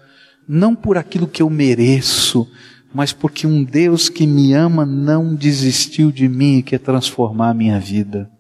não 0.47 0.75
por 0.75 0.97
aquilo 0.97 1.27
que 1.27 1.43
eu 1.43 1.51
mereço, 1.51 2.49
mas 2.95 3.13
porque 3.13 3.47
um 3.47 3.65
Deus 3.65 4.09
que 4.09 4.27
me 4.27 4.53
ama 4.53 4.87
não 4.87 5.35
desistiu 5.35 6.13
de 6.13 6.29
mim 6.29 6.59
e 6.59 6.63
quer 6.63 6.79
transformar 6.79 7.51
a 7.51 7.55
minha 7.55 7.81
vida. 7.81 8.31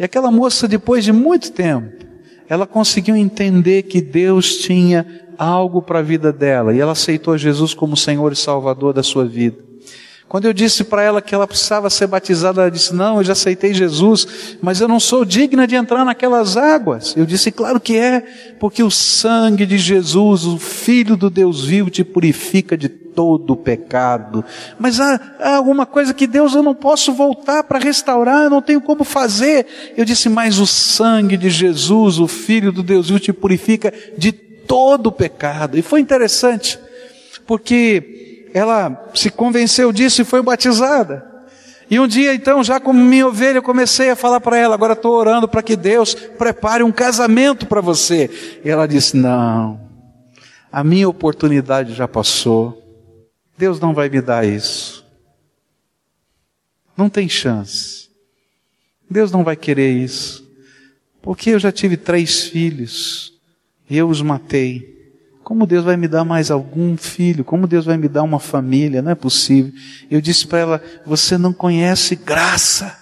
E 0.00 0.04
aquela 0.04 0.30
moça, 0.30 0.66
depois 0.66 1.04
de 1.04 1.12
muito 1.12 1.52
tempo, 1.52 2.06
ela 2.48 2.66
conseguiu 2.66 3.14
entender 3.14 3.82
que 3.82 4.00
Deus 4.00 4.56
tinha 4.56 5.06
algo 5.36 5.82
para 5.82 5.98
a 5.98 6.02
vida 6.02 6.32
dela 6.32 6.74
e 6.74 6.80
ela 6.80 6.92
aceitou 6.92 7.36
Jesus 7.36 7.74
como 7.74 7.94
Senhor 7.98 8.32
e 8.32 8.36
Salvador 8.36 8.94
da 8.94 9.02
sua 9.02 9.26
vida. 9.26 9.58
Quando 10.26 10.46
eu 10.46 10.54
disse 10.54 10.84
para 10.84 11.02
ela 11.02 11.20
que 11.20 11.34
ela 11.34 11.46
precisava 11.46 11.90
ser 11.90 12.06
batizada, 12.06 12.62
ela 12.62 12.70
disse: 12.70 12.94
Não, 12.94 13.18
eu 13.18 13.24
já 13.24 13.32
aceitei 13.32 13.74
Jesus, 13.74 14.56
mas 14.62 14.80
eu 14.80 14.88
não 14.88 14.98
sou 14.98 15.22
digna 15.22 15.66
de 15.66 15.74
entrar 15.74 16.02
naquelas 16.02 16.56
águas. 16.56 17.14
Eu 17.14 17.26
disse: 17.26 17.52
Claro 17.52 17.78
que 17.78 17.98
é, 17.98 18.22
porque 18.58 18.82
o 18.82 18.90
sangue 18.90 19.66
de 19.66 19.76
Jesus, 19.76 20.46
o 20.46 20.58
Filho 20.58 21.14
do 21.14 21.28
Deus 21.28 21.66
vivo, 21.66 21.90
te 21.90 22.02
purifica 22.02 22.74
de 22.74 22.88
todo 23.14 23.52
o 23.52 23.56
pecado. 23.56 24.44
Mas 24.78 25.00
há, 25.00 25.20
há 25.38 25.56
alguma 25.56 25.86
coisa 25.86 26.14
que 26.14 26.26
Deus 26.26 26.54
eu 26.54 26.62
não 26.62 26.74
posso 26.74 27.12
voltar 27.12 27.62
para 27.64 27.78
restaurar, 27.78 28.44
eu 28.44 28.50
não 28.50 28.62
tenho 28.62 28.80
como 28.80 29.04
fazer. 29.04 29.66
Eu 29.96 30.04
disse: 30.04 30.28
Mas 30.28 30.58
o 30.58 30.66
sangue 30.66 31.36
de 31.36 31.50
Jesus, 31.50 32.18
o 32.18 32.26
Filho 32.26 32.72
do 32.72 32.82
Deus 32.82 33.08
te 33.20 33.32
purifica 33.32 33.92
de 34.16 34.32
todo 34.32 35.08
o 35.08 35.12
pecado. 35.12 35.76
E 35.76 35.82
foi 35.82 36.00
interessante, 36.00 36.78
porque 37.46 38.48
ela 38.54 39.10
se 39.14 39.30
convenceu 39.30 39.92
disso 39.92 40.22
e 40.22 40.24
foi 40.24 40.42
batizada. 40.42 41.30
E 41.90 41.98
um 41.98 42.06
dia, 42.06 42.32
então, 42.32 42.62
já 42.62 42.78
como 42.78 43.02
minha 43.02 43.26
ovelha, 43.26 43.58
eu 43.58 43.62
comecei 43.62 44.10
a 44.10 44.16
falar 44.16 44.40
para 44.40 44.56
ela: 44.56 44.74
agora 44.74 44.92
estou 44.92 45.12
orando 45.12 45.48
para 45.48 45.62
que 45.62 45.74
Deus 45.74 46.14
prepare 46.14 46.84
um 46.84 46.92
casamento 46.92 47.66
para 47.66 47.80
você. 47.80 48.30
E 48.64 48.70
ela 48.70 48.86
disse: 48.86 49.16
não, 49.16 49.80
a 50.70 50.84
minha 50.84 51.08
oportunidade 51.08 51.92
já 51.94 52.06
passou. 52.06 52.79
Deus 53.60 53.78
não 53.78 53.92
vai 53.92 54.08
me 54.08 54.22
dar 54.22 54.46
isso. 54.46 55.04
Não 56.96 57.10
tem 57.10 57.28
chance. 57.28 58.08
Deus 59.08 59.30
não 59.30 59.44
vai 59.44 59.54
querer 59.54 59.90
isso. 59.90 60.48
Porque 61.20 61.50
eu 61.50 61.58
já 61.58 61.70
tive 61.70 61.98
três 61.98 62.44
filhos 62.44 63.34
e 63.88 63.98
eu 63.98 64.08
os 64.08 64.22
matei. 64.22 65.12
Como 65.44 65.66
Deus 65.66 65.84
vai 65.84 65.98
me 65.98 66.08
dar 66.08 66.24
mais 66.24 66.50
algum 66.50 66.96
filho? 66.96 67.44
Como 67.44 67.66
Deus 67.66 67.84
vai 67.84 67.98
me 67.98 68.08
dar 68.08 68.22
uma 68.22 68.40
família? 68.40 69.02
Não 69.02 69.10
é 69.10 69.14
possível. 69.14 69.74
Eu 70.10 70.22
disse 70.22 70.46
para 70.46 70.58
ela: 70.60 70.82
Você 71.04 71.36
não 71.36 71.52
conhece 71.52 72.16
graça. 72.16 72.98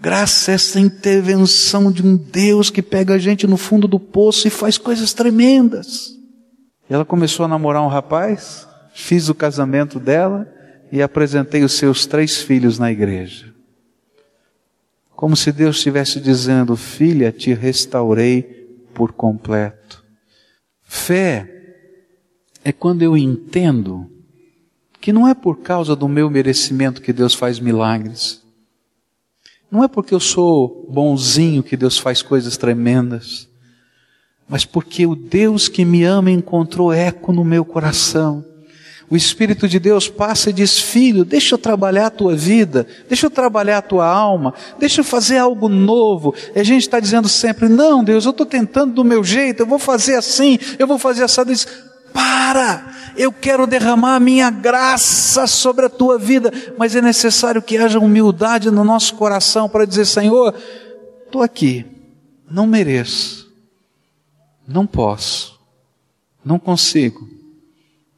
Graça 0.00 0.52
é 0.52 0.54
essa 0.54 0.78
intervenção 0.78 1.90
de 1.90 2.06
um 2.06 2.16
Deus 2.16 2.70
que 2.70 2.82
pega 2.82 3.14
a 3.14 3.18
gente 3.18 3.48
no 3.48 3.56
fundo 3.56 3.88
do 3.88 3.98
poço 3.98 4.46
e 4.46 4.50
faz 4.50 4.78
coisas 4.78 5.12
tremendas. 5.12 6.16
Ela 6.88 7.04
começou 7.04 7.44
a 7.44 7.48
namorar 7.48 7.82
um 7.82 7.88
rapaz, 7.88 8.69
fiz 9.00 9.28
o 9.28 9.34
casamento 9.34 9.98
dela 9.98 10.46
e 10.92 11.02
apresentei 11.02 11.64
os 11.64 11.72
seus 11.72 12.06
três 12.06 12.42
filhos 12.42 12.78
na 12.78 12.90
igreja. 12.92 13.52
Como 15.16 15.36
se 15.36 15.52
Deus 15.52 15.76
estivesse 15.76 16.20
dizendo: 16.20 16.76
Filha, 16.76 17.32
te 17.32 17.52
restaurei 17.52 18.42
por 18.94 19.12
completo. 19.12 20.04
Fé 20.82 21.48
é 22.64 22.72
quando 22.72 23.02
eu 23.02 23.16
entendo 23.16 24.10
que 25.00 25.12
não 25.12 25.26
é 25.26 25.34
por 25.34 25.60
causa 25.60 25.96
do 25.96 26.08
meu 26.08 26.28
merecimento 26.28 27.00
que 27.00 27.12
Deus 27.12 27.34
faz 27.34 27.58
milagres. 27.58 28.42
Não 29.70 29.84
é 29.84 29.88
porque 29.88 30.14
eu 30.14 30.20
sou 30.20 30.86
bonzinho 30.90 31.62
que 31.62 31.76
Deus 31.76 31.96
faz 31.96 32.22
coisas 32.22 32.56
tremendas. 32.56 33.48
Mas 34.48 34.64
porque 34.64 35.06
o 35.06 35.14
Deus 35.14 35.68
que 35.68 35.84
me 35.84 36.02
ama 36.02 36.30
encontrou 36.30 36.92
eco 36.92 37.32
no 37.32 37.44
meu 37.44 37.64
coração. 37.64 38.44
O 39.10 39.16
Espírito 39.16 39.66
de 39.66 39.80
Deus 39.80 40.08
passa 40.08 40.50
e 40.50 40.52
diz: 40.52 40.78
Filho, 40.78 41.24
deixa 41.24 41.56
eu 41.56 41.58
trabalhar 41.58 42.06
a 42.06 42.10
tua 42.10 42.36
vida, 42.36 42.86
deixa 43.08 43.26
eu 43.26 43.30
trabalhar 43.30 43.78
a 43.78 43.82
tua 43.82 44.06
alma, 44.06 44.54
deixa 44.78 45.00
eu 45.00 45.04
fazer 45.04 45.36
algo 45.36 45.68
novo. 45.68 46.32
E 46.54 46.60
a 46.60 46.62
gente 46.62 46.82
está 46.82 47.00
dizendo 47.00 47.28
sempre: 47.28 47.68
Não, 47.68 48.04
Deus, 48.04 48.24
eu 48.24 48.30
estou 48.30 48.46
tentando 48.46 48.94
do 48.94 49.04
meu 49.04 49.24
jeito, 49.24 49.60
eu 49.60 49.66
vou 49.66 49.80
fazer 49.80 50.14
assim, 50.14 50.60
eu 50.78 50.86
vou 50.86 50.96
fazer 50.96 51.24
essa. 51.24 51.44
Diz: 51.44 51.66
Para, 52.12 52.94
eu 53.16 53.32
quero 53.32 53.66
derramar 53.66 54.14
a 54.14 54.20
minha 54.20 54.48
graça 54.48 55.44
sobre 55.48 55.86
a 55.86 55.90
tua 55.90 56.16
vida, 56.16 56.52
mas 56.78 56.94
é 56.94 57.02
necessário 57.02 57.60
que 57.60 57.76
haja 57.78 57.98
humildade 57.98 58.70
no 58.70 58.84
nosso 58.84 59.16
coração 59.16 59.68
para 59.68 59.86
dizer: 59.86 60.04
Senhor, 60.04 60.54
estou 61.26 61.42
aqui, 61.42 61.84
não 62.48 62.64
mereço, 62.64 63.50
não 64.68 64.86
posso, 64.86 65.58
não 66.44 66.60
consigo 66.60 67.39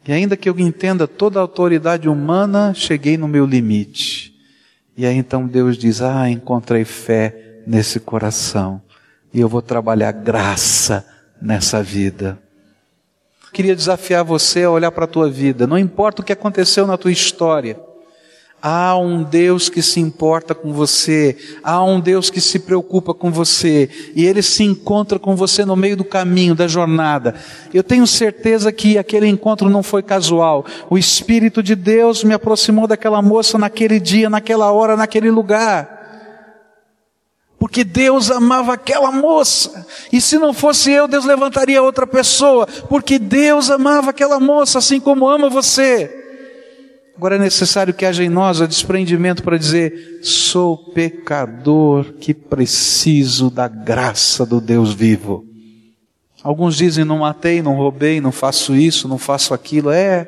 e 0.07 0.13
ainda 0.13 0.37
que 0.37 0.49
eu 0.49 0.59
entenda 0.59 1.07
toda 1.07 1.39
a 1.39 1.43
autoridade 1.43 2.09
humana, 2.09 2.73
cheguei 2.75 3.17
no 3.17 3.29
meu 3.29 3.47
limite. 3.47 4.35
E 4.97 5.07
aí 5.07 5.17
então 5.17 5.47
Deus 5.47 5.79
diz: 5.79 6.03
Ah, 6.03 6.29
encontrei 6.29 6.85
fé 6.85 7.63
nesse 7.67 8.01
coração. 8.01 8.83
E 9.33 9.41
eu 9.41 9.49
vou 9.49 9.63
trabalhar 9.63 10.13
graça 10.13 11.07
nessa 11.41 11.83
vida. 11.83 12.39
Queria 13.53 13.77
desafiar 13.77 14.25
você 14.25 14.65
a 14.65 14.71
olhar 14.71 14.91
para 14.91 15.05
a 15.05 15.09
tua 15.09 15.31
vida. 15.31 15.67
Não 15.67 15.79
importa 15.79 16.23
o 16.23 16.25
que 16.25 16.33
aconteceu 16.33 16.87
na 16.87 16.97
tua 16.97 17.13
história. 17.13 17.79
Há 18.65 18.97
um 18.97 19.25
Deus 19.25 19.69
que 19.69 19.83
se 19.83 19.99
importa 19.99 20.55
com 20.55 20.73
você, 20.73 21.37
há 21.65 21.83
um 21.83 21.99
Deus 21.99 22.31
que 22.31 22.41
se 22.41 22.61
preocupa 22.61 23.13
com 23.13 23.29
você, 23.29 23.91
e 24.15 24.25
Ele 24.25 24.41
se 24.41 24.63
encontra 24.63 25.19
com 25.19 25.35
você 25.35 25.65
no 25.65 25.75
meio 25.75 25.97
do 25.97 26.05
caminho, 26.05 26.55
da 26.55 26.69
jornada. 26.69 27.35
Eu 27.75 27.83
tenho 27.83 28.07
certeza 28.07 28.71
que 28.71 28.97
aquele 28.97 29.27
encontro 29.27 29.69
não 29.69 29.83
foi 29.83 30.01
casual. 30.01 30.65
O 30.89 30.97
Espírito 30.97 31.61
de 31.61 31.75
Deus 31.75 32.23
me 32.23 32.35
aproximou 32.35 32.87
daquela 32.87 33.21
moça 33.21 33.59
naquele 33.59 33.99
dia, 33.99 34.31
naquela 34.31 34.71
hora, 34.71 34.97
naquele 34.97 35.29
lugar. 35.29 35.99
Porque 37.59 37.83
Deus 37.83 38.31
amava 38.31 38.75
aquela 38.75 39.11
moça, 39.11 39.85
e 40.13 40.21
se 40.21 40.39
não 40.39 40.55
fosse 40.55 40.93
eu, 40.93 41.09
Deus 41.09 41.25
levantaria 41.25 41.83
outra 41.83 42.07
pessoa, 42.07 42.69
porque 42.89 43.19
Deus 43.19 43.73
amava 43.73 44.11
aquela 44.11 44.39
moça 44.39 44.79
assim 44.79 45.01
como 45.01 45.29
ama 45.29 45.51
você. 45.51 46.22
Agora 47.17 47.37
é 47.37 47.39
necessário 47.39 47.93
que 47.93 48.07
haja 48.07 48.25
em 48.25 48.29
nós 48.29 48.61
o 48.61 48.67
desprendimento 48.67 49.43
para 49.43 49.59
dizer: 49.59 50.21
sou 50.23 50.77
pecador 50.77 52.15
que 52.15 52.33
preciso 52.33 53.51
da 53.51 53.69
graça 53.69 54.47
do 54.47 54.61
Deus 54.61 54.93
vivo. 54.95 55.45
Alguns 56.43 56.77
dizem: 56.77 57.05
não 57.05 57.19
matei, 57.19 57.61
não 57.61 57.77
roubei, 57.77 58.21
não 58.21 58.33
faço 58.33 58.75
isso, 58.75 59.07
não 59.07 59.19
faço 59.19 59.53
aquilo. 59.53 59.91
É, 59.91 60.27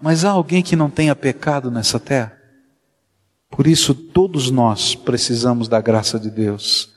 mas 0.00 0.24
há 0.24 0.30
alguém 0.30 0.62
que 0.62 0.76
não 0.76 0.90
tenha 0.90 1.16
pecado 1.16 1.70
nessa 1.70 1.98
terra? 1.98 2.36
Por 3.50 3.66
isso, 3.66 3.94
todos 3.94 4.50
nós 4.50 4.94
precisamos 4.94 5.68
da 5.68 5.80
graça 5.80 6.18
de 6.18 6.30
Deus. 6.30 6.92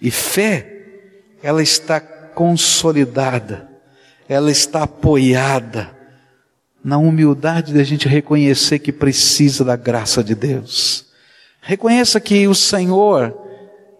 E 0.00 0.10
fé, 0.10 0.86
ela 1.42 1.62
está 1.62 2.00
consolidada, 2.00 3.68
ela 4.28 4.50
está 4.50 4.82
apoiada 4.82 6.03
na 6.84 6.98
humildade 6.98 7.72
da 7.72 7.82
gente 7.82 8.06
reconhecer 8.06 8.78
que 8.78 8.92
precisa 8.92 9.64
da 9.64 9.74
graça 9.74 10.22
de 10.22 10.34
Deus. 10.34 11.06
Reconheça 11.62 12.20
que 12.20 12.46
o 12.46 12.54
Senhor 12.54 13.34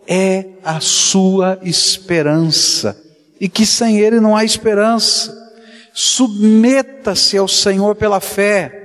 é 0.07 0.45
a 0.63 0.81
sua 0.81 1.59
esperança 1.63 3.01
e 3.41 3.49
que 3.49 3.65
sem 3.65 3.99
Ele 3.99 4.21
não 4.21 4.37
há 4.37 4.45
esperança. 4.45 5.35
Submeta-se 5.95 7.39
ao 7.39 7.49
Senhor 7.49 7.95
pela 7.95 8.21
fé. 8.21 8.83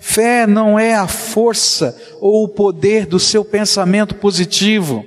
Fé 0.00 0.46
não 0.46 0.78
é 0.78 0.94
a 0.94 1.06
força 1.06 1.94
ou 2.20 2.44
o 2.44 2.48
poder 2.48 3.04
do 3.04 3.18
seu 3.18 3.44
pensamento 3.44 4.14
positivo, 4.14 5.04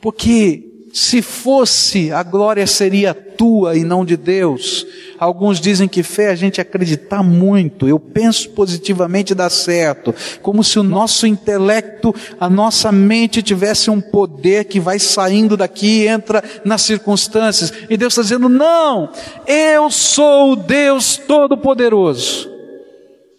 porque 0.00 0.73
se 0.94 1.20
fosse, 1.20 2.12
a 2.12 2.22
glória 2.22 2.64
seria 2.68 3.12
tua 3.12 3.76
e 3.76 3.82
não 3.82 4.04
de 4.04 4.16
Deus. 4.16 4.86
Alguns 5.18 5.60
dizem 5.60 5.88
que 5.88 6.04
fé 6.04 6.26
é 6.26 6.30
a 6.30 6.36
gente 6.36 6.60
acreditar 6.60 7.20
muito. 7.20 7.88
Eu 7.88 7.98
penso 7.98 8.50
positivamente 8.50 9.34
dá 9.34 9.50
certo. 9.50 10.14
Como 10.40 10.62
se 10.62 10.78
o 10.78 10.84
nosso 10.84 11.26
intelecto, 11.26 12.14
a 12.38 12.48
nossa 12.48 12.92
mente 12.92 13.42
tivesse 13.42 13.90
um 13.90 14.00
poder 14.00 14.66
que 14.66 14.78
vai 14.78 15.00
saindo 15.00 15.56
daqui 15.56 16.02
e 16.02 16.06
entra 16.06 16.44
nas 16.64 16.82
circunstâncias. 16.82 17.72
E 17.90 17.96
Deus 17.96 18.12
está 18.12 18.22
dizendo: 18.22 18.48
não, 18.48 19.10
eu 19.48 19.90
sou 19.90 20.52
o 20.52 20.56
Deus 20.56 21.16
Todo-Poderoso. 21.16 22.48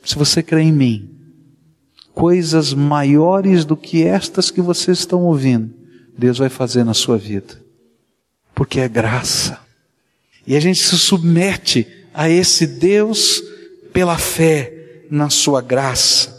Se 0.03 0.17
você 0.17 0.43
crê 0.43 0.63
em 0.63 0.73
mim, 0.73 1.09
coisas 2.13 2.73
maiores 2.73 3.63
do 3.63 3.77
que 3.77 4.03
estas 4.03 4.51
que 4.51 4.59
vocês 4.59 4.99
estão 4.99 5.23
ouvindo 5.23 5.84
Deus 6.17 6.37
vai 6.37 6.49
fazer 6.49 6.83
na 6.83 6.93
sua 6.93 7.17
vida. 7.17 7.61
Porque 8.53 8.79
é 8.79 8.87
graça. 8.87 9.59
E 10.47 10.55
a 10.55 10.59
gente 10.59 10.79
se 10.79 10.97
submete 10.97 11.87
a 12.13 12.29
esse 12.29 12.65
Deus 12.65 13.43
pela 13.91 14.17
fé 14.17 14.73
na 15.09 15.29
sua 15.29 15.61
graça. 15.61 16.33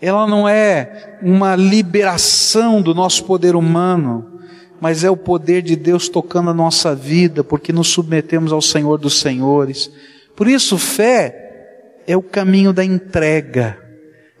Ela 0.00 0.26
não 0.26 0.48
é 0.48 1.18
uma 1.22 1.56
liberação 1.56 2.80
do 2.80 2.94
nosso 2.94 3.24
poder 3.24 3.54
humano, 3.56 4.40
mas 4.80 5.02
é 5.02 5.10
o 5.10 5.16
poder 5.16 5.62
de 5.62 5.74
Deus 5.76 6.08
tocando 6.08 6.50
a 6.50 6.54
nossa 6.54 6.94
vida, 6.94 7.42
porque 7.42 7.72
nos 7.72 7.88
submetemos 7.88 8.52
ao 8.52 8.62
Senhor 8.62 8.98
dos 8.98 9.20
Senhores. 9.20 9.90
Por 10.36 10.46
isso, 10.46 10.78
fé 10.78 12.00
é 12.06 12.16
o 12.16 12.22
caminho 12.22 12.72
da 12.72 12.84
entrega, 12.84 13.78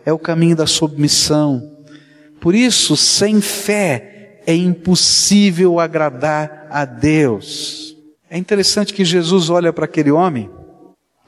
é 0.06 0.12
o 0.12 0.18
caminho 0.18 0.56
da 0.56 0.66
submissão. 0.66 1.76
Por 2.40 2.54
isso, 2.54 2.96
sem 2.96 3.40
fé 3.40 4.17
é 4.48 4.54
impossível 4.54 5.78
agradar 5.78 6.68
a 6.70 6.86
Deus. 6.86 7.94
É 8.30 8.38
interessante 8.38 8.94
que 8.94 9.04
Jesus 9.04 9.50
olha 9.50 9.74
para 9.74 9.84
aquele 9.84 10.10
homem, 10.10 10.48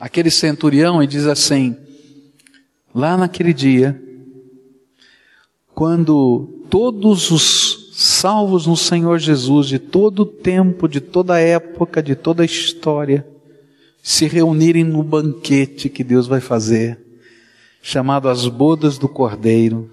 aquele 0.00 0.30
centurião, 0.30 1.02
e 1.02 1.06
diz 1.06 1.26
assim: 1.26 1.76
lá 2.94 3.18
naquele 3.18 3.52
dia, 3.52 4.02
quando 5.74 6.64
todos 6.70 7.30
os 7.30 7.90
salvos 7.92 8.66
no 8.66 8.74
Senhor 8.74 9.18
Jesus, 9.18 9.66
de 9.66 9.78
todo 9.78 10.20
o 10.20 10.26
tempo, 10.26 10.88
de 10.88 11.02
toda 11.02 11.34
a 11.34 11.40
época, 11.40 12.02
de 12.02 12.14
toda 12.14 12.42
a 12.42 12.46
história, 12.46 13.26
se 14.02 14.26
reunirem 14.26 14.82
no 14.82 15.02
banquete 15.02 15.90
que 15.90 16.02
Deus 16.02 16.26
vai 16.26 16.40
fazer, 16.40 16.98
chamado 17.82 18.30
as 18.30 18.48
bodas 18.48 18.96
do 18.96 19.10
Cordeiro, 19.10 19.90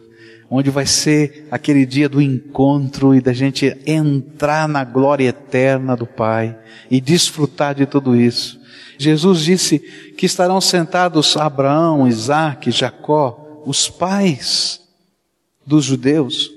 onde 0.49 0.69
vai 0.69 0.86
ser 0.86 1.47
aquele 1.51 1.86
dia 1.86 2.07
do 2.07 2.21
encontro 2.21 3.13
e 3.13 3.21
da 3.21 3.33
gente 3.33 3.77
entrar 3.86 4.67
na 4.67 4.83
glória 4.83 5.27
eterna 5.27 5.95
do 5.95 6.05
Pai 6.05 6.57
e 6.89 7.01
desfrutar 7.01 7.75
de 7.75 7.86
tudo 7.86 8.15
isso. 8.15 8.60
Jesus 8.97 9.41
disse 9.41 9.79
que 10.17 10.25
estarão 10.25 10.60
sentados 10.60 11.38
Abraão, 11.38 12.07
Isaac, 12.07 12.71
Jacó, 12.71 13.63
os 13.65 13.89
pais 13.89 14.81
dos 15.65 15.83
judeus, 15.83 16.49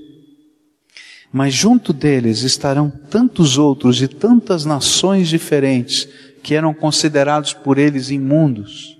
mas 1.33 1.53
junto 1.53 1.93
deles 1.93 2.43
estarão 2.43 2.89
tantos 2.89 3.59
outros 3.59 3.97
de 3.97 4.09
tantas 4.09 4.65
nações 4.65 5.29
diferentes 5.29 6.09
que 6.43 6.55
eram 6.55 6.73
considerados 6.73 7.53
por 7.53 7.77
eles 7.77 8.11
imundos, 8.11 9.00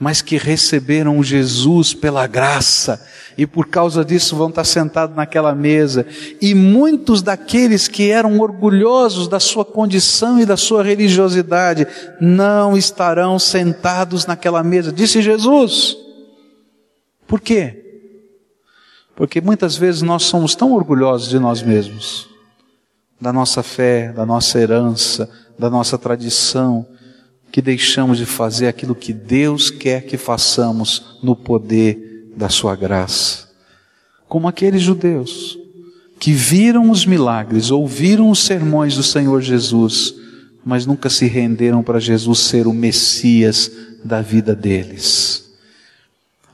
mas 0.00 0.22
que 0.22 0.38
receberam 0.38 1.22
Jesus 1.22 1.92
pela 1.92 2.26
graça 2.26 3.06
e 3.36 3.46
por 3.46 3.66
causa 3.66 4.02
disso 4.02 4.34
vão 4.34 4.48
estar 4.48 4.64
sentados 4.64 5.14
naquela 5.14 5.54
mesa. 5.54 6.06
E 6.40 6.54
muitos 6.54 7.20
daqueles 7.20 7.86
que 7.86 8.10
eram 8.10 8.40
orgulhosos 8.40 9.28
da 9.28 9.38
sua 9.38 9.62
condição 9.62 10.40
e 10.40 10.46
da 10.46 10.56
sua 10.56 10.82
religiosidade 10.82 11.86
não 12.18 12.78
estarão 12.78 13.38
sentados 13.38 14.24
naquela 14.24 14.62
mesa, 14.62 14.90
disse 14.90 15.20
Jesus. 15.20 15.98
Por 17.26 17.38
quê? 17.38 17.76
Porque 19.14 19.38
muitas 19.38 19.76
vezes 19.76 20.00
nós 20.00 20.22
somos 20.22 20.54
tão 20.54 20.72
orgulhosos 20.72 21.28
de 21.28 21.38
nós 21.38 21.62
mesmos, 21.62 22.26
da 23.20 23.34
nossa 23.34 23.62
fé, 23.62 24.12
da 24.12 24.24
nossa 24.24 24.58
herança, 24.58 25.30
da 25.58 25.68
nossa 25.68 25.98
tradição, 25.98 26.86
que 27.50 27.60
deixamos 27.60 28.18
de 28.18 28.26
fazer 28.26 28.68
aquilo 28.68 28.94
que 28.94 29.12
Deus 29.12 29.70
quer 29.70 30.02
que 30.06 30.16
façamos 30.16 31.18
no 31.22 31.34
poder 31.34 32.28
da 32.36 32.48
Sua 32.48 32.76
graça. 32.76 33.48
Como 34.28 34.46
aqueles 34.46 34.82
judeus 34.82 35.58
que 36.18 36.32
viram 36.32 36.90
os 36.90 37.06
milagres, 37.06 37.70
ouviram 37.70 38.30
os 38.30 38.40
sermões 38.40 38.94
do 38.94 39.02
Senhor 39.02 39.40
Jesus, 39.40 40.14
mas 40.64 40.84
nunca 40.84 41.08
se 41.08 41.26
renderam 41.26 41.82
para 41.82 41.98
Jesus 41.98 42.40
ser 42.40 42.66
o 42.66 42.74
Messias 42.74 43.70
da 44.04 44.20
vida 44.20 44.54
deles. 44.54 45.50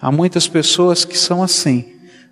Há 0.01 0.13
muitas 0.13 0.47
pessoas 0.47 1.05
que 1.05 1.19
são 1.19 1.43
assim, 1.43 1.85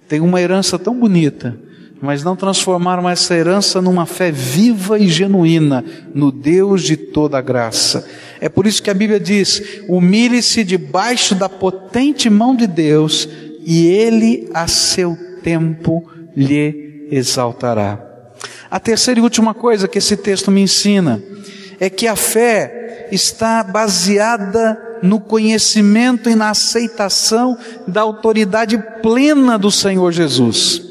têm 0.09 0.21
uma 0.21 0.41
herança 0.41 0.79
tão 0.79 0.99
bonita, 0.99 1.59
mas 2.01 2.23
não 2.23 2.37
transformaram 2.37 3.09
essa 3.09 3.35
herança 3.35 3.81
numa 3.81 4.07
fé 4.07 4.31
viva 4.31 4.99
e 4.99 5.09
genuína 5.09 5.85
no 6.15 6.31
Deus 6.31 6.83
de 6.83 6.97
toda 6.97 7.39
a 7.39 7.43
graça. 7.43 8.07
É 8.45 8.49
por 8.51 8.67
isso 8.67 8.83
que 8.83 8.91
a 8.91 8.95
Bíblia 8.95 9.19
diz: 9.19 9.81
humilhe-se 9.89 10.63
debaixo 10.65 11.35
da 11.35 11.49
potente 11.49 12.29
mão 12.29 12.55
de 12.55 12.67
Deus, 12.67 13.27
e 13.65 13.87
Ele 13.87 14.51
a 14.53 14.69
seu 14.69 15.17
tempo 15.43 16.07
lhe 16.37 17.09
exaltará. 17.11 17.99
A 18.71 18.79
terceira 18.79 19.19
e 19.19 19.23
última 19.23 19.55
coisa 19.55 19.89
que 19.89 19.97
esse 19.97 20.15
texto 20.15 20.51
me 20.51 20.61
ensina 20.61 21.23
é 21.81 21.89
que 21.89 22.07
a 22.07 22.15
fé 22.15 23.09
está 23.11 23.63
baseada 23.63 24.79
no 25.03 25.19
conhecimento 25.19 26.29
e 26.29 26.35
na 26.35 26.51
aceitação 26.51 27.57
da 27.89 28.03
autoridade 28.03 28.77
plena 29.01 29.59
do 29.59 29.71
Senhor 29.71 30.13
Jesus. 30.13 30.83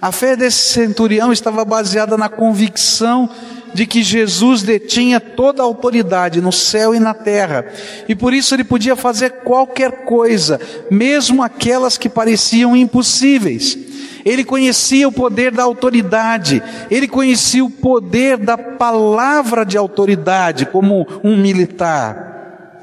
A 0.00 0.12
fé 0.12 0.36
desse 0.36 0.74
centurião 0.74 1.32
estava 1.32 1.64
baseada 1.64 2.16
na 2.16 2.28
convicção 2.28 3.28
de 3.74 3.86
que 3.86 4.02
Jesus 4.02 4.62
detinha 4.62 5.18
toda 5.18 5.62
a 5.62 5.66
autoridade 5.66 6.40
no 6.40 6.52
céu 6.52 6.94
e 6.94 7.00
na 7.00 7.12
terra, 7.12 7.66
e 8.08 8.14
por 8.14 8.32
isso 8.32 8.54
ele 8.54 8.64
podia 8.64 8.94
fazer 8.94 9.42
qualquer 9.42 10.04
coisa, 10.04 10.60
mesmo 10.90 11.42
aquelas 11.42 11.98
que 11.98 12.08
pareciam 12.08 12.76
impossíveis. 12.76 13.76
Ele 14.24 14.42
conhecia 14.42 15.06
o 15.06 15.12
poder 15.12 15.50
da 15.50 15.64
autoridade, 15.64 16.62
ele 16.90 17.06
conhecia 17.06 17.62
o 17.62 17.70
poder 17.70 18.38
da 18.38 18.56
palavra 18.56 19.66
de 19.66 19.76
autoridade, 19.76 20.64
como 20.64 21.06
um 21.22 21.36
militar. 21.36 22.80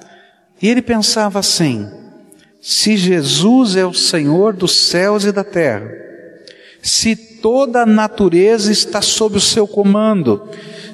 E 0.62 0.70
ele 0.70 0.84
pensava 0.84 1.40
assim: 1.40 1.90
se 2.62 2.96
Jesus 2.96 3.76
é 3.76 3.84
o 3.84 3.94
Senhor 3.94 4.54
dos 4.54 4.88
céus 4.88 5.24
e 5.26 5.32
da 5.32 5.44
terra, 5.44 5.90
se 6.82 7.16
toda 7.16 7.82
a 7.82 7.86
natureza 7.88 8.72
está 8.72 9.02
sob 9.02 9.38
o 9.38 9.42
seu 9.42 9.68
comando, 9.68 10.48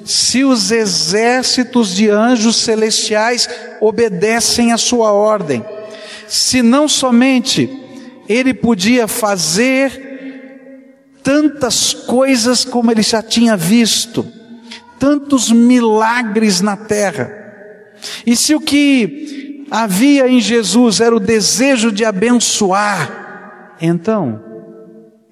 se 0.08 0.42
os 0.42 0.70
exércitos 0.70 1.94
de 1.94 2.08
anjos 2.08 2.56
celestiais 2.56 3.46
obedecem 3.78 4.72
à 4.72 4.78
sua 4.78 5.12
ordem, 5.12 5.62
se 6.26 6.62
não 6.62 6.88
somente 6.88 7.68
ele 8.26 8.54
podia 8.54 9.06
fazer 9.06 11.12
tantas 11.22 11.92
coisas 11.92 12.64
como 12.64 12.90
ele 12.90 13.02
já 13.02 13.22
tinha 13.22 13.54
visto, 13.54 14.26
tantos 14.98 15.52
milagres 15.52 16.62
na 16.62 16.74
terra, 16.74 17.30
e 18.24 18.34
se 18.34 18.54
o 18.54 18.60
que 18.60 19.66
havia 19.70 20.26
em 20.26 20.40
Jesus 20.40 21.02
era 21.02 21.14
o 21.14 21.20
desejo 21.20 21.92
de 21.92 22.06
abençoar, 22.06 23.76
então, 23.78 24.42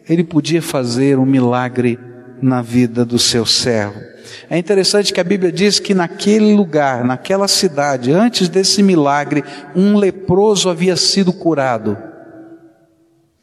ele 0.06 0.22
podia 0.22 0.60
fazer 0.60 1.18
um 1.18 1.24
milagre 1.24 1.98
na 2.42 2.60
vida 2.60 3.06
do 3.06 3.18
seu 3.18 3.46
servo. 3.46 4.15
É 4.48 4.58
interessante 4.58 5.12
que 5.12 5.20
a 5.20 5.24
Bíblia 5.24 5.52
diz 5.52 5.78
que 5.78 5.94
naquele 5.94 6.54
lugar, 6.54 7.04
naquela 7.04 7.48
cidade, 7.48 8.12
antes 8.12 8.48
desse 8.48 8.82
milagre, 8.82 9.44
um 9.74 9.96
leproso 9.96 10.68
havia 10.68 10.96
sido 10.96 11.32
curado. 11.32 11.96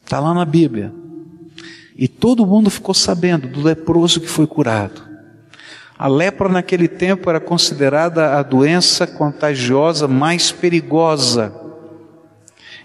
Está 0.03 0.19
lá 0.19 0.33
na 0.33 0.45
Bíblia. 0.45 0.93
E 1.95 2.07
todo 2.07 2.45
mundo 2.45 2.69
ficou 2.69 2.93
sabendo 2.93 3.47
do 3.47 3.61
leproso 3.61 4.19
que 4.19 4.27
foi 4.27 4.47
curado. 4.47 5.13
A 5.97 6.07
lepra 6.07 6.49
naquele 6.49 6.87
tempo 6.87 7.29
era 7.29 7.39
considerada 7.39 8.37
a 8.37 8.43
doença 8.43 9.05
contagiosa 9.05 10.07
mais 10.07 10.51
perigosa. 10.51 11.62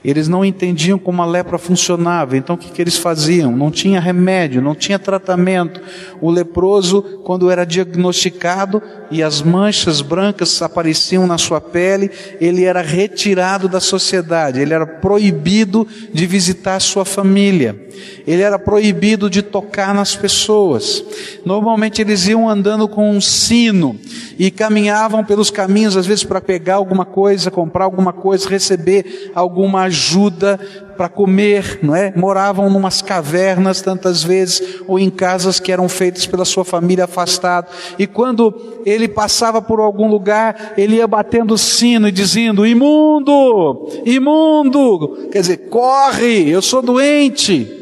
Eles 0.05 0.29
não 0.29 0.45
entendiam 0.45 0.99
como 0.99 1.23
a 1.23 1.27
lepra 1.27 1.59
funcionava, 1.59 2.37
então 2.37 2.55
o 2.55 2.59
que, 2.59 2.71
que 2.71 2.81
eles 2.81 2.97
faziam? 2.97 3.51
Não 3.51 3.71
tinha 3.71 3.99
remédio, 3.99 4.63
não 4.63 4.75
tinha 4.75 4.99
tratamento. 4.99 5.81
O 6.21 6.31
leproso, 6.31 7.03
quando 7.25 7.51
era 7.51 7.65
diagnosticado 7.65 8.81
e 9.11 9.23
as 9.23 9.43
manchas 9.43 10.01
brancas 10.01 10.63
apareciam 10.63 11.27
na 11.27 11.37
sua 11.37 11.61
pele, 11.61 12.11
ele 12.41 12.65
era 12.65 12.81
retirado 12.81 13.69
da 13.69 13.81
sociedade, 13.81 14.61
ele 14.61 14.73
era 14.73 14.87
proibido 14.87 15.87
de 16.13 16.27
visitar 16.27 16.79
sua 16.81 17.05
família, 17.05 17.89
ele 18.25 18.43
era 18.43 18.59
proibido 18.59 19.29
de 19.29 19.43
tocar 19.43 19.93
nas 19.93 20.15
pessoas. 20.15 21.03
Normalmente 21.45 22.01
eles 22.01 22.29
iam 22.29 22.49
andando 22.49 22.87
com 22.87 23.11
um 23.11 23.21
sino 23.21 23.99
e 24.39 24.51
caminhavam 24.51 25.25
pelos 25.25 25.51
caminhos, 25.51 25.97
às 25.97 26.07
vezes 26.07 26.23
para 26.23 26.41
pegar 26.41 26.77
alguma 26.77 27.05
coisa, 27.05 27.51
comprar 27.51 27.85
alguma 27.85 28.13
coisa, 28.13 28.49
receber 28.49 29.33
alguma 29.35 29.88
ajuda 29.89 30.59
para 30.97 31.09
comer, 31.09 31.81
não 31.83 31.95
é? 31.95 32.13
Moravam 32.17 32.71
numas 32.71 33.03
cavernas 33.03 33.81
tantas 33.81 34.23
vezes 34.23 34.81
ou 34.87 34.99
em 34.99 35.11
casas 35.11 35.61
que 35.61 35.73
eram 35.73 35.89
feitas 35.89 36.27
pela 36.27 36.45
sua 36.45 36.65
família 36.65 37.05
afastado. 37.05 37.69
E 37.99 38.07
quando 38.07 38.83
ele 38.85 39.09
passava 39.09 39.61
por 39.61 39.81
algum 39.81 40.09
lugar, 40.09 40.75
ele 40.77 40.97
ia 40.97 41.07
batendo 41.07 41.55
o 41.55 41.59
sino 41.59 42.09
e 42.09 42.13
dizendo: 42.13 42.67
"Imundo! 42.67 43.89
Imundo!" 44.05 45.29
Quer 45.31 45.41
dizer, 45.41 45.57
corre, 45.69 46.49
eu 46.49 46.63
sou 46.63 46.83
doente. 46.83 47.75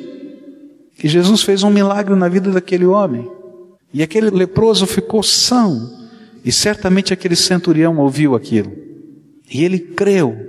E 1.02 1.08
Jesus 1.08 1.42
fez 1.42 1.62
um 1.62 1.70
milagre 1.70 2.14
na 2.14 2.28
vida 2.28 2.50
daquele 2.50 2.86
homem. 2.86 3.30
E 3.92 4.02
aquele 4.02 4.30
leproso 4.30 4.86
ficou 4.86 5.22
são. 5.22 5.90
E 6.44 6.52
certamente 6.52 7.12
aquele 7.12 7.36
centurião 7.36 7.98
ouviu 7.98 8.34
aquilo. 8.34 8.72
E 9.52 9.64
ele 9.64 9.78
creu 9.78 10.45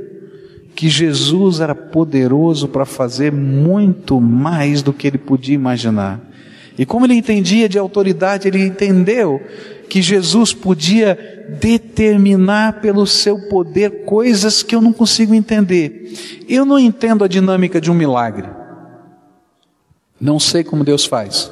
que 0.77 0.89
Jesus 0.89 1.59
era 1.59 1.73
poderoso 1.73 2.67
para 2.67 2.85
fazer 2.85 3.31
muito 3.31 4.21
mais 4.21 4.83
do 4.83 4.93
que 4.93 5.07
ele 5.07 5.17
podia 5.17 5.55
imaginar. 5.55 6.21
E 6.77 6.85
como 6.85 7.07
ele 7.07 7.15
entendia 7.15 7.67
de 7.67 7.79
autoridade, 7.79 8.47
ele 8.47 8.63
entendeu 8.63 9.41
que 9.89 10.03
Jesus 10.03 10.53
podia 10.53 11.47
determinar 11.59 12.79
pelo 12.79 13.07
seu 13.07 13.49
poder 13.49 14.05
coisas 14.05 14.61
que 14.61 14.75
eu 14.75 14.79
não 14.79 14.93
consigo 14.93 15.33
entender. 15.33 16.13
Eu 16.47 16.63
não 16.63 16.77
entendo 16.77 17.23
a 17.23 17.27
dinâmica 17.27 17.81
de 17.81 17.89
um 17.89 17.95
milagre. 17.95 18.47
Não 20.21 20.39
sei 20.39 20.63
como 20.63 20.83
Deus 20.83 21.05
faz. 21.05 21.51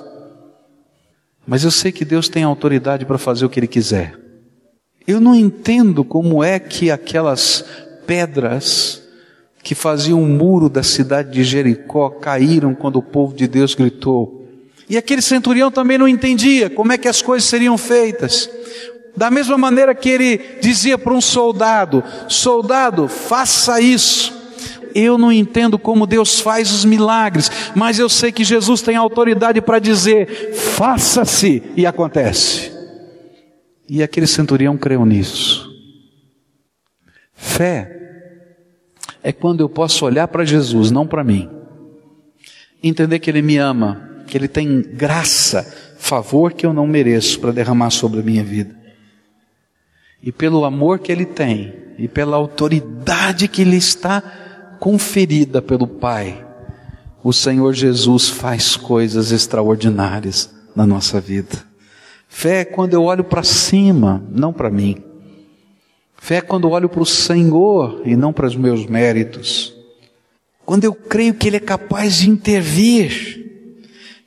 Mas 1.47 1.63
eu 1.63 1.71
sei 1.71 1.91
que 1.91 2.05
Deus 2.05 2.29
tem 2.29 2.43
autoridade 2.43 3.07
para 3.07 3.17
fazer 3.17 3.43
o 3.43 3.49
que 3.49 3.59
Ele 3.59 3.65
quiser. 3.65 4.19
Eu 5.07 5.19
não 5.19 5.33
entendo 5.33 6.05
como 6.05 6.43
é 6.43 6.59
que 6.59 6.91
aquelas 6.91 7.65
pedras 8.05 9.03
que 9.65 9.73
faziam 9.73 10.21
o 10.21 10.27
muro 10.27 10.69
da 10.69 10.83
cidade 10.83 11.31
de 11.31 11.43
Jericó 11.43 12.11
caíram 12.11 12.75
quando 12.75 12.97
o 12.97 13.01
povo 13.01 13.35
de 13.35 13.47
Deus 13.47 13.73
gritou. 13.73 14.47
E 14.87 14.95
aquele 14.95 15.23
centurião 15.23 15.71
também 15.71 15.97
não 15.97 16.07
entendia 16.07 16.69
como 16.69 16.91
é 16.91 16.99
que 16.99 17.07
as 17.07 17.19
coisas 17.19 17.49
seriam 17.49 17.75
feitas. 17.75 18.47
Da 19.17 19.31
mesma 19.31 19.57
maneira 19.57 19.95
que 19.95 20.07
ele 20.07 20.39
dizia 20.61 20.99
para 20.99 21.11
um 21.11 21.19
soldado: 21.19 22.03
Soldado, 22.29 23.07
faça 23.07 23.81
isso. 23.81 24.31
Eu 24.93 25.17
não 25.17 25.31
entendo 25.31 25.79
como 25.79 26.05
Deus 26.05 26.39
faz 26.39 26.71
os 26.71 26.85
milagres, 26.85 27.49
mas 27.73 27.97
eu 27.97 28.07
sei 28.07 28.31
que 28.31 28.43
Jesus 28.43 28.83
tem 28.83 28.95
autoridade 28.95 29.59
para 29.61 29.79
dizer: 29.79 30.53
faça-se, 30.53 31.63
e 31.75 31.87
acontece. 31.87 32.71
E 33.89 34.03
aquele 34.03 34.27
centurião 34.27 34.77
creu 34.77 35.03
nisso. 35.07 35.67
Fé 37.33 38.04
é 39.25 39.31
quando 39.31 39.61
eu 39.61 39.67
posso 39.67 40.05
olhar 40.05 40.27
para 40.27 40.45
Jesus, 40.45 40.91
não 40.91 41.07
para 41.07 41.23
mim, 41.23 41.49
entender 42.83 43.17
que 43.17 43.27
Ele 43.27 43.41
me 43.41 43.57
ama, 43.57 44.21
que 44.27 44.37
Ele 44.37 44.47
tem 44.47 44.83
graça, 44.83 45.63
favor 45.97 46.53
que 46.53 46.63
eu 46.63 46.71
não 46.71 46.85
mereço 46.85 47.39
para 47.39 47.51
derramar 47.51 47.89
sobre 47.89 48.19
a 48.19 48.23
minha 48.23 48.43
vida. 48.43 48.75
E 50.21 50.31
pelo 50.31 50.63
amor 50.63 50.99
que 50.99 51.11
Ele 51.11 51.25
tem, 51.25 51.73
e 51.97 52.07
pela 52.07 52.37
autoridade 52.37 53.47
que 53.47 53.63
Ele 53.63 53.77
está 53.77 54.21
conferida 54.79 55.59
pelo 55.59 55.87
Pai, 55.87 56.45
o 57.23 57.33
Senhor 57.33 57.73
Jesus 57.73 58.29
faz 58.29 58.77
coisas 58.77 59.31
extraordinárias 59.31 60.53
na 60.75 60.85
nossa 60.85 61.19
vida. 61.19 61.65
Fé 62.29 62.59
é 62.59 62.65
quando 62.65 62.93
eu 62.93 63.01
olho 63.01 63.23
para 63.23 63.41
cima, 63.41 64.23
não 64.29 64.53
para 64.53 64.69
mim. 64.69 65.03
Fé 66.25 66.37
é 66.37 66.41
quando 66.41 66.71
olho 66.71 66.89
para 66.89 67.03
o 67.03 67.05
Senhor 67.05 68.01
e 68.03 68.15
não 68.15 68.33
para 68.33 68.47
os 68.47 68.55
meus 68.55 68.87
méritos. 68.87 69.75
Quando 70.65 70.83
eu 70.83 70.91
creio 70.91 71.35
que 71.35 71.47
Ele 71.47 71.57
é 71.57 71.59
capaz 71.59 72.15
de 72.15 72.31
intervir, 72.31 73.45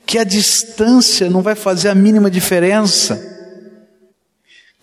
que 0.07 0.17
a 0.17 0.23
distância 0.23 1.29
não 1.29 1.43
vai 1.43 1.57
fazer 1.57 1.89
a 1.89 1.97
mínima 1.97 2.31
diferença, 2.31 3.21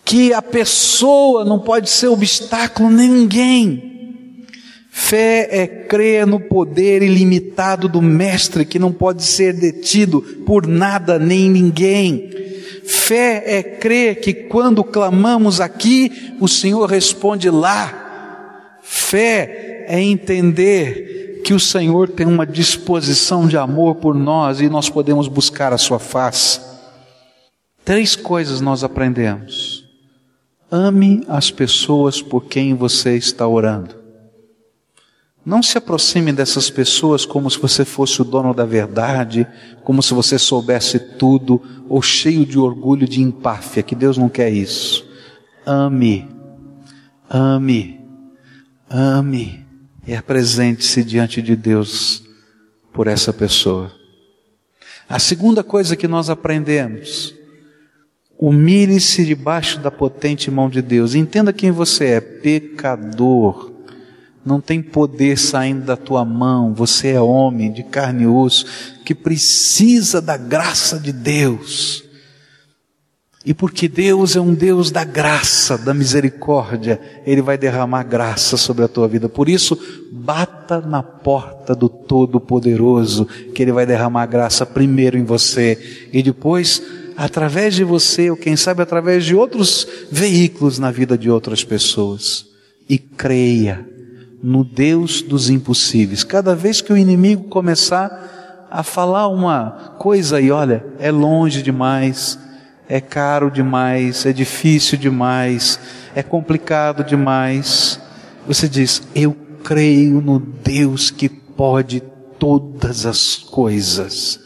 que 0.04 0.34
a 0.34 0.42
pessoa 0.42 1.42
não 1.42 1.58
pode 1.58 1.88
ser 1.88 2.08
obstáculo 2.08 2.90
nem 2.90 3.08
ninguém. 3.08 4.44
Fé 4.90 5.48
é 5.50 5.66
crer 5.66 6.26
no 6.26 6.38
poder 6.38 7.02
ilimitado 7.02 7.88
do 7.88 8.02
Mestre 8.02 8.66
que 8.66 8.78
não 8.78 8.92
pode 8.92 9.24
ser 9.24 9.54
detido 9.54 10.20
por 10.44 10.66
nada 10.66 11.18
nem 11.18 11.48
ninguém. 11.48 12.55
Fé 12.86 13.42
é 13.44 13.62
crer 13.62 14.20
que 14.20 14.32
quando 14.32 14.84
clamamos 14.84 15.60
aqui, 15.60 16.36
o 16.40 16.46
Senhor 16.46 16.88
responde 16.88 17.50
lá. 17.50 18.78
Fé 18.80 19.84
é 19.88 20.00
entender 20.00 21.42
que 21.44 21.52
o 21.52 21.60
Senhor 21.60 22.08
tem 22.08 22.26
uma 22.26 22.46
disposição 22.46 23.48
de 23.48 23.56
amor 23.56 23.96
por 23.96 24.14
nós 24.14 24.60
e 24.60 24.68
nós 24.68 24.88
podemos 24.88 25.26
buscar 25.26 25.72
a 25.72 25.78
Sua 25.78 25.98
face. 25.98 26.60
Três 27.84 28.14
coisas 28.14 28.60
nós 28.60 28.84
aprendemos. 28.84 29.84
Ame 30.70 31.24
as 31.28 31.50
pessoas 31.50 32.22
por 32.22 32.46
quem 32.46 32.74
você 32.74 33.16
está 33.16 33.46
orando. 33.46 34.05
Não 35.46 35.62
se 35.62 35.78
aproxime 35.78 36.32
dessas 36.32 36.68
pessoas 36.68 37.24
como 37.24 37.48
se 37.48 37.56
você 37.60 37.84
fosse 37.84 38.20
o 38.20 38.24
dono 38.24 38.52
da 38.52 38.64
verdade, 38.64 39.46
como 39.84 40.02
se 40.02 40.12
você 40.12 40.40
soubesse 40.40 40.98
tudo, 40.98 41.62
ou 41.88 42.02
cheio 42.02 42.44
de 42.44 42.58
orgulho 42.58 43.06
de 43.06 43.22
empáfia, 43.22 43.84
que 43.84 43.94
Deus 43.94 44.18
não 44.18 44.28
quer 44.28 44.52
isso. 44.52 45.08
Ame, 45.64 46.28
ame, 47.30 48.00
ame 48.90 49.64
e 50.04 50.16
apresente-se 50.16 51.04
diante 51.04 51.40
de 51.40 51.54
Deus 51.54 52.24
por 52.92 53.06
essa 53.06 53.32
pessoa. 53.32 53.92
A 55.08 55.20
segunda 55.20 55.62
coisa 55.62 55.94
que 55.94 56.08
nós 56.08 56.28
aprendemos, 56.28 57.32
humilhe-se 58.36 59.24
debaixo 59.24 59.78
da 59.78 59.92
potente 59.92 60.50
mão 60.50 60.68
de 60.68 60.82
Deus. 60.82 61.14
Entenda 61.14 61.52
quem 61.52 61.70
você 61.70 62.06
é, 62.06 62.20
pecador 62.20 63.75
não 64.46 64.60
tem 64.60 64.80
poder 64.80 65.36
saindo 65.36 65.84
da 65.84 65.96
tua 65.96 66.24
mão, 66.24 66.72
você 66.72 67.08
é 67.08 67.20
homem 67.20 67.72
de 67.72 67.82
carne 67.82 68.22
e 68.22 68.26
osso, 68.28 68.64
que 69.04 69.12
precisa 69.12 70.22
da 70.22 70.36
graça 70.36 71.00
de 71.00 71.12
Deus. 71.12 72.04
E 73.44 73.52
porque 73.52 73.88
Deus 73.88 74.36
é 74.36 74.40
um 74.40 74.54
Deus 74.54 74.92
da 74.92 75.02
graça, 75.04 75.76
da 75.76 75.92
misericórdia, 75.92 77.00
Ele 77.26 77.42
vai 77.42 77.58
derramar 77.58 78.04
graça 78.04 78.56
sobre 78.56 78.84
a 78.84 78.88
tua 78.88 79.08
vida. 79.08 79.28
Por 79.28 79.48
isso, 79.48 79.78
bata 80.12 80.80
na 80.80 81.02
porta 81.02 81.74
do 81.74 81.88
Todo-Poderoso, 81.88 83.26
que 83.52 83.62
Ele 83.62 83.72
vai 83.72 83.84
derramar 83.84 84.26
graça 84.26 84.64
primeiro 84.64 85.18
em 85.18 85.24
você 85.24 86.08
e 86.12 86.22
depois, 86.22 86.82
através 87.16 87.74
de 87.74 87.82
você, 87.82 88.30
ou 88.30 88.36
quem 88.36 88.56
sabe 88.56 88.82
através 88.82 89.24
de 89.24 89.34
outros 89.34 89.86
veículos 90.10 90.78
na 90.78 90.92
vida 90.92 91.18
de 91.18 91.30
outras 91.30 91.64
pessoas. 91.64 92.46
E 92.88 92.98
creia 92.98 93.95
no 94.46 94.62
Deus 94.62 95.22
dos 95.22 95.50
impossíveis. 95.50 96.22
Cada 96.22 96.54
vez 96.54 96.80
que 96.80 96.92
o 96.92 96.96
inimigo 96.96 97.48
começar 97.48 98.68
a 98.70 98.84
falar 98.84 99.26
uma 99.26 99.96
coisa 99.98 100.40
e 100.40 100.52
olha, 100.52 100.86
é 101.00 101.10
longe 101.10 101.64
demais, 101.64 102.38
é 102.88 103.00
caro 103.00 103.50
demais, 103.50 104.24
é 104.24 104.32
difícil 104.32 104.96
demais, 104.96 105.80
é 106.14 106.22
complicado 106.22 107.02
demais, 107.02 108.00
você 108.46 108.68
diz: 108.68 109.02
Eu 109.16 109.36
creio 109.64 110.20
no 110.20 110.38
Deus 110.38 111.10
que 111.10 111.28
pode 111.28 112.00
todas 112.38 113.04
as 113.04 113.34
coisas, 113.34 114.38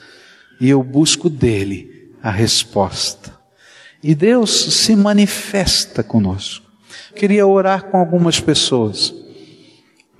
e 0.58 0.70
eu 0.70 0.82
busco 0.82 1.28
dele 1.28 2.10
a 2.22 2.30
resposta. 2.30 3.38
E 4.02 4.14
Deus 4.14 4.50
se 4.76 4.96
manifesta 4.96 6.02
conosco. 6.02 6.64
Queria 7.14 7.46
orar 7.46 7.90
com 7.90 7.98
algumas 7.98 8.40
pessoas. 8.40 9.20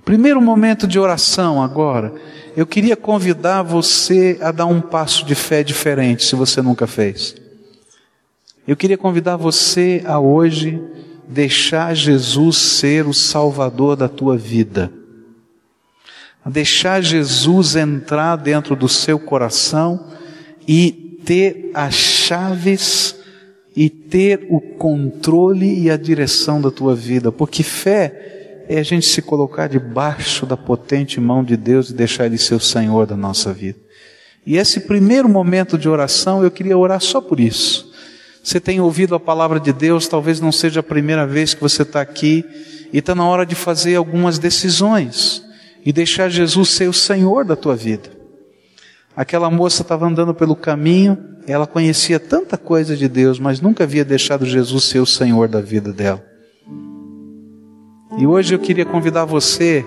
Primeiro 0.03 0.41
momento 0.41 0.87
de 0.87 0.99
oração 0.99 1.61
agora, 1.61 2.13
eu 2.57 2.65
queria 2.65 2.95
convidar 2.95 3.61
você 3.61 4.37
a 4.41 4.51
dar 4.51 4.65
um 4.65 4.81
passo 4.81 5.25
de 5.25 5.35
fé 5.35 5.63
diferente, 5.63 6.25
se 6.25 6.35
você 6.35 6.61
nunca 6.61 6.87
fez. 6.87 7.35
Eu 8.67 8.75
queria 8.75 8.97
convidar 8.97 9.37
você 9.37 10.01
a 10.05 10.19
hoje 10.19 10.81
deixar 11.27 11.95
Jesus 11.95 12.57
ser 12.57 13.07
o 13.07 13.13
Salvador 13.13 13.95
da 13.95 14.09
tua 14.09 14.37
vida. 14.37 14.91
A 16.43 16.49
deixar 16.49 17.01
Jesus 17.01 17.75
entrar 17.75 18.35
dentro 18.35 18.75
do 18.75 18.89
seu 18.89 19.19
coração 19.19 20.07
e 20.67 21.19
ter 21.23 21.71
as 21.73 21.93
chaves 21.93 23.15
e 23.75 23.89
ter 23.89 24.47
o 24.49 24.59
controle 24.59 25.79
e 25.79 25.89
a 25.89 25.95
direção 25.95 26.59
da 26.59 26.71
tua 26.71 26.93
vida, 26.93 27.31
porque 27.31 27.63
fé 27.63 28.40
é 28.73 28.79
a 28.79 28.83
gente 28.83 29.05
se 29.05 29.21
colocar 29.21 29.67
debaixo 29.67 30.45
da 30.45 30.55
potente 30.55 31.19
mão 31.19 31.43
de 31.43 31.57
Deus 31.57 31.89
e 31.89 31.93
deixar 31.93 32.25
Ele 32.25 32.37
ser 32.37 32.55
o 32.55 32.59
Senhor 32.59 33.05
da 33.05 33.17
nossa 33.17 33.51
vida. 33.51 33.77
E 34.45 34.55
esse 34.55 34.79
primeiro 34.81 35.27
momento 35.27 35.77
de 35.77 35.89
oração, 35.89 36.41
eu 36.41 36.49
queria 36.49 36.77
orar 36.77 37.01
só 37.01 37.19
por 37.19 37.39
isso. 37.41 37.91
Você 38.41 38.61
tem 38.61 38.79
ouvido 38.79 39.13
a 39.13 39.19
palavra 39.19 39.59
de 39.59 39.73
Deus, 39.73 40.07
talvez 40.07 40.39
não 40.39 40.53
seja 40.53 40.79
a 40.79 40.83
primeira 40.83 41.27
vez 41.27 41.53
que 41.53 41.59
você 41.59 41.81
está 41.81 41.99
aqui, 41.99 42.45
e 42.93 42.99
está 42.99 43.13
na 43.13 43.27
hora 43.27 43.45
de 43.45 43.55
fazer 43.55 43.95
algumas 43.95 44.39
decisões 44.39 45.43
e 45.85 45.91
deixar 45.91 46.29
Jesus 46.29 46.69
ser 46.69 46.87
o 46.87 46.93
Senhor 46.93 47.43
da 47.43 47.57
tua 47.57 47.75
vida. 47.75 48.09
Aquela 49.13 49.51
moça 49.51 49.81
estava 49.81 50.07
andando 50.07 50.33
pelo 50.33 50.55
caminho, 50.55 51.17
ela 51.45 51.67
conhecia 51.67 52.21
tanta 52.21 52.57
coisa 52.57 52.95
de 52.95 53.09
Deus, 53.09 53.37
mas 53.37 53.59
nunca 53.59 53.83
havia 53.83 54.05
deixado 54.05 54.45
Jesus 54.45 54.85
ser 54.85 54.99
o 54.99 55.05
Senhor 55.05 55.49
da 55.49 55.59
vida 55.59 55.91
dela. 55.91 56.30
E 58.17 58.27
hoje 58.27 58.53
eu 58.53 58.59
queria 58.59 58.85
convidar 58.85 59.25
você 59.25 59.85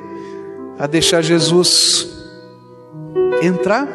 a 0.79 0.87
deixar 0.87 1.23
Jesus 1.23 2.11
entrar 3.43 3.87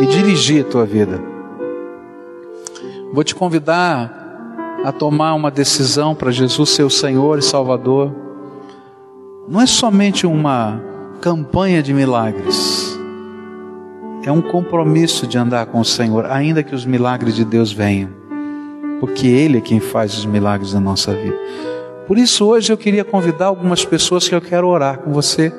e 0.00 0.06
dirigir 0.06 0.64
a 0.64 0.68
tua 0.68 0.86
vida. 0.86 1.20
Vou 3.12 3.24
te 3.24 3.34
convidar 3.34 4.14
a 4.84 4.92
tomar 4.92 5.34
uma 5.34 5.50
decisão 5.50 6.14
para 6.14 6.30
Jesus 6.30 6.70
ser 6.70 6.84
o 6.84 6.90
Senhor 6.90 7.38
e 7.38 7.42
Salvador. 7.42 8.14
Não 9.48 9.60
é 9.60 9.66
somente 9.66 10.26
uma 10.26 10.80
campanha 11.20 11.82
de 11.82 11.92
milagres, 11.92 12.96
é 14.22 14.30
um 14.30 14.40
compromisso 14.40 15.26
de 15.26 15.36
andar 15.36 15.66
com 15.66 15.80
o 15.80 15.84
Senhor, 15.84 16.26
ainda 16.26 16.62
que 16.62 16.74
os 16.74 16.84
milagres 16.84 17.34
de 17.34 17.44
Deus 17.44 17.72
venham, 17.72 18.10
porque 19.00 19.26
Ele 19.26 19.58
é 19.58 19.60
quem 19.60 19.80
faz 19.80 20.16
os 20.16 20.26
milagres 20.26 20.74
na 20.74 20.80
nossa 20.80 21.12
vida. 21.12 21.36
Por 22.08 22.16
isso, 22.16 22.46
hoje 22.46 22.72
eu 22.72 22.78
queria 22.78 23.04
convidar 23.04 23.48
algumas 23.48 23.84
pessoas 23.84 24.26
que 24.26 24.34
eu 24.34 24.40
quero 24.40 24.66
orar 24.66 25.00
com 25.00 25.12
você, 25.12 25.52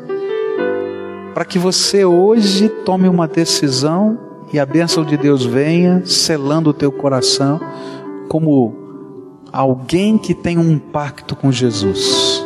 para 1.31 1.45
que 1.45 1.59
você 1.59 2.03
hoje 2.03 2.67
tome 2.67 3.07
uma 3.07 3.27
decisão 3.27 4.17
e 4.51 4.57
a 4.57 4.65
bênção 4.65 5.05
de 5.05 5.15
Deus 5.15 5.45
venha 5.45 6.01
selando 6.07 6.71
o 6.71 6.73
teu 6.73 6.91
coração 6.91 7.61
como 8.27 8.73
alguém 9.53 10.17
que 10.17 10.33
tem 10.33 10.57
um 10.57 10.79
pacto 10.79 11.35
com 11.35 11.51
Jesus. 11.51 12.43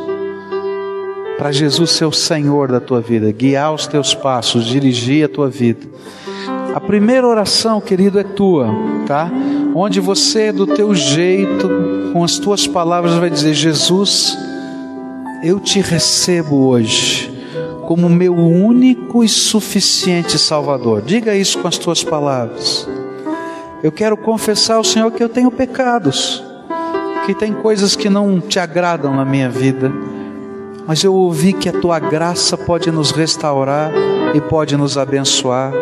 Para 1.38 1.54
Jesus 1.54 1.92
ser 1.92 2.04
o 2.04 2.12
Senhor 2.12 2.74
da 2.74 2.82
tua 2.82 3.00
vida, 3.00 3.32
guiar 3.32 3.74
os 3.74 3.88
teus 3.88 4.14
passos, 4.14 4.66
dirigir 4.66 5.24
a 5.24 5.30
tua 5.30 5.50
vida. 5.50 5.88
A 6.76 6.80
primeira 6.82 7.26
oração, 7.26 7.80
querido, 7.80 8.20
é 8.20 8.24
tua, 8.24 8.68
tá? 9.08 9.32
Onde 9.76 10.00
você, 10.00 10.52
do 10.52 10.68
teu 10.68 10.94
jeito, 10.94 11.70
com 12.14 12.24
as 12.24 12.38
tuas 12.38 12.68
palavras, 12.68 13.16
vai 13.16 13.30
dizer: 13.30 13.54
Jesus, 13.54 14.38
eu 15.44 15.60
te 15.60 15.82
recebo 15.82 16.68
hoje 16.68 17.34
como 17.88 18.10
meu 18.10 18.34
único 18.36 19.24
e 19.24 19.30
suficiente 19.30 20.40
Salvador. 20.40 21.02
Diga 21.02 21.36
isso 21.36 21.60
com 21.60 21.68
as 21.68 21.78
tuas 21.78 22.04
palavras. 22.04 22.88
Eu 23.84 23.92
quero 23.92 24.16
confessar 24.16 24.76
ao 24.76 24.84
Senhor 24.84 25.12
que 25.12 25.22
eu 25.22 25.28
tenho 25.28 25.52
pecados, 25.52 26.44
que 27.26 27.36
tem 27.36 27.54
coisas 27.54 27.96
que 27.96 28.10
não 28.10 28.40
te 28.40 28.60
agradam 28.60 29.14
na 29.14 29.26
minha 29.26 29.50
vida, 29.50 29.92
mas 30.88 31.04
eu 31.04 31.14
ouvi 31.14 31.52
que 31.52 31.68
a 31.68 31.74
tua 31.74 32.00
graça 32.00 32.58
pode 32.58 32.90
nos 32.90 33.12
restaurar 33.12 33.92
e 34.34 34.40
pode 34.40 34.78
nos 34.78 34.98
abençoar. 34.98 35.74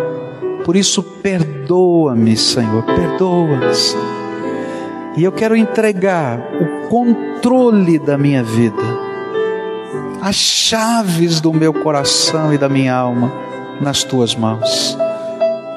Por 0.65 0.75
isso, 0.75 1.01
perdoa-me, 1.01 2.37
Senhor, 2.37 2.83
perdoa-me. 2.83 3.65
E 5.17 5.23
eu 5.23 5.31
quero 5.31 5.55
entregar 5.55 6.39
o 6.39 6.87
controle 6.87 7.99
da 7.99 8.17
minha 8.17 8.43
vida, 8.43 8.81
as 10.21 10.35
chaves 10.35 11.41
do 11.41 11.51
meu 11.51 11.73
coração 11.73 12.53
e 12.53 12.57
da 12.57 12.69
minha 12.69 12.95
alma 12.95 13.31
nas 13.81 14.03
tuas 14.03 14.35
mãos. 14.35 14.97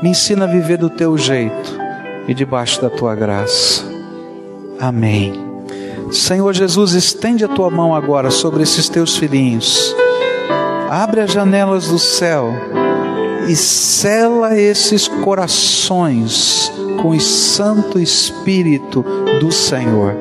Me 0.03 0.11
ensina 0.11 0.45
a 0.45 0.49
viver 0.49 0.77
do 0.77 0.91
teu 0.91 1.17
jeito 1.17 1.79
e 2.29 2.35
debaixo 2.35 2.81
da 2.81 2.91
tua 2.91 3.15
graça. 3.15 3.83
Amém. 4.79 5.33
Senhor 6.13 6.53
Jesus, 6.53 6.93
estende 6.93 7.45
a 7.45 7.49
tua 7.49 7.71
mão 7.71 7.95
agora 7.95 8.31
sobre 8.31 8.63
esses 8.63 8.89
teus 8.89 9.17
filhinhos. 9.17 9.95
Abre 10.91 11.23
as 11.23 11.33
janelas 11.33 11.89
do 11.89 11.99
céu 11.99 12.53
e 13.49 13.57
sela 13.57 14.57
esses 14.57 15.07
corações 15.07 16.73
com 17.01 17.11
o 17.11 17.21
Santo 17.21 17.99
Espírito 17.99 19.05
do 19.41 19.53
Senhor, 19.53 20.17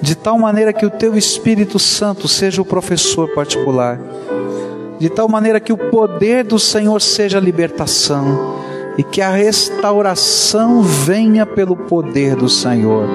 de 0.00 0.14
tal 0.14 0.38
maneira 0.38 0.72
que 0.72 0.86
o 0.86 0.90
teu 0.90 1.16
Espírito 1.16 1.78
Santo 1.78 2.28
seja 2.28 2.62
o 2.62 2.64
professor 2.64 3.28
particular, 3.34 3.98
de 4.98 5.08
tal 5.08 5.28
maneira 5.28 5.58
que 5.58 5.72
o 5.72 5.76
poder 5.76 6.44
do 6.44 6.58
Senhor 6.58 7.00
seja 7.00 7.38
a 7.38 7.40
libertação. 7.40 8.62
E 8.96 9.02
que 9.02 9.20
a 9.20 9.30
restauração 9.30 10.80
venha 10.80 11.44
pelo 11.44 11.74
poder 11.74 12.36
do 12.36 12.48
Senhor. 12.48 13.08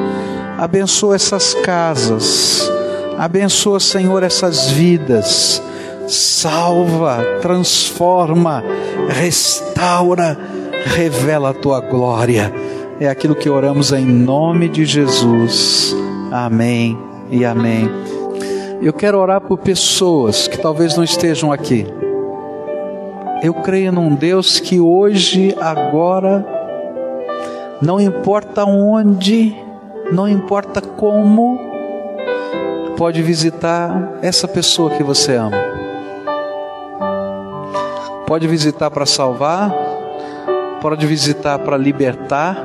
Abençoa 0.58 1.16
essas 1.16 1.54
casas, 1.54 2.70
abençoa, 3.18 3.80
Senhor, 3.80 4.22
essas 4.22 4.72
vidas 4.72 5.62
salva, 6.10 7.24
transforma, 7.42 8.64
restaura, 9.10 10.38
revela 10.86 11.52
a 11.52 11.54
tua 11.54 11.80
glória. 11.80 12.52
É 13.00 13.08
aquilo 13.08 13.36
que 13.36 13.50
oramos 13.50 13.92
em 13.92 14.06
nome 14.06 14.68
de 14.68 14.86
Jesus. 14.86 15.96
Amém 16.32 16.98
e 17.30 17.46
amém. 17.46 17.90
Eu 18.82 18.92
quero 18.92 19.20
orar 19.20 19.42
por 19.42 19.58
pessoas 19.60 20.48
que 20.48 20.58
talvez 20.58 20.98
não 20.98 21.04
estejam 21.04 21.52
aqui. 21.52 21.86
Eu 23.44 23.54
creio 23.54 23.92
num 23.92 24.16
Deus 24.16 24.60
que 24.60 24.80
hoje, 24.80 25.56
agora, 25.62 26.46
não 27.82 28.00
importa 28.02 28.66
onde, 28.66 29.56
não 30.12 30.28
importa 30.28 30.82
como, 30.82 31.58
pode 32.98 33.22
visitar 33.22 34.18
essa 34.22 34.46
pessoa 34.46 34.90
que 34.90 35.04
você 35.04 35.36
ama. 35.36 35.79
Pode 38.30 38.48
visitar 38.48 38.92
para 38.92 39.08
salvar, 39.08 39.74
pode 40.84 41.04
visitar 41.08 41.58
para 41.58 41.76
libertar, 41.76 42.64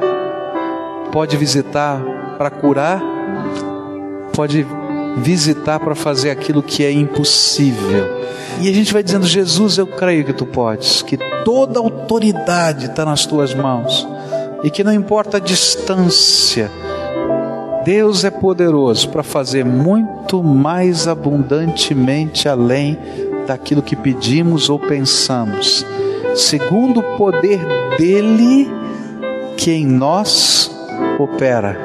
pode 1.10 1.38
visitar 1.38 1.98
para 2.36 2.50
curar, 2.50 3.00
pode 4.36 4.66
visitar 5.16 5.80
para 5.80 5.94
fazer 5.94 6.28
aquilo 6.28 6.62
que 6.62 6.84
é 6.84 6.92
impossível. 6.92 8.04
E 8.60 8.68
a 8.68 8.74
gente 8.74 8.92
vai 8.92 9.02
dizendo: 9.02 9.24
Jesus, 9.24 9.78
eu 9.78 9.86
creio 9.86 10.26
que 10.26 10.34
tu 10.34 10.44
podes, 10.44 11.00
que 11.00 11.16
toda 11.46 11.80
autoridade 11.80 12.84
está 12.84 13.06
nas 13.06 13.24
tuas 13.24 13.54
mãos 13.54 14.06
e 14.62 14.68
que 14.68 14.84
não 14.84 14.92
importa 14.92 15.38
a 15.38 15.40
distância, 15.40 16.70
Deus 17.86 18.22
é 18.22 18.30
poderoso 18.30 19.08
para 19.08 19.22
fazer 19.22 19.64
muito 19.64 20.42
mais 20.42 21.08
abundantemente 21.08 22.50
além 22.50 22.98
daquilo 23.46 23.82
que 23.82 23.96
pedimos 23.96 24.68
ou 24.68 24.78
pensamos, 24.78 25.84
segundo 26.34 27.00
o 27.00 27.16
poder 27.16 27.60
dele 27.98 28.70
que 29.56 29.70
em 29.70 29.86
nós 29.86 30.70
opera. 31.18 31.78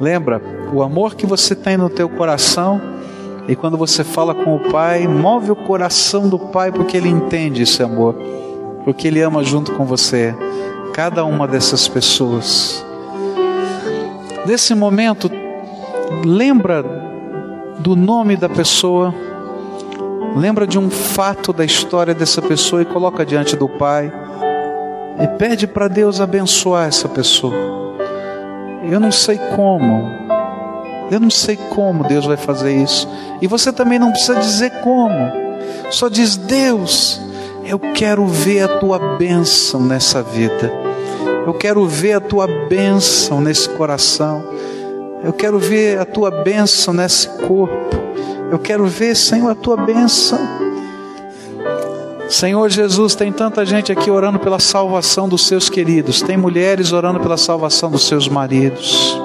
Lembra, 0.00 0.42
o 0.72 0.82
amor 0.82 1.14
que 1.14 1.26
você 1.26 1.54
tem 1.54 1.76
no 1.76 1.88
teu 1.88 2.08
coração 2.08 2.80
e 3.48 3.54
quando 3.54 3.76
você 3.76 4.02
fala 4.02 4.34
com 4.34 4.56
o 4.56 4.70
Pai, 4.70 5.06
move 5.06 5.50
o 5.50 5.56
coração 5.56 6.28
do 6.28 6.38
Pai 6.38 6.72
porque 6.72 6.96
ele 6.96 7.08
entende 7.08 7.62
esse 7.62 7.82
amor, 7.82 8.14
porque 8.84 9.06
ele 9.06 9.22
ama 9.22 9.42
junto 9.44 9.72
com 9.72 9.84
você 9.84 10.34
cada 10.92 11.24
uma 11.24 11.46
dessas 11.46 11.86
pessoas. 11.86 12.84
Nesse 14.46 14.74
momento, 14.74 15.30
lembra 16.24 16.82
do 17.78 17.94
nome 17.94 18.36
da 18.36 18.48
pessoa 18.48 19.14
lembra 20.34 20.66
de 20.66 20.78
um 20.78 20.90
fato 20.90 21.52
da 21.52 21.64
história 21.64 22.14
dessa 22.14 22.42
pessoa 22.42 22.82
e 22.82 22.86
coloca 22.86 23.24
diante 23.24 23.56
do 23.56 23.68
Pai 23.68 24.12
e 25.22 25.26
pede 25.38 25.66
para 25.66 25.88
Deus 25.88 26.20
abençoar 26.20 26.88
essa 26.88 27.08
pessoa. 27.08 27.54
Eu 28.90 29.00
não 29.00 29.10
sei 29.10 29.38
como, 29.54 30.10
eu 31.10 31.18
não 31.18 31.30
sei 31.30 31.56
como 31.56 32.04
Deus 32.04 32.24
vai 32.24 32.36
fazer 32.36 32.74
isso, 32.74 33.08
e 33.40 33.46
você 33.46 33.72
também 33.72 33.98
não 33.98 34.12
precisa 34.12 34.38
dizer 34.38 34.70
como, 34.82 35.32
só 35.90 36.08
diz: 36.08 36.36
Deus, 36.36 37.20
eu 37.64 37.78
quero 37.78 38.26
ver 38.26 38.62
a 38.62 38.78
tua 38.78 39.16
bênção 39.16 39.80
nessa 39.80 40.22
vida, 40.22 40.72
eu 41.46 41.54
quero 41.54 41.86
ver 41.86 42.12
a 42.12 42.20
tua 42.20 42.46
bênção 42.46 43.40
nesse 43.40 43.68
coração, 43.70 44.44
eu 45.24 45.32
quero 45.32 45.58
ver 45.58 45.98
a 45.98 46.04
tua 46.04 46.30
bênção 46.30 46.94
nesse 46.94 47.28
corpo. 47.28 48.05
Eu 48.50 48.58
quero 48.58 48.86
ver, 48.86 49.16
Senhor, 49.16 49.50
a 49.50 49.54
tua 49.54 49.76
bênção. 49.76 50.38
Senhor 52.28 52.68
Jesus, 52.68 53.14
tem 53.14 53.32
tanta 53.32 53.64
gente 53.64 53.92
aqui 53.92 54.10
orando 54.10 54.38
pela 54.38 54.58
salvação 54.58 55.28
dos 55.28 55.46
seus 55.46 55.68
queridos, 55.68 56.22
tem 56.22 56.36
mulheres 56.36 56.92
orando 56.92 57.20
pela 57.20 57.36
salvação 57.36 57.88
dos 57.88 58.06
seus 58.06 58.28
maridos, 58.28 59.16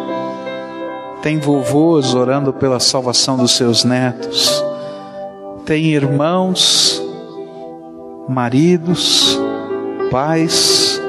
tem 1.21 1.39
vovôs 1.39 2.13
orando 2.13 2.53
pela 2.53 2.79
salvação 2.79 3.37
dos 3.37 3.57
seus 3.57 3.83
netos, 3.83 4.63
tem 5.65 5.85
irmãos, 5.85 7.01
maridos, 8.29 9.39
pais, 10.11 11.01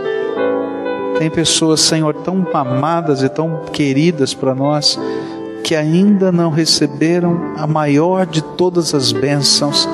tem 1.19 1.29
pessoas, 1.31 1.81
Senhor, 1.81 2.15
tão 2.15 2.47
amadas 2.55 3.23
e 3.23 3.29
tão 3.29 3.65
queridas 3.71 4.33
para 4.33 4.55
nós 4.55 4.99
que 5.63 5.75
ainda 5.75 6.33
não 6.33 6.51
receberam 6.51 7.55
a 7.57 7.67
maior 7.67 8.27
de 8.27 8.43
todas 8.43 8.95
as 8.95 9.13
bênçãos, 9.13 9.89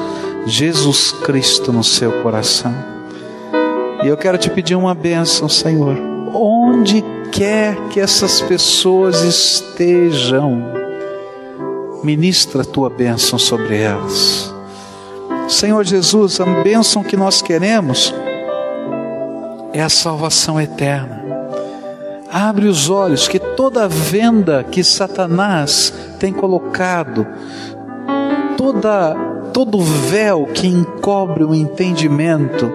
Jesus 0.46 1.12
Cristo 1.12 1.72
no 1.72 1.84
seu 1.84 2.22
coração. 2.22 2.74
E 4.02 4.08
eu 4.08 4.16
quero 4.16 4.38
te 4.38 4.48
pedir 4.50 4.74
uma 4.74 4.94
bênção, 4.94 5.48
Senhor, 5.48 5.96
onde 6.34 7.04
quer 7.32 7.76
que 7.88 8.00
essas 8.00 8.40
pessoas 8.40 9.22
estejam, 9.22 10.62
ministra 12.02 12.62
a 12.62 12.64
tua 12.64 12.88
bênção 12.88 13.38
sobre 13.38 13.80
elas. 13.80 14.54
Senhor 15.48 15.84
Jesus, 15.84 16.40
a 16.40 16.44
bênção 16.62 17.02
que 17.02 17.16
nós 17.16 17.40
queremos 17.40 18.14
é 19.72 19.82
a 19.82 19.88
salvação 19.88 20.60
eterna. 20.60 21.17
Abre 22.30 22.66
os 22.66 22.90
olhos 22.90 23.26
que 23.26 23.38
toda 23.38 23.88
venda 23.88 24.62
que 24.64 24.84
Satanás 24.84 25.92
tem 26.18 26.32
colocado, 26.32 27.26
toda 28.56 29.14
todo 29.52 29.80
véu 29.80 30.46
que 30.46 30.66
encobre 30.66 31.42
o 31.42 31.54
entendimento, 31.54 32.70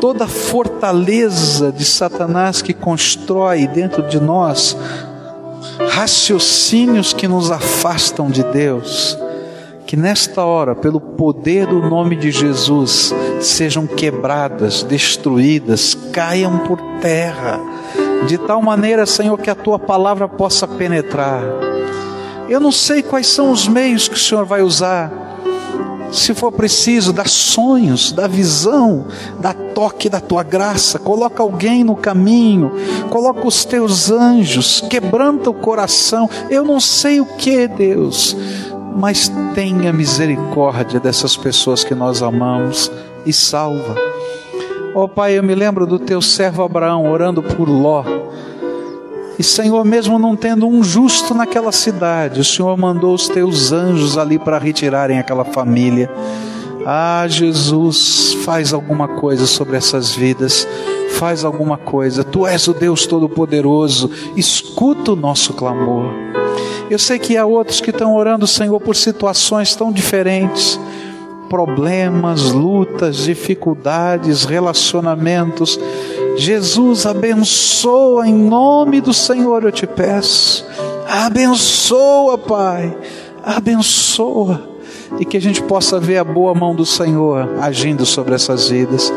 toda 0.00 0.26
fortaleza 0.26 1.70
de 1.70 1.84
Satanás 1.84 2.60
que 2.60 2.72
constrói 2.72 3.66
dentro 3.68 4.02
de 4.02 4.18
nós 4.18 4.76
raciocínios 5.90 7.12
que 7.12 7.28
nos 7.28 7.50
afastam 7.50 8.30
de 8.30 8.42
Deus, 8.42 9.18
que 9.86 9.96
nesta 9.96 10.44
hora, 10.44 10.74
pelo 10.74 11.00
poder 11.00 11.66
do 11.66 11.80
nome 11.80 12.16
de 12.16 12.30
Jesus, 12.30 13.14
sejam 13.40 13.86
quebradas, 13.86 14.82
destruídas, 14.82 15.96
caiam 16.12 16.58
por 16.60 16.80
terra, 17.00 17.60
de 18.26 18.38
tal 18.38 18.62
maneira, 18.62 19.04
Senhor, 19.06 19.38
que 19.38 19.50
a 19.50 19.54
tua 19.54 19.78
palavra 19.78 20.28
possa 20.28 20.66
penetrar. 20.66 21.42
Eu 22.48 22.60
não 22.60 22.72
sei 22.72 23.02
quais 23.02 23.26
são 23.26 23.50
os 23.50 23.66
meios 23.66 24.08
que 24.08 24.14
o 24.14 24.18
Senhor 24.18 24.44
vai 24.44 24.62
usar 24.62 25.26
se 26.12 26.34
for 26.34 26.52
preciso, 26.52 27.12
dá 27.12 27.24
sonhos, 27.24 28.12
dá 28.12 28.26
visão, 28.26 29.06
dá 29.40 29.52
toque 29.52 30.08
da 30.08 30.20
tua 30.20 30.42
graça, 30.42 30.98
coloca 30.98 31.42
alguém 31.42 31.84
no 31.84 31.96
caminho, 31.96 32.72
coloca 33.10 33.46
os 33.46 33.64
teus 33.64 34.10
anjos, 34.10 34.80
quebranta 34.80 35.50
o 35.50 35.54
coração. 35.54 36.28
Eu 36.48 36.64
não 36.64 36.80
sei 36.80 37.20
o 37.20 37.26
que, 37.26 37.66
Deus, 37.66 38.36
mas 38.96 39.30
tenha 39.54 39.92
misericórdia 39.92 41.00
dessas 41.00 41.36
pessoas 41.36 41.84
que 41.84 41.94
nós 41.94 42.22
amamos 42.22 42.90
e 43.24 43.32
salva. 43.32 44.15
Ó 44.98 45.02
oh, 45.02 45.08
Pai, 45.10 45.36
eu 45.36 45.42
me 45.42 45.54
lembro 45.54 45.86
do 45.86 45.98
teu 45.98 46.22
servo 46.22 46.62
Abraão 46.62 47.12
orando 47.12 47.42
por 47.42 47.68
Ló 47.68 48.02
e 49.38 49.42
Senhor, 49.42 49.84
mesmo 49.84 50.18
não 50.18 50.34
tendo 50.34 50.66
um 50.66 50.82
justo 50.82 51.34
naquela 51.34 51.70
cidade, 51.70 52.40
o 52.40 52.44
Senhor 52.44 52.74
mandou 52.78 53.12
os 53.12 53.28
teus 53.28 53.72
anjos 53.72 54.16
ali 54.16 54.38
para 54.38 54.58
retirarem 54.58 55.18
aquela 55.18 55.44
família. 55.44 56.10
Ah, 56.86 57.26
Jesus, 57.28 58.38
faz 58.42 58.72
alguma 58.72 59.06
coisa 59.06 59.46
sobre 59.46 59.76
essas 59.76 60.14
vidas, 60.14 60.66
faz 61.10 61.44
alguma 61.44 61.76
coisa. 61.76 62.24
Tu 62.24 62.46
és 62.46 62.66
o 62.66 62.72
Deus 62.72 63.06
Todo-Poderoso, 63.06 64.10
escuta 64.34 65.12
o 65.12 65.16
nosso 65.16 65.52
clamor. 65.52 66.10
Eu 66.88 66.98
sei 66.98 67.18
que 67.18 67.36
há 67.36 67.44
outros 67.44 67.82
que 67.82 67.90
estão 67.90 68.16
orando, 68.16 68.46
Senhor, 68.46 68.80
por 68.80 68.96
situações 68.96 69.74
tão 69.74 69.92
diferentes 69.92 70.80
problemas, 71.48 72.52
lutas, 72.52 73.16
dificuldades, 73.16 74.44
relacionamentos. 74.44 75.78
Jesus 76.36 77.06
abençoa 77.06 78.28
em 78.28 78.34
nome 78.34 79.00
do 79.00 79.12
Senhor, 79.12 79.64
eu 79.64 79.72
te 79.72 79.86
peço. 79.86 80.66
Abençoa, 81.08 82.36
Pai. 82.36 82.96
Abençoa. 83.42 84.60
E 85.18 85.24
que 85.24 85.36
a 85.36 85.40
gente 85.40 85.62
possa 85.62 86.00
ver 86.00 86.18
a 86.18 86.24
boa 86.24 86.54
mão 86.54 86.74
do 86.74 86.84
Senhor 86.84 87.48
agindo 87.60 88.04
sobre 88.04 88.34
essas 88.34 88.68
vidas. 88.68 89.12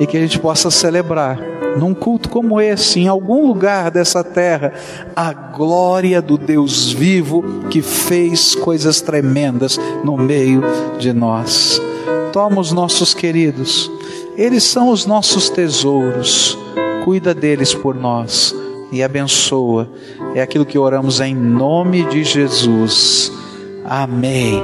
E 0.00 0.06
que 0.06 0.16
a 0.16 0.20
gente 0.20 0.38
possa 0.38 0.70
celebrar 0.70 1.38
num 1.76 1.94
culto 1.94 2.28
como 2.28 2.60
esse, 2.60 3.00
em 3.00 3.08
algum 3.08 3.46
lugar 3.46 3.90
dessa 3.90 4.24
terra, 4.24 4.72
a 5.14 5.32
glória 5.32 6.20
do 6.20 6.36
Deus 6.36 6.90
vivo 6.92 7.64
que 7.70 7.82
fez 7.82 8.54
coisas 8.54 9.00
tremendas 9.00 9.78
no 10.02 10.16
meio 10.16 10.62
de 10.98 11.12
nós. 11.12 11.80
Toma 12.32 12.60
os 12.60 12.72
nossos 12.72 13.14
queridos 13.14 13.90
eles 14.38 14.62
são 14.62 14.90
os 14.90 15.04
nossos 15.04 15.50
tesouros. 15.50 16.56
Cuida 17.04 17.34
deles 17.34 17.74
por 17.74 17.96
nós 17.96 18.54
e 18.92 19.02
abençoa. 19.02 19.90
É 20.32 20.40
aquilo 20.40 20.64
que 20.64 20.78
oramos 20.78 21.18
em 21.18 21.34
nome 21.34 22.04
de 22.04 22.22
Jesus. 22.22 23.32
Amém. 23.84 24.62